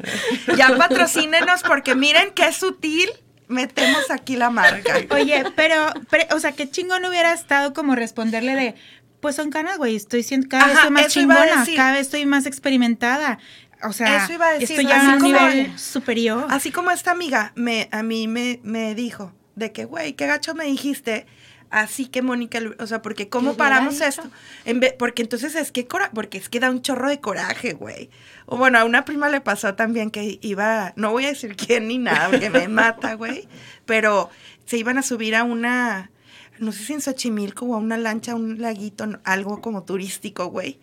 Ya 0.55 0.75
patrocínenos 0.77 1.63
porque 1.63 1.95
miren 1.95 2.31
qué 2.33 2.51
sutil 2.53 3.09
metemos 3.47 4.09
aquí 4.11 4.35
la 4.35 4.49
marca. 4.49 4.95
Oye, 5.11 5.45
pero, 5.55 5.87
pero, 6.09 6.35
o 6.35 6.39
sea, 6.39 6.51
qué 6.53 6.69
chingón 6.69 7.05
hubiera 7.05 7.33
estado 7.33 7.73
como 7.73 7.95
responderle 7.95 8.55
de, 8.55 8.75
pues 9.21 9.35
son 9.35 9.49
canas, 9.49 9.77
güey, 9.77 9.95
estoy 9.95 10.23
siendo, 10.23 10.47
cada 10.49 10.67
vez 10.67 10.75
estoy 10.75 10.91
más 10.91 11.07
chingona, 11.07 11.65
cada 11.75 11.91
vez 11.93 12.01
estoy 12.01 12.25
más 12.25 12.45
experimentada. 12.45 13.39
O 13.83 13.93
sea, 13.93 14.23
Eso 14.23 14.33
iba 14.33 14.47
a 14.49 14.53
decir, 14.53 14.71
estoy 14.79 14.87
ya 14.89 14.97
así 14.97 15.07
a 15.11 15.13
un 15.15 15.19
como- 15.19 15.47
nivel 15.49 15.77
superior. 15.79 16.45
Así 16.49 16.71
como 16.71 16.91
esta 16.91 17.11
amiga 17.11 17.51
me, 17.55 17.89
a 17.91 18.01
mí 18.03 18.27
me, 18.27 18.59
me 18.63 18.95
dijo 18.95 19.33
de 19.55 19.71
que, 19.71 19.85
güey, 19.85 20.13
qué 20.13 20.25
gacho 20.27 20.55
me 20.55 20.65
dijiste. 20.65 21.25
Así 21.69 22.05
que 22.07 22.21
Mónica, 22.21 22.59
o 22.79 22.87
sea, 22.87 23.01
porque 23.01 23.27
¿cómo 23.27 23.51
¿Qué 23.51 23.55
hubiera 23.57 23.75
paramos 23.75 23.99
esto? 23.99 24.23
En 24.63 24.79
vez- 24.79 24.93
porque 24.97 25.21
entonces 25.21 25.53
es 25.55 25.71
que 25.73 25.85
cora 25.85 26.09
porque 26.13 26.37
es 26.37 26.47
que 26.47 26.59
da 26.61 26.69
un 26.71 26.81
chorro 26.81 27.09
de 27.09 27.19
coraje, 27.19 27.73
güey. 27.73 28.09
O 28.45 28.55
bueno, 28.57 28.79
a 28.79 28.85
una 28.85 29.03
prima 29.03 29.27
le 29.29 29.41
pasó 29.41 29.75
también 29.75 30.09
que 30.09 30.39
iba, 30.41 30.93
no 30.95 31.11
voy 31.11 31.25
a 31.25 31.29
decir 31.29 31.55
quién 31.67 31.89
ni 31.89 31.97
nada, 31.97 32.29
porque 32.29 32.49
me 32.49 32.67
mata, 32.69 33.15
güey, 33.15 33.49
pero 33.85 34.29
se 34.65 34.77
iban 34.77 34.97
a 34.97 35.01
subir 35.03 35.35
a 35.35 35.43
una, 35.43 36.09
no 36.57 36.71
sé 36.71 36.83
si 36.85 36.93
en 36.93 37.01
Xochimilco 37.01 37.65
o 37.65 37.75
a 37.75 37.79
una 37.79 37.97
lancha, 37.97 38.33
un 38.33 38.61
laguito, 38.61 39.05
algo 39.25 39.59
como 39.61 39.83
turístico, 39.83 40.45
güey. 40.47 40.79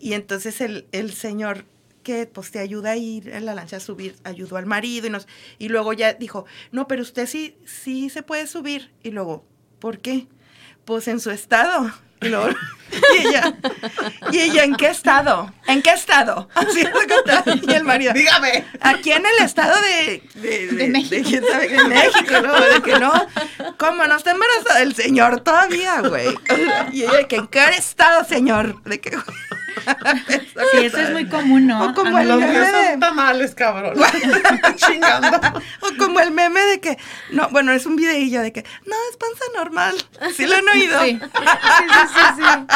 Y 0.00 0.14
entonces 0.14 0.60
el, 0.60 0.88
el 0.90 1.12
señor 1.14 1.64
que 2.04 2.26
pues 2.26 2.52
te 2.52 2.60
ayuda 2.60 2.92
a 2.92 2.96
ir 2.96 3.28
en 3.30 3.44
la 3.46 3.54
lancha 3.54 3.78
a 3.78 3.80
subir, 3.80 4.14
ayudó 4.22 4.56
al 4.56 4.66
marido 4.66 5.08
y 5.08 5.10
nos, 5.10 5.26
y 5.58 5.68
luego 5.68 5.92
ya 5.92 6.12
dijo, 6.12 6.46
no, 6.70 6.86
pero 6.86 7.02
usted 7.02 7.26
sí, 7.26 7.56
sí 7.64 8.10
se 8.10 8.22
puede 8.22 8.46
subir. 8.46 8.92
Y 9.02 9.10
luego, 9.10 9.44
¿por 9.80 9.98
qué? 9.98 10.28
Pues 10.84 11.08
en 11.08 11.18
su 11.18 11.32
estado. 11.32 11.92
Y 12.20 12.28
luego, 12.28 12.48
y 13.14 13.26
ella, 13.26 13.54
¿y 14.30 14.38
ella 14.38 14.64
en 14.64 14.76
qué 14.76 14.86
estado? 14.88 15.52
¿En 15.66 15.82
qué 15.82 15.90
estado? 15.90 16.48
Así. 16.54 16.84
Y 17.62 17.72
el 17.72 17.84
marido, 17.84 18.12
Dígame. 18.12 18.64
Aquí 18.80 19.12
en 19.12 19.24
el 19.26 19.44
estado 19.44 19.74
de, 19.82 20.22
de, 20.34 20.68
de, 20.68 20.88
México. 20.88 21.16
de 21.16 21.22
quién 21.22 21.44
sabe, 21.44 21.68
de 21.68 21.84
México, 21.84 22.40
¿no? 22.42 22.60
De 22.60 22.82
que 22.82 22.98
no. 22.98 23.12
¿Cómo 23.78 24.06
no 24.06 24.16
está 24.16 24.30
embarazada 24.30 24.82
el 24.82 24.94
señor 24.94 25.40
todavía, 25.40 26.00
güey? 26.02 26.28
Y 26.92 27.02
ella, 27.02 27.26
que 27.28 27.36
en 27.36 27.46
qué 27.48 27.64
estado, 27.76 28.24
señor? 28.24 28.82
De 28.84 29.00
que, 29.00 29.10
Sí, 30.72 30.84
eso 30.86 30.98
es 30.98 31.10
muy 31.10 31.28
común, 31.28 31.66
¿no? 31.66 31.84
O 31.86 31.94
como 31.94 32.16
A 32.16 32.22
el 32.22 32.28
meme 32.28 32.72
de- 32.72 32.96
tamales, 32.98 33.54
cabrón. 33.54 33.94
Chingando. 34.76 35.36
O 35.80 35.88
como 35.98 36.20
el 36.20 36.30
meme 36.30 36.60
de 36.62 36.80
que, 36.80 36.98
no, 37.30 37.48
bueno, 37.50 37.72
es 37.72 37.86
un 37.86 37.96
videillo 37.96 38.40
de 38.40 38.52
que, 38.52 38.62
no, 38.86 38.94
es 39.10 39.16
panza 39.16 39.44
normal. 39.56 39.94
¿Sí 40.36 40.46
lo 40.46 40.56
han 40.56 40.68
oído? 40.68 41.00
Sí. 41.02 41.18
Sí, 41.20 41.84
sí, 42.14 42.20
sí. 42.36 42.66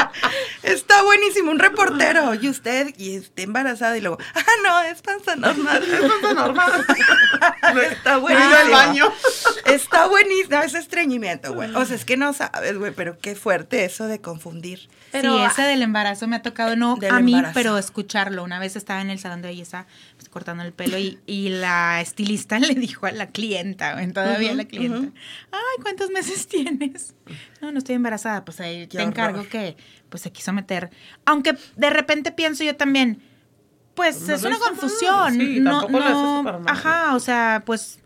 Está 0.62 1.02
buenísimo, 1.02 1.50
un 1.50 1.58
reportero. 1.58 2.34
Y 2.34 2.48
usted, 2.48 2.94
y 2.98 3.16
está 3.16 3.42
embarazada, 3.42 3.96
y 3.96 4.00
luego, 4.00 4.18
ah, 4.34 4.42
no, 4.64 4.80
es 4.82 5.02
panza 5.02 5.36
normal. 5.36 5.82
Es 5.88 6.00
panza 6.00 6.34
normal. 6.34 6.86
está 7.90 8.14
Me 8.14 8.20
buenísimo. 8.20 8.50
iba 8.50 8.60
al 8.60 8.70
baño. 8.70 9.12
Está 9.74 10.06
buenísimo, 10.06 10.58
es 10.62 10.74
estreñimiento, 10.74 11.54
güey. 11.54 11.74
O 11.74 11.84
sea, 11.84 11.96
es 11.96 12.04
que 12.04 12.16
no 12.16 12.32
sabes, 12.32 12.76
güey, 12.78 12.92
pero 12.94 13.18
qué 13.18 13.34
fuerte 13.34 13.84
eso 13.84 14.06
de 14.06 14.20
confundir. 14.20 14.88
Pero- 15.12 15.36
sí, 15.38 15.44
ese 15.44 15.62
del 15.62 15.82
embarazo 15.82 16.26
me 16.28 16.36
ha 16.36 16.42
tocado, 16.42 16.76
no 16.76 16.98
a 17.10 17.20
mí, 17.20 17.32
embarazo. 17.34 17.54
pero 17.54 17.78
escucharlo. 17.78 18.44
Una 18.44 18.58
vez 18.58 18.76
estaba 18.76 19.00
en 19.00 19.10
el 19.10 19.18
salón 19.18 19.40
de 19.42 19.48
belleza 19.48 19.86
pues, 20.16 20.28
cortando 20.28 20.62
el 20.64 20.72
pelo 20.72 20.98
y, 20.98 21.18
y 21.26 21.48
la 21.48 22.00
estilista 22.00 22.58
le 22.58 22.74
dijo 22.74 23.06
a 23.06 23.12
la 23.12 23.28
clienta, 23.28 23.94
güey, 23.94 24.12
todavía 24.12 24.54
la 24.54 24.64
clienta, 24.66 25.12
ay, 25.52 25.82
¿cuántos 25.82 26.10
meses 26.10 26.46
tienes? 26.48 27.14
No, 27.60 27.72
no 27.72 27.78
estoy 27.78 27.94
embarazada, 27.94 28.44
pues 28.44 28.60
ahí 28.60 28.86
Qué 28.88 28.98
te 28.98 29.02
encargo 29.02 29.38
horror. 29.40 29.50
que 29.50 29.76
pues 30.08 30.22
se 30.22 30.32
quiso 30.32 30.52
meter. 30.52 30.90
Aunque 31.24 31.56
de 31.76 31.90
repente 31.90 32.32
pienso 32.32 32.64
yo 32.64 32.76
también, 32.76 33.22
pues 33.94 34.20
No 34.28 34.34
es 34.34 34.44
una 34.44 34.58
confusión. 34.58 35.34
sí, 35.34 35.58
no, 35.60 35.88
no, 35.88 36.62
ajá, 36.66 37.14
o 37.16 37.20
sea, 37.20 37.62
pues 37.66 37.98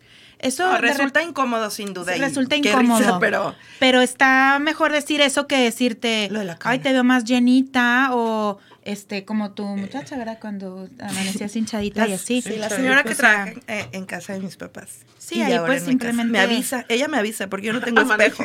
eso 0.43 0.67
No, 0.67 0.73
de 0.73 0.81
resulta 0.81 1.23
incómodo, 1.23 1.69
sin 1.71 1.93
duda. 1.93 2.13
resulta 2.15 2.55
incómodo. 2.55 2.99
risa, 2.99 3.19
pero 3.19 3.55
Pero 3.79 4.01
está 4.01 4.59
mejor 4.59 4.91
decir 4.91 5.21
eso 5.21 5.47
que 5.47 5.57
decirte, 5.57 6.27
Lo 6.31 6.39
de 6.39 6.45
la 6.45 6.57
ay, 6.63 6.79
te 6.79 6.91
veo 6.93 7.03
más 7.03 7.23
llenita 7.23 8.09
o 8.11 8.59
este 8.83 9.23
como 9.23 9.51
tu 9.53 9.63
muchacha, 9.65 10.17
¿verdad? 10.17 10.37
Cuando 10.41 10.89
amanecías 10.99 11.55
hinchadita 11.55 12.07
y 12.07 12.13
así. 12.13 12.41
Sí, 12.41 12.57
la 12.57 12.69
señora 12.69 13.03
que 13.03 13.15
trabaja 13.15 13.51
eh, 13.67 13.87
en 13.93 14.05
casa 14.05 14.33
de 14.33 14.39
mis 14.41 14.57
papás. 14.57 14.89
Sí, 15.17 15.35
Y 15.37 15.41
ahí 15.41 15.57
pues 15.65 15.83
simplemente- 15.85 16.31
Me 16.31 16.39
avisa, 16.39 16.85
ella 16.89 17.07
me 17.07 17.17
avisa 17.17 17.47
porque 17.47 17.67
yo 17.67 17.73
no 17.73 17.79
tengo 17.81 18.01
espejo. 18.01 18.43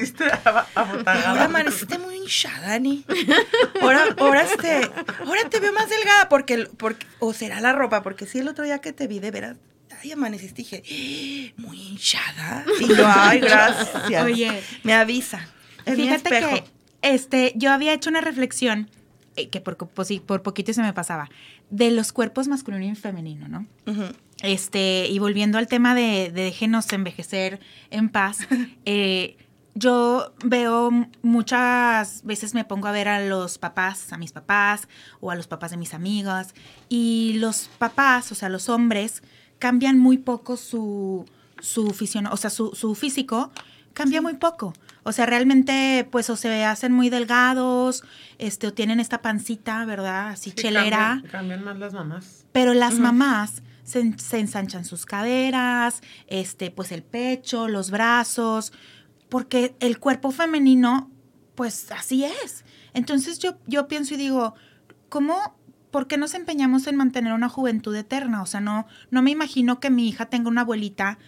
Ahora 0.77 1.45
amaneciste 1.45 1.99
muy 1.99 2.15
hinchada, 2.17 2.75
Ani. 2.75 3.05
Ahora, 3.83 4.05
ahora, 4.19 4.43
este, 4.43 4.89
ahora 5.27 5.41
te 5.51 5.59
veo 5.61 5.73
más 5.73 5.89
delgada 5.91 6.29
porque, 6.29 6.69
porque, 6.77 7.05
o 7.19 7.33
será 7.33 7.61
la 7.61 7.73
ropa, 7.73 8.03
porque 8.03 8.27
sí, 8.27 8.39
el 8.39 8.47
otro 8.49 8.65
día 8.65 8.79
que 8.79 8.93
te 8.93 9.09
vi 9.09 9.19
de 9.19 9.31
veras, 9.33 9.57
ay, 10.03 10.13
amaneciste 10.13 10.63
y 10.63 10.65
dije, 10.65 11.53
"Ah, 11.57 11.61
muy 11.61 11.81
hinchada. 11.81 12.65
Y 12.81 12.89
yo, 12.89 13.05
ay, 13.07 13.41
gracias. 13.41 14.23
Oye. 14.25 14.63
Me 14.85 14.95
avisa. 14.95 15.47
Es 15.85 15.97
mi 15.97 16.05
Fíjate 16.05 16.35
espejo. 16.39 16.55
que 16.55 16.65
este, 17.03 17.53
yo 17.57 17.73
había 17.73 17.93
hecho 17.93 18.11
una 18.11 18.21
reflexión 18.21 18.91
eh, 19.37 19.49
que 19.49 19.61
por, 19.61 19.77
pues, 19.77 20.09
sí, 20.09 20.21
por 20.21 20.43
poquito 20.43 20.73
se 20.73 20.83
me 20.83 20.93
pasaba 20.93 21.29
de 21.71 21.91
los 21.91 22.13
cuerpos 22.13 22.49
masculino 22.49 22.85
y 22.93 22.95
femenino, 22.97 23.47
¿no? 23.49 23.67
Este, 24.43 25.07
y 25.09 25.19
volviendo 25.19 25.59
al 25.59 25.67
tema 25.67 25.95
de, 25.95 26.31
de 26.33 26.43
déjenos 26.43 26.93
envejecer 26.93 27.61
en 27.91 28.09
paz, 28.09 28.39
eh, 28.85 29.37
yo 29.75 30.35
veo 30.45 30.91
muchas 31.23 32.25
veces 32.25 32.53
me 32.55 32.65
pongo 32.65 32.89
a 32.89 32.93
ver 32.93 33.07
a 33.09 33.21
los 33.21 33.59
papás, 33.59 34.13
a 34.13 34.19
mis 34.19 34.33
papás 34.33 34.89
o 35.21 35.31
a 35.31 35.37
los 35.37 35.47
papás 35.47 35.71
de 35.71 35.77
mis 35.77 35.95
amigas 35.95 36.53
y 36.89 37.35
los 37.37 37.71
papás, 37.79 38.33
o 38.33 38.35
sea, 38.35 38.49
los 38.49 38.69
hombres, 38.69 39.23
cambian 39.59 39.99
muy 39.99 40.19
poco 40.19 40.57
su, 40.57 41.25
su 41.61 41.95
o 42.31 42.37
sea, 42.37 42.51
su, 42.51 42.75
su 42.75 42.95
físico 42.95 43.51
cambia 43.93 44.23
muy 44.23 44.35
poco. 44.35 44.75
O 45.03 45.13
sea, 45.13 45.27
realmente, 45.27 46.07
pues, 46.11 46.31
o 46.31 46.37
se 46.37 46.65
hacen 46.65 46.93
muy 46.93 47.11
delgados, 47.11 48.05
este, 48.39 48.69
o 48.69 48.73
tienen 48.73 49.01
esta 49.01 49.23
pancita, 49.23 49.85
¿verdad? 49.87 50.29
Así 50.29 50.53
chelera. 50.53 51.23
Cambian, 51.31 51.65
más 51.65 51.79
las 51.79 51.95
mamás. 51.95 52.45
Pero 52.53 52.75
las 52.75 52.95
mamás 52.99 53.63
se, 53.83 54.17
se, 54.19 54.39
ensanchan 54.39 54.85
sus 54.85 55.07
caderas, 55.07 56.03
este, 56.27 56.71
pues 56.71 56.93
el 56.93 57.03
pecho, 57.03 57.69
los 57.69 57.91
brazos, 57.91 58.73
porque 59.29 59.75
el 59.81 59.99
cuerpo 59.99 60.31
femenino, 60.31 61.11
pues 61.55 61.91
así 61.91 62.25
es. 62.25 62.65
Entonces 62.95 63.39
yo, 63.39 63.57
yo 63.67 63.89
pienso 63.89 64.15
y 64.15 64.19
digo, 64.19 64.55
¿cómo, 65.09 65.58
por 65.91 66.07
qué 66.07 66.19
nos 66.19 66.35
empeñamos 66.35 66.87
en 66.87 66.97
mantener 66.97 67.33
una 67.33 67.49
juventud 67.49 67.95
eterna? 67.95 68.43
O 68.43 68.47
sea, 68.47 68.61
no, 68.61 68.87
no 69.11 69.23
me 69.23 69.31
imagino 69.31 69.81
que 69.81 69.91
mi 69.91 70.09
hija 70.09 70.27
tenga 70.27 70.49
una 70.49 70.63
abuelita 70.63 71.19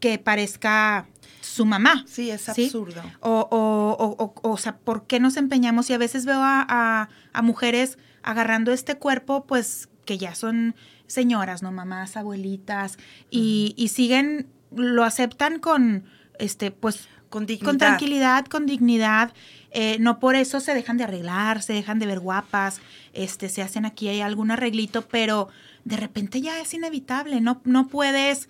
que 0.00 0.18
parezca 0.18 1.06
su 1.40 1.64
mamá. 1.64 2.04
Sí, 2.06 2.30
es 2.30 2.48
absurdo. 2.48 3.02
O, 3.20 3.48
o, 3.50 4.16
o, 4.18 4.50
o, 4.50 4.56
sea, 4.56 4.76
¿por 4.76 5.06
qué 5.06 5.20
nos 5.20 5.36
empeñamos? 5.36 5.88
Y 5.88 5.94
a 5.94 5.98
veces 5.98 6.26
veo 6.26 6.40
a, 6.42 7.08
a, 7.32 7.42
mujeres 7.42 7.98
agarrando 8.22 8.72
este 8.72 8.96
cuerpo, 8.96 9.46
pues 9.46 9.88
que 10.04 10.18
ya 10.18 10.34
son 10.34 10.74
señoras, 11.06 11.62
¿no? 11.62 11.72
Mamás, 11.72 12.16
abuelitas, 12.16 12.98
y, 13.30 13.74
y 13.76 13.88
siguen, 13.88 14.48
lo 14.74 15.04
aceptan 15.04 15.58
con, 15.58 16.04
este, 16.38 16.70
pues 16.70 17.08
con 17.34 17.46
dignidad. 17.46 17.66
Con 17.66 17.78
tranquilidad, 17.78 18.46
con 18.46 18.64
dignidad. 18.64 19.32
Eh, 19.72 19.96
no 19.98 20.20
por 20.20 20.36
eso 20.36 20.60
se 20.60 20.72
dejan 20.72 20.98
de 20.98 21.02
arreglar, 21.02 21.62
se 21.62 21.72
dejan 21.72 21.98
de 21.98 22.06
ver 22.06 22.20
guapas, 22.20 22.80
este, 23.12 23.48
se 23.48 23.60
hacen 23.60 23.84
aquí 23.84 24.06
hay 24.06 24.20
algún 24.20 24.52
arreglito, 24.52 25.02
pero 25.02 25.48
de 25.84 25.96
repente 25.96 26.40
ya 26.40 26.60
es 26.60 26.72
inevitable. 26.74 27.40
No, 27.40 27.60
no 27.64 27.88
puedes 27.88 28.48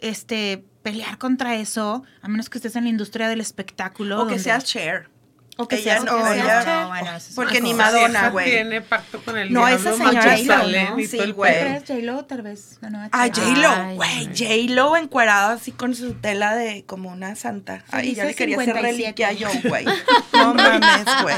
este, 0.00 0.64
pelear 0.82 1.16
contra 1.18 1.54
eso, 1.54 2.02
a 2.22 2.28
menos 2.28 2.50
que 2.50 2.58
estés 2.58 2.74
en 2.74 2.84
la 2.84 2.90
industria 2.90 3.28
del 3.28 3.40
espectáculo. 3.40 4.20
O 4.20 4.26
que 4.26 4.40
seas 4.40 4.64
chair. 4.64 5.08
O 5.56 5.68
que 5.68 5.76
ella 5.76 6.00
sea, 6.00 6.04
no, 6.04 6.32
ella, 6.32 6.64
no, 6.64 6.88
bueno, 6.88 7.10
porque 7.36 7.60
ni 7.60 7.74
Madonna, 7.74 8.30
güey. 8.30 8.50
Tiene 8.50 8.80
pacto 8.80 9.22
con 9.22 9.38
el 9.38 9.52
No, 9.52 9.68
esa 9.68 9.94
señora 9.96 10.36
J-Lo, 10.36 10.96
¿no? 10.96 11.06
Sí, 11.06 11.30
güey. 11.30 11.78
J-Lo 11.78 12.24
tal 12.24 12.42
vez? 12.42 12.80
ah, 13.12 13.28
J-Lo, 13.32 13.94
güey. 13.94 14.26
J-Lo 14.36 14.96
encuadrada 14.96 15.52
así 15.52 15.70
con 15.70 15.94
su 15.94 16.14
tela 16.14 16.56
de 16.56 16.84
como 16.86 17.10
una 17.10 17.36
santa. 17.36 17.84
Ay, 17.92 18.14
ya 18.16 18.24
le 18.24 18.34
quería 18.34 18.60
hacer 18.60 18.74
reliquia 18.74 19.32
yo, 19.32 19.48
güey. 19.64 19.84
No 20.32 20.52
mames, 20.52 21.06
güey. 21.22 21.36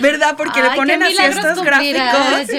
¿Verdad? 0.00 0.34
Porque 0.36 0.60
le 0.60 0.70
ponen 0.72 1.02
así 1.04 1.16
estos 1.16 1.62
gráficos. 1.62 2.50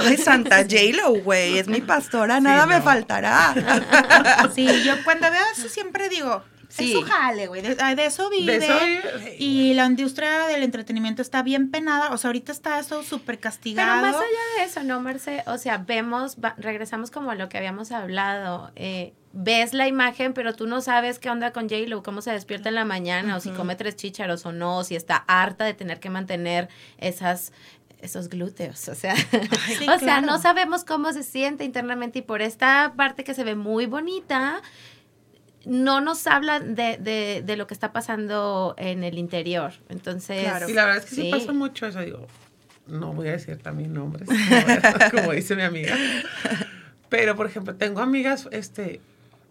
Ay, 0.00 0.16
santa 0.16 0.62
J-Lo, 0.62 1.22
güey. 1.22 1.58
Es 1.58 1.68
mi 1.68 1.80
pastora, 1.80 2.40
nada 2.40 2.66
me 2.66 2.80
faltará. 2.82 3.54
Sí, 4.54 4.82
yo 4.84 4.94
cuando 5.04 5.30
veo 5.30 5.44
eso 5.56 5.68
siempre 5.68 6.08
digo, 6.08 6.42
Sí. 6.72 6.92
Es 6.92 7.00
su 7.00 7.04
jale, 7.04 7.48
güey. 7.48 7.60
De, 7.60 7.76
eso 8.06 8.30
vive. 8.30 8.58
De 8.58 8.64
eso 8.64 8.78
vive. 8.80 9.36
Y 9.38 9.74
la 9.74 9.84
industria 9.84 10.46
del 10.46 10.62
entretenimiento 10.62 11.20
está 11.20 11.42
bien 11.42 11.70
penada. 11.70 12.10
O 12.12 12.16
sea, 12.16 12.28
ahorita 12.28 12.50
está 12.50 12.78
eso 12.78 13.02
súper 13.02 13.38
castigado. 13.38 14.00
Pero 14.00 14.12
más 14.12 14.16
allá 14.16 14.40
de 14.56 14.64
eso, 14.64 14.82
¿no, 14.82 15.00
Marce? 15.00 15.42
O 15.46 15.58
sea, 15.58 15.78
vemos, 15.78 16.38
regresamos 16.56 17.10
como 17.10 17.30
a 17.30 17.34
lo 17.34 17.50
que 17.50 17.58
habíamos 17.58 17.92
hablado. 17.92 18.72
Eh, 18.74 19.12
ves 19.34 19.74
la 19.74 19.86
imagen, 19.86 20.32
pero 20.32 20.54
tú 20.54 20.66
no 20.66 20.80
sabes 20.80 21.18
qué 21.18 21.28
onda 21.28 21.52
con 21.52 21.68
J-Lo, 21.68 22.02
cómo 22.02 22.22
se 22.22 22.32
despierta 22.32 22.70
en 22.70 22.74
la 22.74 22.84
mañana, 22.86 23.36
o 23.36 23.40
si 23.40 23.50
come 23.50 23.76
tres 23.76 23.96
chícharos 23.96 24.46
o 24.46 24.52
no, 24.52 24.78
o 24.78 24.84
si 24.84 24.94
está 24.96 25.16
harta 25.26 25.64
de 25.64 25.74
tener 25.74 26.00
que 26.00 26.10
mantener 26.10 26.68
esas 26.98 27.52
esos 28.00 28.28
glúteos, 28.28 28.88
o 28.88 28.96
sea, 28.96 29.14
o 29.94 29.98
sea, 30.00 30.20
no 30.20 30.38
sabemos 30.40 30.84
cómo 30.84 31.12
se 31.12 31.22
siente 31.22 31.62
internamente 31.64 32.18
y 32.18 32.22
por 32.22 32.42
esta 32.42 32.94
parte 32.96 33.22
que 33.22 33.32
se 33.32 33.44
ve 33.44 33.54
muy 33.54 33.86
bonita, 33.86 34.60
no 35.64 36.00
nos 36.00 36.26
habla 36.26 36.60
de, 36.60 36.96
de, 36.98 37.42
de, 37.44 37.56
lo 37.56 37.66
que 37.66 37.74
está 37.74 37.92
pasando 37.92 38.74
en 38.78 39.04
el 39.04 39.18
interior. 39.18 39.72
Entonces. 39.88 40.42
Claro. 40.42 40.68
Y 40.68 40.72
la 40.72 40.84
verdad 40.86 41.02
es 41.04 41.10
que 41.10 41.14
sí, 41.14 41.30
pasa 41.30 41.52
mucho 41.52 41.86
eso. 41.86 42.00
Digo, 42.00 42.26
no 42.86 43.12
voy 43.12 43.28
a 43.28 43.32
decir 43.32 43.58
también 43.58 43.92
nombres, 43.92 44.28
como 45.10 45.32
dice 45.32 45.56
mi 45.56 45.62
amiga. 45.62 45.96
Pero, 47.08 47.36
por 47.36 47.46
ejemplo, 47.46 47.74
tengo 47.74 48.00
amigas 48.00 48.48
este, 48.52 49.00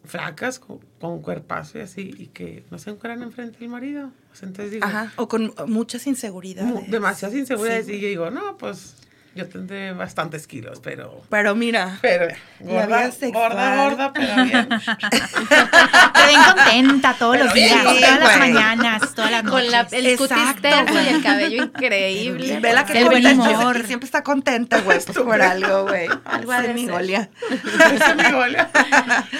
flacas 0.03 0.59
con, 0.59 0.79
con 0.99 1.21
cuerpazo 1.21 1.77
y 1.77 1.81
así, 1.81 2.13
y 2.17 2.27
que 2.27 2.63
no 2.71 2.79
se 2.79 2.89
encuentran 2.89 3.23
enfrente 3.23 3.59
del 3.59 3.69
marido. 3.69 4.11
Entonces 4.41 4.71
digo, 4.71 4.85
Ajá. 4.85 5.13
o 5.15 5.27
con 5.27 5.53
muchas 5.67 6.07
inseguridades. 6.07 6.89
Demasiadas 6.89 7.37
inseguridades. 7.37 7.85
Sí. 7.85 7.93
Y 7.93 7.99
yo 7.99 8.07
digo, 8.07 8.31
no, 8.31 8.57
pues 8.57 8.95
yo 9.33 9.47
tendré 9.47 9.93
bastantes 9.93 10.45
kilos, 10.45 10.81
pero. 10.83 11.21
Pero 11.29 11.55
mira. 11.55 11.99
Pero. 12.01 12.27
Gorda, 12.59 13.09
gorda, 13.31 13.75
gorda, 13.77 14.13
pero 14.13 14.43
bien. 14.43 14.69
Te 14.69 16.25
ven 16.25 16.43
contenta 16.53 17.15
todos 17.17 17.37
pero 17.37 17.45
los 17.45 17.53
días, 17.53 17.81
bien, 17.81 18.01
todas 18.01 18.19
las 18.19 18.39
mañanas, 18.39 19.15
todas 19.15 19.31
las 19.31 19.43
noches. 19.45 19.61
Con 19.61 19.71
la, 19.71 19.87
el 19.91 20.17
cutis 20.17 20.61
terso 20.61 21.01
y 21.01 21.07
el 21.07 21.23
cabello 21.23 21.63
increíble. 21.63 22.59
Ve 22.59 22.73
la 22.73 22.85
que 22.85 22.99
el 22.99 23.05
buen 23.05 23.25
humor. 23.25 23.85
Siempre 23.85 24.05
está 24.05 24.21
contenta, 24.21 24.81
güey, 24.81 24.99
pues 24.99 25.17
por 25.17 25.41
algo, 25.41 25.83
güey. 25.87 26.07
Algo 26.25 26.53
de 26.53 26.73
mi 26.73 26.87
golia. 26.87 27.29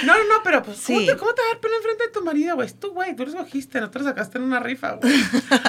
No, 0.05 0.13
no, 0.13 0.23
no, 0.23 0.43
pero 0.43 0.63
pues, 0.63 0.77
sí. 0.77 0.93
¿cómo, 0.93 1.05
te, 1.05 1.17
¿cómo 1.17 1.33
te 1.33 1.41
vas 1.41 1.51
a 1.51 1.53
dar 1.53 1.61
pelo 1.61 1.75
enfrente 1.75 2.05
de 2.05 2.11
tu 2.11 2.23
marido, 2.23 2.55
güey? 2.55 2.67
Es 2.67 2.79
tú, 2.79 2.91
güey, 2.91 3.15
tú 3.15 3.23
lo 3.23 3.29
escogiste, 3.29 3.81
no 3.81 3.89
te 3.89 3.99
lo 3.99 4.05
sacaste 4.05 4.37
en 4.37 4.45
una 4.45 4.59
rifa, 4.59 4.93
güey. 4.93 5.13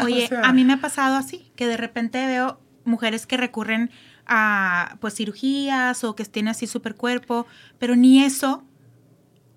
Oye, 0.04 0.24
o 0.24 0.28
sea, 0.28 0.42
a 0.42 0.52
mí 0.52 0.64
me 0.64 0.74
ha 0.74 0.80
pasado 0.80 1.16
así, 1.16 1.50
que 1.56 1.66
de 1.66 1.76
repente 1.76 2.24
veo 2.26 2.60
mujeres 2.84 3.26
que 3.26 3.36
recurren 3.36 3.90
a 4.34 4.96
pues 5.00 5.14
cirugías 5.14 6.04
o 6.04 6.16
que 6.16 6.22
estén 6.22 6.48
así 6.48 6.66
super 6.66 6.94
cuerpo, 6.94 7.46
pero 7.78 7.96
ni 7.96 8.24
eso. 8.24 8.64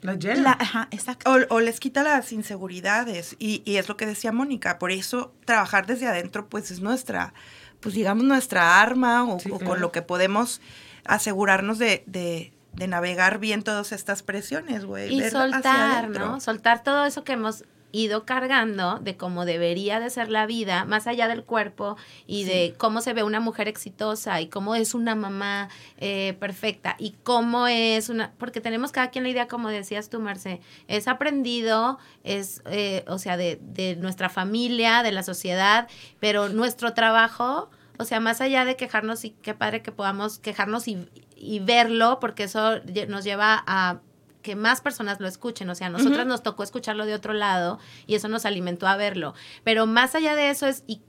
La 0.02 0.16
llena. 0.16 0.58
ajá, 0.60 0.90
exacto. 0.92 1.32
O, 1.32 1.56
o, 1.56 1.62
les 1.62 1.80
quita 1.80 2.04
las 2.04 2.34
inseguridades. 2.34 3.38
Y, 3.40 3.64
y, 3.66 3.78
es 3.78 3.88
lo 3.88 3.96
que 3.96 4.06
decía 4.06 4.34
Mónica. 4.34 4.78
Por 4.78 4.92
eso 4.92 5.34
trabajar 5.46 5.86
desde 5.88 6.08
adentro, 6.08 6.50
pues 6.50 6.72
es 6.72 6.82
nuestra, 6.82 7.34
pues 7.80 7.96
digamos, 7.96 8.26
nuestra 8.26 8.82
arma 8.82 9.24
o, 9.24 9.40
sí, 9.40 9.50
o 9.50 9.58
claro. 9.58 9.72
con 9.72 9.80
lo 9.80 9.92
que 9.94 10.02
podemos 10.02 10.60
asegurarnos 11.06 11.80
de, 11.80 12.04
de, 12.06 12.52
de 12.74 12.88
navegar 12.88 13.40
bien 13.40 13.64
todas 13.64 13.94
estas 13.94 14.24
presiones, 14.24 14.84
güey. 14.84 15.16
Y 15.16 15.30
soltar, 15.30 16.10
¿no? 16.10 16.42
Soltar 16.42 16.84
todo 16.84 17.06
eso 17.06 17.24
que 17.24 17.32
hemos 17.32 17.64
ido 17.96 18.26
cargando 18.26 19.00
de 19.00 19.18
cómo 19.18 19.46
debería 19.46 20.00
de 20.00 20.10
ser 20.10 20.30
la 20.30 20.46
vida, 20.46 20.86
más 20.86 21.08
allá 21.08 21.28
del 21.28 21.44
cuerpo 21.44 21.98
y 22.28 22.44
sí. 22.44 22.50
de 22.50 22.76
cómo 22.78 23.02
se 23.02 23.14
ve 23.14 23.24
una 23.24 23.40
mujer 23.40 23.68
exitosa 23.68 24.42
y 24.42 24.48
cómo 24.48 24.76
es 24.76 24.94
una 24.94 25.16
mamá 25.16 25.70
eh, 25.98 26.36
perfecta 26.40 26.96
y 27.00 27.16
cómo 27.24 27.68
es 27.68 28.10
una, 28.10 28.34
porque 28.38 28.62
tenemos 28.62 28.92
cada 28.92 29.10
quien 29.10 29.24
la 29.24 29.30
idea, 29.30 29.48
como 29.48 29.70
decías 29.70 30.10
tú, 30.10 30.20
Marce, 30.20 30.62
es 30.88 31.08
aprendido, 31.08 31.98
es, 32.24 32.62
eh, 32.66 33.06
o 33.08 33.18
sea, 33.18 33.38
de, 33.38 33.60
de 33.62 33.96
nuestra 33.96 34.30
familia, 34.30 35.02
de 35.02 35.12
la 35.12 35.24
sociedad, 35.24 35.88
pero 36.20 36.50
nuestro 36.50 36.94
trabajo, 36.94 37.70
o 37.98 38.04
sea, 38.04 38.20
más 38.20 38.42
allá 38.42 38.66
de 38.66 38.76
quejarnos 38.76 39.24
y 39.26 39.30
qué 39.30 39.54
padre 39.54 39.82
que 39.82 39.92
podamos 39.92 40.40
quejarnos 40.40 40.88
y, 40.88 41.08
y 41.36 41.60
verlo, 41.60 42.20
porque 42.20 42.44
eso 42.44 42.82
nos 43.08 43.24
lleva 43.24 43.64
a 43.66 44.00
que 44.46 44.56
más 44.56 44.80
personas 44.80 45.20
lo 45.20 45.28
escuchen. 45.28 45.68
O 45.72 45.76
sea, 45.76 45.88
a 45.88 45.90
nosotras 45.90 46.20
uh 46.20 46.22
-huh. 46.22 46.28
nos 46.28 46.44
tocó 46.44 46.62
escucharlo 46.62 47.08
de 47.08 47.16
otro 47.16 47.34
lado 47.34 47.80
y 48.06 48.14
eso 48.14 48.28
nos 48.28 48.46
alimentó 48.46 48.88
a 48.88 48.96
verlo. 48.96 49.34
Pero 49.64 49.88
más 49.88 50.14
allá 50.14 50.36
de 50.36 50.52
eso 50.52 50.68
es 50.68 50.84
y 50.86 51.02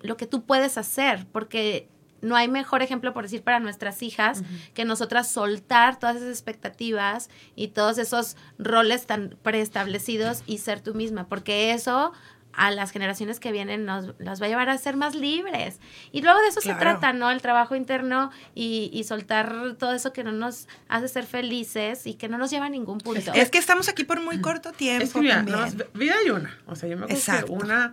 lo 0.00 0.16
que 0.16 0.26
tú 0.26 0.44
puedes 0.44 0.76
hacer, 0.76 1.26
porque 1.30 1.88
no 2.20 2.34
hay 2.34 2.48
mejor 2.48 2.82
ejemplo, 2.82 3.14
por 3.14 3.22
decir, 3.22 3.42
para 3.42 3.60
nuestras 3.60 4.02
hijas, 4.02 4.40
uh 4.40 4.42
-huh. 4.42 4.72
que 4.74 4.84
nosotras 4.84 5.30
soltar 5.30 6.00
todas 6.00 6.16
esas 6.16 6.30
expectativas 6.30 7.30
y 7.54 7.68
todos 7.68 7.96
esos 7.98 8.36
roles 8.58 9.06
tan 9.06 9.36
preestablecidos 9.42 10.42
y 10.46 10.58
ser 10.58 10.80
tú 10.80 10.94
misma, 10.94 11.28
porque 11.28 11.72
eso 11.72 12.12
a 12.52 12.70
las 12.70 12.90
generaciones 12.90 13.40
que 13.40 13.52
vienen 13.52 13.84
nos 13.84 14.14
las 14.18 14.40
va 14.40 14.46
a 14.46 14.48
llevar 14.48 14.68
a 14.68 14.78
ser 14.78 14.96
más 14.96 15.14
libres. 15.14 15.78
Y 16.12 16.22
luego 16.22 16.40
de 16.40 16.48
eso 16.48 16.60
claro. 16.60 16.78
se 16.78 16.80
trata, 16.80 17.12
¿no? 17.12 17.30
El 17.30 17.40
trabajo 17.40 17.76
interno 17.76 18.30
y, 18.54 18.90
y, 18.92 19.04
soltar 19.04 19.76
todo 19.78 19.92
eso 19.92 20.12
que 20.12 20.24
no 20.24 20.32
nos 20.32 20.68
hace 20.88 21.08
ser 21.08 21.26
felices 21.26 22.06
y 22.06 22.14
que 22.14 22.28
no 22.28 22.38
nos 22.38 22.50
lleva 22.50 22.66
a 22.66 22.70
ningún 22.70 22.98
punto. 22.98 23.32
Es 23.32 23.50
que 23.50 23.58
estamos 23.58 23.88
aquí 23.88 24.04
por 24.04 24.20
muy 24.20 24.40
corto 24.40 24.72
tiempo. 24.72 25.04
Es 25.04 25.12
que 25.12 25.20
mira, 25.20 25.42
no, 25.42 25.66
vida 25.94 26.14
hay 26.22 26.30
una. 26.30 26.58
O 26.66 26.74
sea, 26.74 26.88
yo 26.88 26.96
me 26.96 27.04
acuerdo 27.04 27.46
que 27.46 27.52
una 27.52 27.92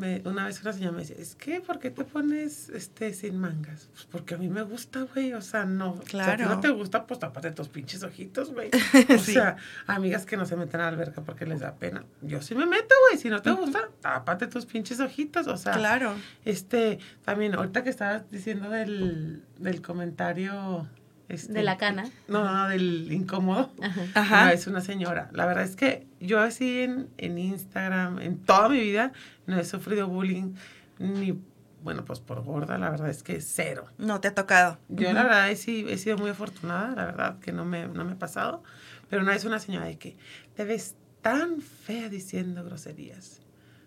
me, 0.00 0.22
una 0.24 0.46
vez 0.46 0.60
una 0.62 0.72
señora 0.72 0.92
me 0.92 1.00
decía, 1.00 1.16
es 1.18 1.34
que, 1.34 1.60
¿por 1.60 1.78
qué 1.78 1.90
te 1.90 2.04
pones 2.04 2.68
este 2.70 3.12
sin 3.12 3.38
mangas? 3.38 3.88
Pues 3.92 4.06
porque 4.10 4.34
a 4.34 4.38
mí 4.38 4.48
me 4.48 4.62
gusta, 4.62 5.02
güey, 5.14 5.34
o 5.34 5.42
sea, 5.42 5.64
no. 5.64 5.94
Claro. 6.00 6.32
O 6.32 6.36
sea, 6.36 6.46
si 6.48 6.54
no 6.54 6.60
te 6.60 6.70
gusta, 6.70 7.06
pues 7.06 7.20
tápate 7.20 7.50
tus 7.52 7.68
pinches 7.68 8.02
ojitos, 8.02 8.52
güey. 8.52 8.70
O 9.10 9.18
sí. 9.18 9.34
sea, 9.34 9.56
amigas 9.86 10.24
que 10.24 10.36
no 10.36 10.46
se 10.46 10.56
meten 10.56 10.80
a 10.80 10.84
la 10.84 10.88
alberca 10.88 11.22
porque 11.22 11.46
les 11.46 11.60
da 11.60 11.74
pena. 11.74 12.04
Yo 12.22 12.40
sí 12.42 12.54
me 12.54 12.66
meto, 12.66 12.94
güey, 13.08 13.20
si 13.20 13.28
no 13.28 13.42
te 13.42 13.50
gusta, 13.50 13.90
tápate 14.00 14.46
tus 14.46 14.66
pinches 14.66 15.00
ojitos, 15.00 15.46
o 15.46 15.56
sea. 15.56 15.72
Claro. 15.72 16.14
Este, 16.44 16.98
también, 17.24 17.54
ahorita 17.54 17.84
que 17.84 17.90
estabas 17.90 18.30
diciendo 18.30 18.70
del, 18.70 19.42
del 19.58 19.82
comentario 19.82 20.86
Este, 21.30 21.52
De 21.52 21.62
la 21.62 21.78
cana. 21.78 22.10
No, 22.26 22.44
no, 22.44 22.68
del 22.68 23.10
incómodo. 23.12 23.72
Ajá. 24.14 24.46
No, 24.46 24.50
es 24.50 24.66
una 24.66 24.80
señora. 24.80 25.30
La 25.32 25.46
verdad 25.46 25.64
es 25.64 25.76
que 25.76 26.06
yo 26.18 26.40
así 26.40 26.80
en, 26.82 27.08
en 27.18 27.38
Instagram, 27.38 28.18
en 28.18 28.38
toda 28.38 28.68
mi 28.68 28.80
vida, 28.80 29.12
no 29.46 29.58
he 29.58 29.64
sufrido 29.64 30.08
bullying 30.08 30.54
ni, 30.98 31.40
bueno, 31.82 32.04
pues 32.04 32.18
por 32.18 32.42
gorda, 32.42 32.78
la 32.78 32.90
verdad 32.90 33.08
es 33.08 33.22
que 33.22 33.40
cero. 33.40 33.86
No 33.96 34.20
te 34.20 34.28
ha 34.28 34.34
tocado. 34.34 34.78
Yo 34.88 35.12
la 35.12 35.22
verdad 35.22 35.48
he, 35.48 35.52
he 35.52 35.98
sido 35.98 36.18
muy 36.18 36.30
afortunada, 36.30 36.94
la 36.96 37.04
verdad 37.06 37.38
que 37.38 37.52
no 37.52 37.64
me, 37.64 37.86
no 37.86 38.04
me 38.04 38.12
ha 38.12 38.18
pasado. 38.18 38.62
Pero 39.08 39.22
una 39.22 39.32
vez 39.32 39.44
una 39.44 39.60
señora 39.60 39.86
de 39.86 39.98
que 39.98 40.16
te 40.54 40.64
ves 40.64 40.96
tan 41.22 41.60
fea 41.60 42.08
diciendo 42.08 42.64
groserías. 42.64 43.40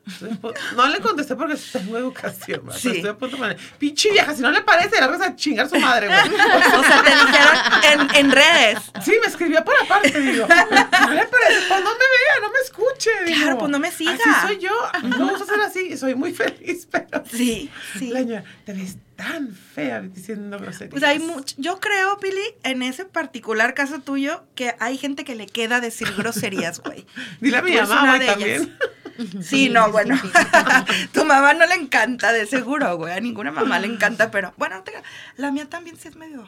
No 0.75 0.87
le 0.87 0.99
contesté 0.99 1.35
porque 1.35 1.55
tengo 1.71 1.97
educación, 1.97 2.65
¿verdad? 2.65 2.79
Sí. 2.79 2.89
Estoy 2.89 3.09
a 3.09 3.17
punto 3.17 3.37
de 3.37 3.55
pinche 3.77 4.11
vieja, 4.11 4.35
si 4.35 4.41
no 4.41 4.51
le 4.51 4.61
parece, 4.61 4.99
la 4.99 5.07
vas 5.07 5.21
a 5.21 5.35
chingar 5.35 5.69
su 5.69 5.77
madre, 5.79 6.07
güey. 6.07 6.19
O 6.77 6.83
sea, 6.83 7.03
te 7.03 7.09
dijeron 7.11 8.09
en, 8.11 8.15
en 8.25 8.31
redes. 8.31 8.79
Sí, 9.03 9.13
me 9.21 9.27
escribió 9.27 9.63
por 9.63 9.75
aparte, 9.81 10.19
digo. 10.19 10.45
No 10.47 10.55
le 11.13 11.25
parece, 11.25 11.61
pues 11.67 11.83
no 11.83 11.91
me 11.91 12.05
vea, 12.13 12.39
no 12.41 12.49
me 12.51 12.59
escuche. 12.63 13.09
digo. 13.25 13.37
Claro, 13.39 13.57
pues 13.59 13.71
no 13.71 13.79
me 13.79 13.91
siga. 13.91 14.13
Así 14.13 14.47
soy 14.47 14.59
yo. 14.59 14.71
Me 15.03 15.31
gusta 15.31 15.45
ser 15.45 15.61
así, 15.61 15.97
soy 15.97 16.15
muy 16.15 16.33
feliz, 16.33 16.87
pero. 16.91 17.23
Sí, 17.31 17.69
sí. 17.97 18.09
La 18.09 18.19
señora, 18.19 18.43
te 18.65 18.73
ves 18.73 18.97
tan 19.15 19.55
fea 19.55 20.01
diciendo 20.01 20.57
groserías. 20.59 20.91
Pues 20.91 21.03
hay 21.03 21.19
mucho. 21.19 21.55
Yo 21.57 21.79
creo, 21.79 22.19
Pili, 22.19 22.41
en 22.63 22.81
ese 22.81 23.05
particular 23.05 23.73
caso 23.73 23.99
tuyo, 23.99 24.43
que 24.55 24.75
hay 24.79 24.97
gente 24.97 25.23
que 25.23 25.35
le 25.35 25.45
queda 25.45 25.79
decir 25.79 26.11
groserías, 26.17 26.79
güey. 26.81 27.05
Dile 27.39 27.57
a 27.57 27.61
mi 27.61 27.75
mamá, 27.75 28.15
güey, 28.17 28.27
también. 28.27 28.61
ellas. 28.63 28.69
Sí, 29.41 29.69
no, 29.69 29.91
bueno. 29.91 30.19
tu 31.13 31.25
mamá 31.25 31.53
no 31.53 31.65
le 31.65 31.75
encanta, 31.75 32.33
de 32.33 32.45
seguro, 32.45 32.97
güey. 32.97 33.13
A 33.13 33.19
ninguna 33.19 33.51
mamá 33.51 33.79
le 33.79 33.87
encanta, 33.87 34.31
pero 34.31 34.53
bueno, 34.57 34.83
la 35.37 35.51
mía 35.51 35.69
también 35.69 35.97
sí 35.97 36.07
es 36.07 36.15
medio. 36.15 36.45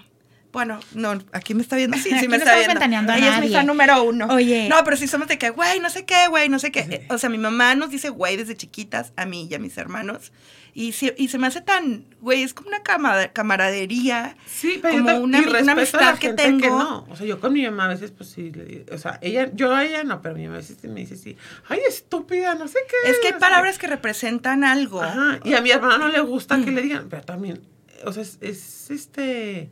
Bueno, 0.51 0.79
no, 0.93 1.19
aquí 1.33 1.53
me 1.53 1.61
está 1.61 1.75
viendo. 1.75 1.97
Sí, 1.97 2.03
sí 2.03 2.13
Aquí 2.15 2.27
me 2.29 2.37
no 2.37 2.43
está 2.43 2.53
viendo. 2.55 2.73
ventaneando 2.75 3.11
a 3.11 3.17
Ella 3.17 3.27
es 3.27 3.33
mi 3.35 3.39
nadie. 3.47 3.55
fan 3.57 3.67
número 3.67 4.03
uno. 4.03 4.27
Oye. 4.27 4.69
No, 4.69 4.83
pero 4.85 4.95
sí 4.95 5.05
somos 5.07 5.27
de 5.27 5.37
que, 5.37 5.49
güey, 5.49 5.81
no 5.81 5.89
sé 5.89 6.05
qué, 6.05 6.27
güey, 6.29 6.47
no 6.47 6.59
sé 6.59 6.71
qué. 6.71 7.05
O 7.09 7.17
sea, 7.17 7.29
mi 7.29 7.37
mamá 7.37 7.75
nos 7.75 7.89
dice 7.89 8.07
güey 8.09 8.37
desde 8.37 8.55
chiquitas, 8.55 9.11
a 9.17 9.25
mí 9.25 9.47
y 9.51 9.53
a 9.55 9.59
mis 9.59 9.77
hermanos. 9.77 10.31
Y, 10.77 10.91
sí- 10.91 11.13
y 11.17 11.29
se 11.29 11.37
me 11.37 11.47
hace 11.47 11.61
tan, 11.61 12.03
güey, 12.19 12.43
es 12.43 12.53
como 12.53 12.67
una 12.67 12.83
cama- 12.83 13.29
camaradería. 13.29 14.35
Sí, 14.45 14.77
pero 14.81 14.95
como 14.97 15.09
yo 15.09 15.21
una, 15.21 15.37
y 15.39 15.45
una 15.45 15.73
respeto 15.73 15.97
a 15.97 16.01
la 16.01 16.09
amistad 16.09 16.19
que 16.19 16.33
tengo. 16.33 16.67
no. 16.77 17.07
O 17.09 17.15
sea, 17.15 17.25
yo 17.25 17.39
con 17.39 17.53
mi 17.53 17.63
mamá 17.63 17.85
a 17.85 17.87
veces, 17.87 18.11
pues 18.11 18.29
sí, 18.29 18.51
le 18.51 18.65
digo- 18.65 18.85
o 18.93 18.97
sea, 18.97 19.17
ella, 19.21 19.49
yo 19.53 19.73
a 19.73 19.85
ella 19.85 20.03
no, 20.03 20.21
pero 20.21 20.35
mi 20.35 20.43
mamá 20.43 20.55
a 20.55 20.59
veces 20.59 20.83
me 20.83 20.99
dice 20.99 21.15
sí, 21.15 21.37
ay, 21.69 21.79
estúpida, 21.87 22.55
no 22.55 22.67
sé 22.67 22.79
qué. 22.89 23.09
Es 23.09 23.19
que 23.19 23.27
hay 23.27 23.33
no 23.33 23.39
sé 23.39 23.41
palabras 23.41 23.77
que 23.77 23.87
representan 23.87 24.65
algo. 24.65 25.01
Ajá, 25.01 25.39
y 25.45 25.53
a 25.53 25.61
mi 25.61 25.71
hermana 25.71 25.97
no 25.97 26.09
le 26.09 26.19
gusta 26.19 26.57
Mm. 26.57 26.65
que 26.65 26.71
le 26.71 26.81
digan, 26.81 27.07
pero 27.09 27.23
también, 27.23 27.61
o 28.03 28.11
sea, 28.11 28.21
es, 28.23 28.37
es 28.41 28.91
este... 28.91 29.69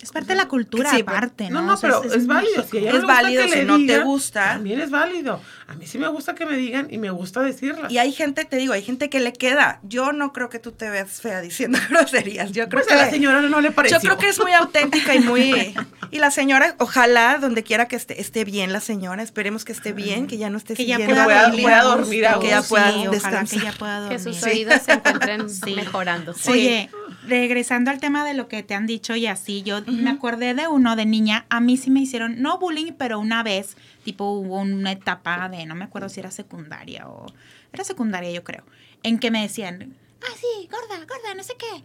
Es 0.00 0.12
parte 0.12 0.28
de 0.28 0.36
la 0.36 0.46
cultura, 0.46 0.90
Sí, 0.92 1.00
aparte, 1.00 1.50
¿no? 1.50 1.60
No, 1.60 1.66
no, 1.68 1.74
O 1.74 1.76
sea, 1.76 1.90
pero 2.00 2.14
es, 2.14 2.26
válido. 2.28 2.62
Si 2.70 2.76
a 2.76 2.80
ella 2.82 2.92
no 2.92 2.98
Es 2.98 3.04
válido, 3.04 3.42
que 3.42 3.48
si 3.48 3.54
le 3.56 3.64
no 3.64 3.78
te 3.84 3.98
gusta. 3.98 4.44
También 4.52 4.80
es 4.80 4.90
válido. 4.90 5.40
A 5.68 5.74
mí 5.74 5.86
sí 5.86 5.98
me 5.98 6.08
gusta 6.08 6.34
que 6.34 6.46
me 6.46 6.56
digan 6.56 6.88
y 6.90 6.96
me 6.96 7.10
gusta 7.10 7.42
decirlas. 7.42 7.92
Y 7.92 7.98
hay 7.98 8.10
gente, 8.12 8.46
te 8.46 8.56
digo, 8.56 8.72
hay 8.72 8.82
gente 8.82 9.10
que 9.10 9.20
le 9.20 9.34
queda. 9.34 9.80
Yo 9.82 10.12
no 10.12 10.32
creo 10.32 10.48
que 10.48 10.58
tú 10.58 10.72
te 10.72 10.88
veas 10.88 11.20
fea 11.20 11.42
diciendo 11.42 11.78
groserías. 11.90 12.52
Yo 12.52 12.68
creo 12.70 12.82
Pues 12.82 12.86
que 12.86 12.94
a 12.94 13.04
la 13.04 13.10
señora 13.10 13.42
no 13.42 13.60
le 13.60 13.70
pareció. 13.70 13.98
Yo 13.98 14.02
creo 14.02 14.16
que 14.16 14.28
es 14.30 14.40
muy 14.40 14.52
auténtica 14.52 15.14
y 15.14 15.20
muy. 15.20 15.74
Y 16.10 16.20
la 16.20 16.30
señora, 16.30 16.74
ojalá, 16.78 17.36
donde 17.38 17.62
quiera 17.62 17.86
que 17.86 17.94
esté, 17.94 18.18
esté 18.18 18.46
bien 18.46 18.72
la 18.72 18.80
señora, 18.80 19.22
esperemos 19.22 19.66
que 19.66 19.72
esté 19.72 19.92
bien, 19.92 20.26
que 20.26 20.38
ya 20.38 20.48
no 20.48 20.56
esté 20.56 20.72
que 20.72 20.86
ya 20.86 20.96
pueda, 20.96 21.24
pueda- 21.24 21.42
dormir, 21.42 21.62
pueda 21.64 21.80
a 21.80 21.84
dormir 21.84 22.26
a 22.26 22.30
gusto. 22.36 22.40
Que 22.40 22.48
ya 22.48 22.62
Sí, 22.62 22.68
pueda 22.70 22.88
ojalá 22.94 23.10
descansar. 23.10 23.58
que 23.58 23.64
ya 23.66 23.72
pueda 23.72 24.00
dormir. 24.00 24.16
Que 24.16 24.24
sus 24.24 24.36
Sí. 24.38 24.48
oídos 24.48 24.80
se 24.86 24.92
encuentren 24.92 25.46
mejorando. 25.76 26.34
Oye, 26.48 26.88
regresando 27.26 27.90
al 27.90 28.00
tema 28.00 28.24
de 28.24 28.32
lo 28.32 28.48
que 28.48 28.62
te 28.62 28.74
han 28.74 28.86
dicho 28.86 29.14
y 29.16 29.26
así, 29.26 29.62
yo 29.62 29.82
me 29.86 30.08
acordé 30.08 30.54
de 30.54 30.66
uno 30.66 30.96
de 30.96 31.04
niña, 31.04 31.44
a 31.50 31.60
mí 31.60 31.76
sí 31.76 31.90
me 31.90 32.00
hicieron, 32.00 32.40
no 32.40 32.58
bullying, 32.58 32.92
pero 32.96 33.18
una 33.18 33.42
vez, 33.42 33.76
tipo 34.04 34.30
hubo 34.30 34.60
una 34.60 34.92
etapa 34.92 35.48
de, 35.48 35.66
no 35.66 35.74
me 35.74 35.84
acuerdo 35.84 36.08
si 36.08 36.20
era 36.20 36.30
secundaria 36.30 37.08
o, 37.08 37.26
era 37.72 37.84
secundaria 37.84 38.30
yo 38.30 38.44
creo, 38.44 38.64
en 39.02 39.18
que 39.18 39.30
me 39.30 39.42
decían, 39.42 39.94
ah, 40.22 40.36
sí, 40.36 40.68
gorda, 40.70 41.04
gorda, 41.04 41.34
no 41.34 41.42
sé 41.42 41.54
qué. 41.58 41.84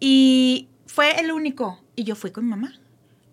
Y 0.00 0.68
fue 0.86 1.20
el 1.20 1.32
único, 1.32 1.82
y 1.96 2.04
yo 2.04 2.14
fui 2.16 2.30
con 2.30 2.44
mi 2.44 2.50
mamá. 2.50 2.72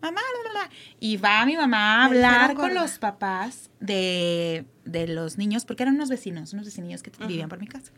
Mamá, 0.01 0.19
bla, 0.19 0.51
bla, 0.51 0.61
bla. 0.61 0.75
y 0.99 1.17
va 1.17 1.45
mi 1.45 1.55
mamá 1.55 2.01
a 2.01 2.05
hablar 2.05 2.55
con 2.55 2.73
los 2.73 2.97
papás 2.97 3.69
de, 3.79 4.65
de 4.83 5.07
los 5.07 5.37
niños, 5.37 5.65
porque 5.65 5.83
eran 5.83 5.95
unos 5.95 6.09
vecinos, 6.09 6.53
unos 6.53 6.65
vecinillos 6.65 7.03
que 7.03 7.11
vivían 7.27 7.49
por 7.49 7.59
mi 7.59 7.67
casa. 7.67 7.91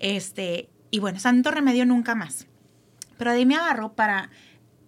Este, 0.00 0.68
y 0.90 0.98
bueno, 0.98 1.18
santo 1.18 1.50
remedio 1.50 1.86
nunca 1.86 2.14
más. 2.14 2.46
Pero 3.16 3.30
de 3.30 3.38
ahí 3.38 3.46
me 3.46 3.56
agarró 3.56 3.94
para, 3.94 4.30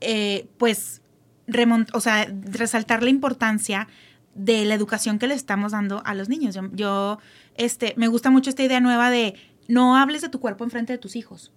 eh, 0.00 0.46
pues, 0.58 1.00
remont 1.46 1.88
o 1.94 2.00
sea, 2.00 2.26
resaltar 2.50 3.02
la 3.02 3.10
importancia 3.10 3.88
de 4.36 4.64
la 4.64 4.74
educación 4.74 5.18
que 5.18 5.26
le 5.26 5.34
estamos 5.34 5.72
dando 5.72 6.02
a 6.04 6.14
los 6.14 6.28
niños. 6.28 6.54
Yo, 6.54 6.62
yo, 6.72 7.18
este, 7.56 7.94
me 7.96 8.08
gusta 8.08 8.30
mucho 8.30 8.50
esta 8.50 8.62
idea 8.62 8.80
nueva 8.80 9.10
de 9.10 9.34
no 9.68 9.96
hables 9.96 10.22
de 10.22 10.28
tu 10.28 10.40
cuerpo 10.40 10.64
enfrente 10.64 10.92
de 10.92 10.98
tus 10.98 11.16
hijos. 11.16 11.52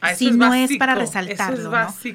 Ah, 0.00 0.10
eso 0.12 0.18
si 0.18 0.28
es 0.28 0.36
no 0.36 0.52
es 0.52 0.76
para 0.78 0.94
eso 0.94 1.02
es 1.02 1.14
resaltarlo, 1.14 1.70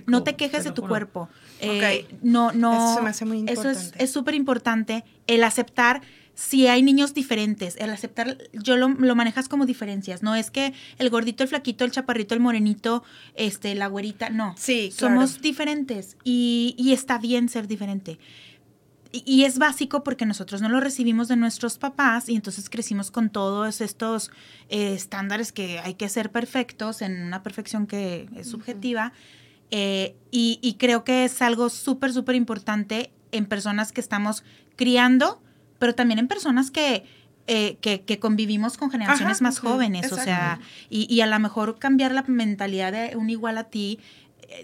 ¿no? 0.07 0.23
te 0.23 0.35
quejes 0.35 0.63
te 0.63 0.69
de 0.69 0.75
tu 0.75 0.81
juro. 0.81 0.91
cuerpo. 0.91 1.29
Eh. 1.61 2.05
No, 2.21 2.51
no. 2.51 2.73
Eso 2.73 2.95
se 2.97 3.01
me 3.01 3.09
hace 3.09 3.25
muy 3.25 3.45
Eso 3.47 3.69
es- 3.69 3.77
importante. 3.77 4.03
es 4.03 4.11
súper 4.11 4.35
importante 4.35 5.05
el 5.25 5.43
aceptar 5.43 6.01
si 6.35 6.67
hay 6.67 6.83
niños 6.83 7.15
diferentes, 7.15 7.77
el 7.77 7.89
aceptar, 7.89 8.37
yo 8.53 8.77
lo, 8.77 8.89
lo 8.89 9.15
manejas 9.15 9.49
como 9.49 9.65
diferencias, 9.65 10.21
no 10.21 10.35
es 10.35 10.51
que 10.51 10.71
el 10.99 11.09
gordito, 11.09 11.41
el 11.41 11.49
flaquito, 11.49 11.83
el 11.83 11.89
chaparrito, 11.89 12.35
el 12.35 12.41
morenito, 12.41 13.03
este, 13.33 13.73
la 13.73 13.87
güerita, 13.87 14.29
no. 14.29 14.53
Sí, 14.55 14.93
claro. 14.95 15.15
Somos 15.15 15.41
diferentes 15.41 16.15
y, 16.23 16.75
y 16.77 16.93
está 16.93 17.17
bien 17.17 17.49
ser 17.49 17.67
diferente. 17.67 18.19
Y, 19.17 19.23
y 19.25 19.45
es 19.45 19.57
básico 19.57 20.03
porque 20.03 20.25
nosotros 20.25 20.61
no 20.61 20.69
lo 20.69 20.79
recibimos 20.79 21.27
de 21.27 21.37
nuestros 21.37 21.77
papás 21.77 22.29
y 22.29 22.35
entonces 22.35 22.69
crecimos 22.69 23.09
con 23.09 23.29
todos 23.29 23.81
estos 23.81 24.31
eh, 24.69 24.93
estándares 24.93 25.51
que 25.51 25.79
hay 25.79 25.95
que 25.95 26.07
ser 26.09 26.31
perfectos 26.31 27.01
en 27.01 27.23
una 27.23 27.41
perfección 27.41 27.87
que 27.87 28.29
es 28.35 28.49
subjetiva. 28.49 29.13
Eh, 29.71 30.15
y, 30.31 30.59
y 30.61 30.75
creo 30.75 31.03
que 31.03 31.25
es 31.25 31.41
algo 31.41 31.69
súper, 31.69 32.13
súper 32.13 32.35
importante 32.35 33.11
en 33.31 33.45
personas 33.45 33.91
que 33.91 34.01
estamos 34.01 34.43
criando, 34.75 35.41
pero 35.79 35.95
también 35.95 36.19
en 36.19 36.27
personas 36.27 36.69
que, 36.71 37.03
eh, 37.47 37.77
que, 37.81 38.01
que 38.01 38.19
convivimos 38.19 38.77
con 38.77 38.91
generaciones 38.91 39.37
Ajá, 39.37 39.43
más 39.43 39.59
jóvenes. 39.59 40.11
O 40.11 40.15
sea, 40.15 40.59
y, 40.89 41.13
y 41.13 41.21
a 41.21 41.27
lo 41.27 41.39
mejor 41.39 41.79
cambiar 41.79 42.13
la 42.13 42.23
mentalidad 42.27 42.91
de 42.91 43.15
un 43.15 43.29
igual 43.29 43.57
a 43.57 43.65
ti, 43.65 43.99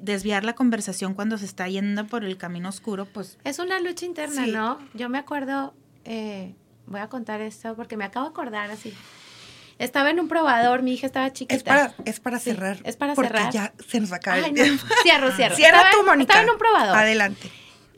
desviar 0.02 0.44
la 0.44 0.54
conversación 0.56 1.14
cuando 1.14 1.38
se 1.38 1.46
está 1.46 1.68
yendo 1.68 2.08
por 2.08 2.24
el 2.24 2.38
camino 2.38 2.70
oscuro, 2.70 3.06
pues 3.06 3.38
Es 3.44 3.60
una 3.60 3.80
lucha 3.80 4.06
interna, 4.06 4.46
Sí. 4.46 4.52
¿no? 4.52 4.80
Yo 4.94 5.10
me 5.10 5.18
acuerdo, 5.18 5.74
eh, 6.06 6.54
voy 6.88 7.02
a 7.02 7.10
contar 7.10 7.42
esto 7.42 7.76
porque 7.76 7.98
me 7.98 8.06
acabo 8.06 8.26
de 8.28 8.32
acordar 8.32 8.72
así. 8.72 8.94
Estaba 9.80 10.12
en 10.12 10.20
un 10.20 10.28
probador, 10.28 10.84
mi 10.84 10.94
hija 10.94 11.08
estaba 11.08 11.34
chiquita. 11.34 11.56
Es 11.56 11.64
para, 11.64 11.94
es 12.06 12.20
para 12.20 12.40
Sí, 12.40 12.52
cerrar. 12.52 12.78
es 12.84 12.96
para 12.96 13.16
porque 13.16 13.30
cerrar. 13.30 13.52
ya 13.52 13.74
se 13.88 14.00
nos 14.00 14.12
acaba 14.14 14.38
Ay, 14.38 14.44
el 14.46 14.54
no. 14.56 14.64
tiempo. 14.64 14.86
Cierro, 15.04 15.32
cierro. 15.32 15.56
Cierra 15.58 15.78
Estaba 15.80 15.92
tú, 15.92 16.06
Mónica. 16.06 16.34
Estaba 16.34 16.44
en 16.44 16.50
un 16.52 16.58
probador. 16.58 16.98
Adelante. 16.98 17.52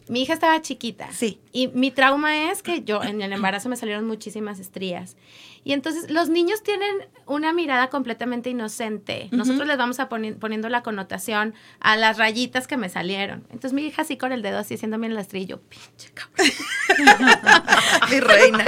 Mi 0.08 0.22
hija 0.22 0.34
estaba 0.34 0.62
chiquita. 0.62 1.12
Sí. 1.12 1.40
Y 1.52 1.68
mi 1.70 1.92
trauma 1.92 2.52
es 2.52 2.62
que 2.64 2.84
yo 2.84 3.04
en 3.04 3.22
el 3.22 3.34
embarazo 3.34 3.70
me 3.70 3.76
salieron 3.76 4.06
muchísimas 4.06 4.60
estrías. 4.60 5.18
Y 5.66 5.74
entonces 5.74 6.12
los 6.12 6.30
niños 6.30 6.62
tienen 6.62 6.96
una 7.26 7.52
mirada 7.52 7.90
completamente 7.90 8.52
inocente. 8.52 9.30
Nosotros 9.32 9.68
les 9.68 9.78
vamos 9.78 10.00
a 10.00 10.08
poni- 10.08 10.38
poniendo 10.38 10.70
la 10.70 10.84
connotación 10.84 11.56
a 11.80 11.98
las 11.98 12.20
rayitas 12.20 12.68
que 12.68 12.78
me 12.78 12.88
salieron. 12.88 13.40
Entonces 13.50 13.74
mi 13.74 13.84
hija 13.84 14.04
así 14.04 14.16
con 14.16 14.32
el 14.32 14.44
dedo 14.44 14.60
así 14.60 14.76
haciéndome 14.76 15.08
el 15.08 15.18
yo, 15.48 15.60
pinche 15.62 16.12
cabrón. 16.14 16.48
Mi 18.12 18.20
reina. 18.20 18.64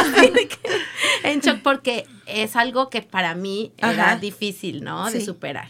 Así 0.00 0.32
en 1.24 1.40
shock 1.40 1.60
porque 1.62 2.06
es 2.26 2.56
algo 2.56 2.88
que 2.88 3.02
para 3.02 3.34
mí 3.34 3.72
era 3.76 4.16
difícil, 4.16 4.82
¿no? 4.82 5.10
De 5.10 5.20
superar. 5.24 5.68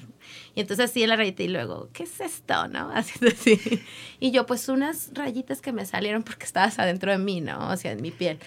Y 0.54 0.60
entonces 0.60 0.88
así 0.90 1.02
en 1.02 1.08
la 1.08 1.16
rayita 1.16 1.42
y 1.42 1.48
luego, 1.48 1.88
¿qué 1.92 2.04
es 2.04 2.20
esto, 2.20 2.68
no? 2.68 2.90
Haciendo 2.94 3.34
así. 3.36 3.82
Y 4.20 4.30
yo, 4.30 4.46
pues 4.46 4.68
unas 4.68 5.10
rayitas 5.14 5.60
que 5.60 5.72
me 5.72 5.84
salieron 5.84 6.22
porque 6.22 6.44
estabas 6.44 6.78
adentro 6.78 7.10
de 7.10 7.18
mí, 7.18 7.40
¿no? 7.40 7.70
O 7.70 7.76
sea, 7.76 7.90
en 7.92 8.02
mi 8.02 8.12
piel. 8.12 8.38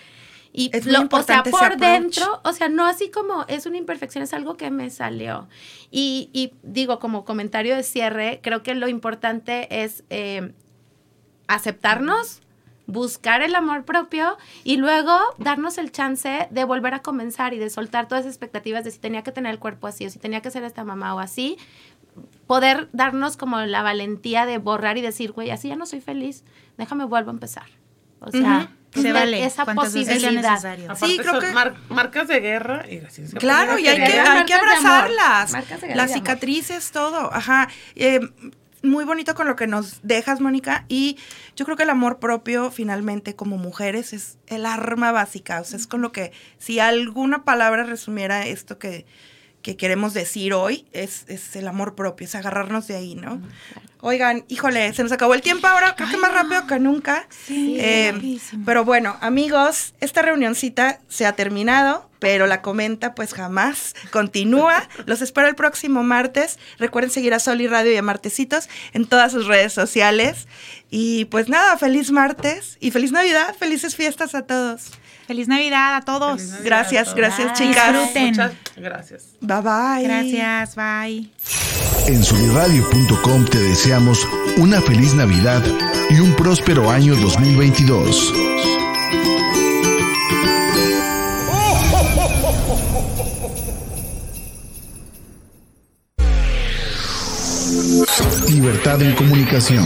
Y 0.57 0.69
Es 0.73 0.85
lo- 0.85 0.99
o 0.99 1.23
sea, 1.23 1.43
por 1.51 1.59
dentro, 1.77 2.41
o 2.45 2.53
sea, 2.53 2.69
no 2.69 2.85
así 2.85 3.09
como 3.11 3.43
es 3.49 3.65
una 3.65 3.77
imperfección, 3.77 4.23
es 4.23 4.33
algo 4.33 4.55
que 4.55 4.71
me 4.71 4.89
salió. 4.89 5.47
Y, 5.91 6.29
y 6.31 6.53
digo, 6.63 6.99
como 6.99 7.25
comentario 7.25 7.75
de 7.75 7.83
cierre, 7.83 8.39
creo 8.41 8.63
que 8.63 8.73
lo 8.73 8.87
importante 8.87 9.83
es 9.83 10.03
eh, 10.09 10.53
aceptarnos, 11.47 12.41
buscar 12.87 13.41
el 13.41 13.55
amor 13.55 13.83
propio 13.83 14.37
y 14.63 14.77
luego 14.77 15.17
darnos 15.39 15.77
el 15.77 15.91
chance 15.91 16.47
de 16.51 16.63
volver 16.63 16.93
a 16.93 17.01
comenzar 17.01 17.53
y 17.53 17.57
de 17.59 17.69
soltar 17.69 18.07
todas 18.07 18.23
esas 18.25 18.33
expectativas 18.35 18.83
de 18.83 18.91
si 18.91 18.99
tenía 18.99 19.23
que 19.23 19.31
tener 19.31 19.51
el 19.51 19.59
cuerpo 19.59 19.87
así 19.87 20.05
o 20.05 20.09
si 20.09 20.19
tenía 20.19 20.41
que 20.41 20.51
ser 20.51 20.63
esta 20.63 20.83
mamá 20.83 21.15
o 21.15 21.19
así. 21.19 21.57
Poder 22.47 22.87
darnos 22.93 23.37
como 23.37 23.59
la 23.61 23.81
valentía 23.81 24.45
de 24.45 24.57
borrar 24.59 24.97
y 24.97 25.01
decir, 25.01 25.31
güey, 25.31 25.49
así 25.51 25.67
ya 25.67 25.75
no 25.75 25.85
soy 25.85 25.99
feliz, 25.99 26.43
déjame 26.77 27.05
vuelvo 27.05 27.31
a 27.31 27.33
empezar. 27.33 27.65
O 28.21 28.31
sea, 28.31 28.71
Se 29.01 29.11
vale, 29.13 29.43
esa 29.45 29.65
posibilidad. 29.65 30.95
Sí, 30.95 31.17
creo 31.17 31.39
que- 31.39 31.51
mar- 31.51 31.75
marcas 31.89 32.27
de 32.27 32.39
guerra 32.39 32.85
y 32.89 32.99
así 32.99 33.27
se 33.27 33.37
Claro, 33.37 33.77
y 33.77 33.87
hay 33.87 33.97
que, 33.97 34.03
pelear. 34.05 34.27
hay 34.37 34.45
que 34.45 34.53
Marcas 34.55 34.81
de 34.81 34.87
amor, 34.87 35.11
abrazarlas. 35.11 35.95
Las 35.95 36.13
cicatrices, 36.13 36.91
todo. 36.91 37.33
Ajá. 37.33 37.67
Eh, 37.95 38.19
muy 38.83 39.03
bonito 39.03 39.33
con 39.33 39.47
lo 39.47 39.55
que 39.55 39.65
nos 39.65 39.99
dejas, 40.03 40.41
Mónica, 40.41 40.85
y 40.87 41.17
yo 41.55 41.65
creo 41.65 41.75
que 41.75 41.83
el 41.83 41.89
amor 41.89 42.19
propio, 42.19 42.69
finalmente, 42.69 43.35
como 43.35 43.57
mujeres, 43.57 44.13
es 44.13 44.37
el 44.45 44.65
arma 44.67 45.11
básica, 45.11 45.59
o 45.59 45.63
sea, 45.63 45.79
es 45.79 45.87
con 45.87 46.01
lo 46.03 46.11
que, 46.11 46.31
si 46.59 46.79
alguna 46.79 47.43
palabra 47.45 47.83
resumiera 47.83 48.45
esto 48.45 48.77
que, 48.77 49.07
que 49.65 49.75
queremos 49.77 50.13
decir 50.13 50.53
hoy, 50.53 50.85
es, 50.93 51.25
es 51.27 51.55
el 51.55 51.67
amor 51.67 51.95
propio, 51.95 52.25
es 52.25 52.35
agarrarnos 52.35 52.85
de 52.85 52.97
ahí, 52.97 53.15
¿no? 53.15 53.41
Oigan, 53.99 54.45
híjole, 54.47 54.93
se 54.93 55.01
nos 55.01 55.11
acabó 55.11 55.33
el 55.33 55.41
tiempo 55.41 55.65
ahora, 55.65 55.95
creo 55.95 56.07
que 56.07 56.17
más 56.17 56.31
rápido 56.31 56.67
que 56.67 56.77
nunca. 56.77 57.27
Sí, 57.47 57.75
Eh, 57.79 58.37
pero 58.63 58.85
bueno, 58.85 59.17
amigos, 59.21 59.95
esta 60.01 60.21
reunioncita 60.21 60.99
se 61.07 61.25
ha 61.25 61.31
terminado, 61.31 62.07
pero 62.19 62.45
la 62.45 62.61
comenta 62.61 63.15
pues 63.15 63.33
jamás 63.33 63.95
continúa. 64.11 64.87
Los 65.07 65.23
espero 65.23 65.47
el 65.47 65.55
próximo 65.55 66.03
martes. 66.03 66.59
Recuerden 66.77 67.09
seguir 67.09 67.33
a 67.33 67.39
Sol 67.39 67.59
y 67.61 67.67
Radio 67.67 67.91
y 67.91 67.97
a 67.97 68.03
Martesitos 68.03 68.69
en 68.93 69.07
todas 69.07 69.31
sus 69.31 69.47
redes 69.47 69.73
sociales. 69.73 70.47
Y 70.91 71.25
pues 71.25 71.49
nada, 71.49 71.75
feliz 71.79 72.11
martes 72.11 72.77
y 72.79 72.91
feliz 72.91 73.11
Navidad, 73.11 73.55
felices 73.57 73.95
fiestas 73.95 74.35
a 74.35 74.43
todos. 74.43 74.91
Feliz 75.27 75.47
Navidad 75.47 75.95
a 75.95 76.01
todos. 76.01 76.41
Navidad 76.41 76.63
Gracias, 76.63 77.01
a 77.01 77.03
todos. 77.05 77.15
gracias, 77.15 77.47
Bye. 77.47 77.67
chicas. 77.67 77.93
Disfruten. 77.93 78.29
Muchas 78.29 78.51
gracias. 78.77 79.23
Bye 79.41 79.61
bye. 79.61 80.03
Gracias, 80.03 80.75
bye. 80.75 81.29
En 82.07 82.23
soliradio.com 82.23 83.45
te 83.45 83.57
deseamos 83.59 84.27
una 84.57 84.81
feliz 84.81 85.13
Navidad 85.15 85.63
y 86.09 86.19
un 86.19 86.35
próspero 86.35 86.89
año 86.91 87.15
2022. 87.15 88.33
Libertad 98.49 99.01
en 99.01 99.15
comunicación. 99.15 99.85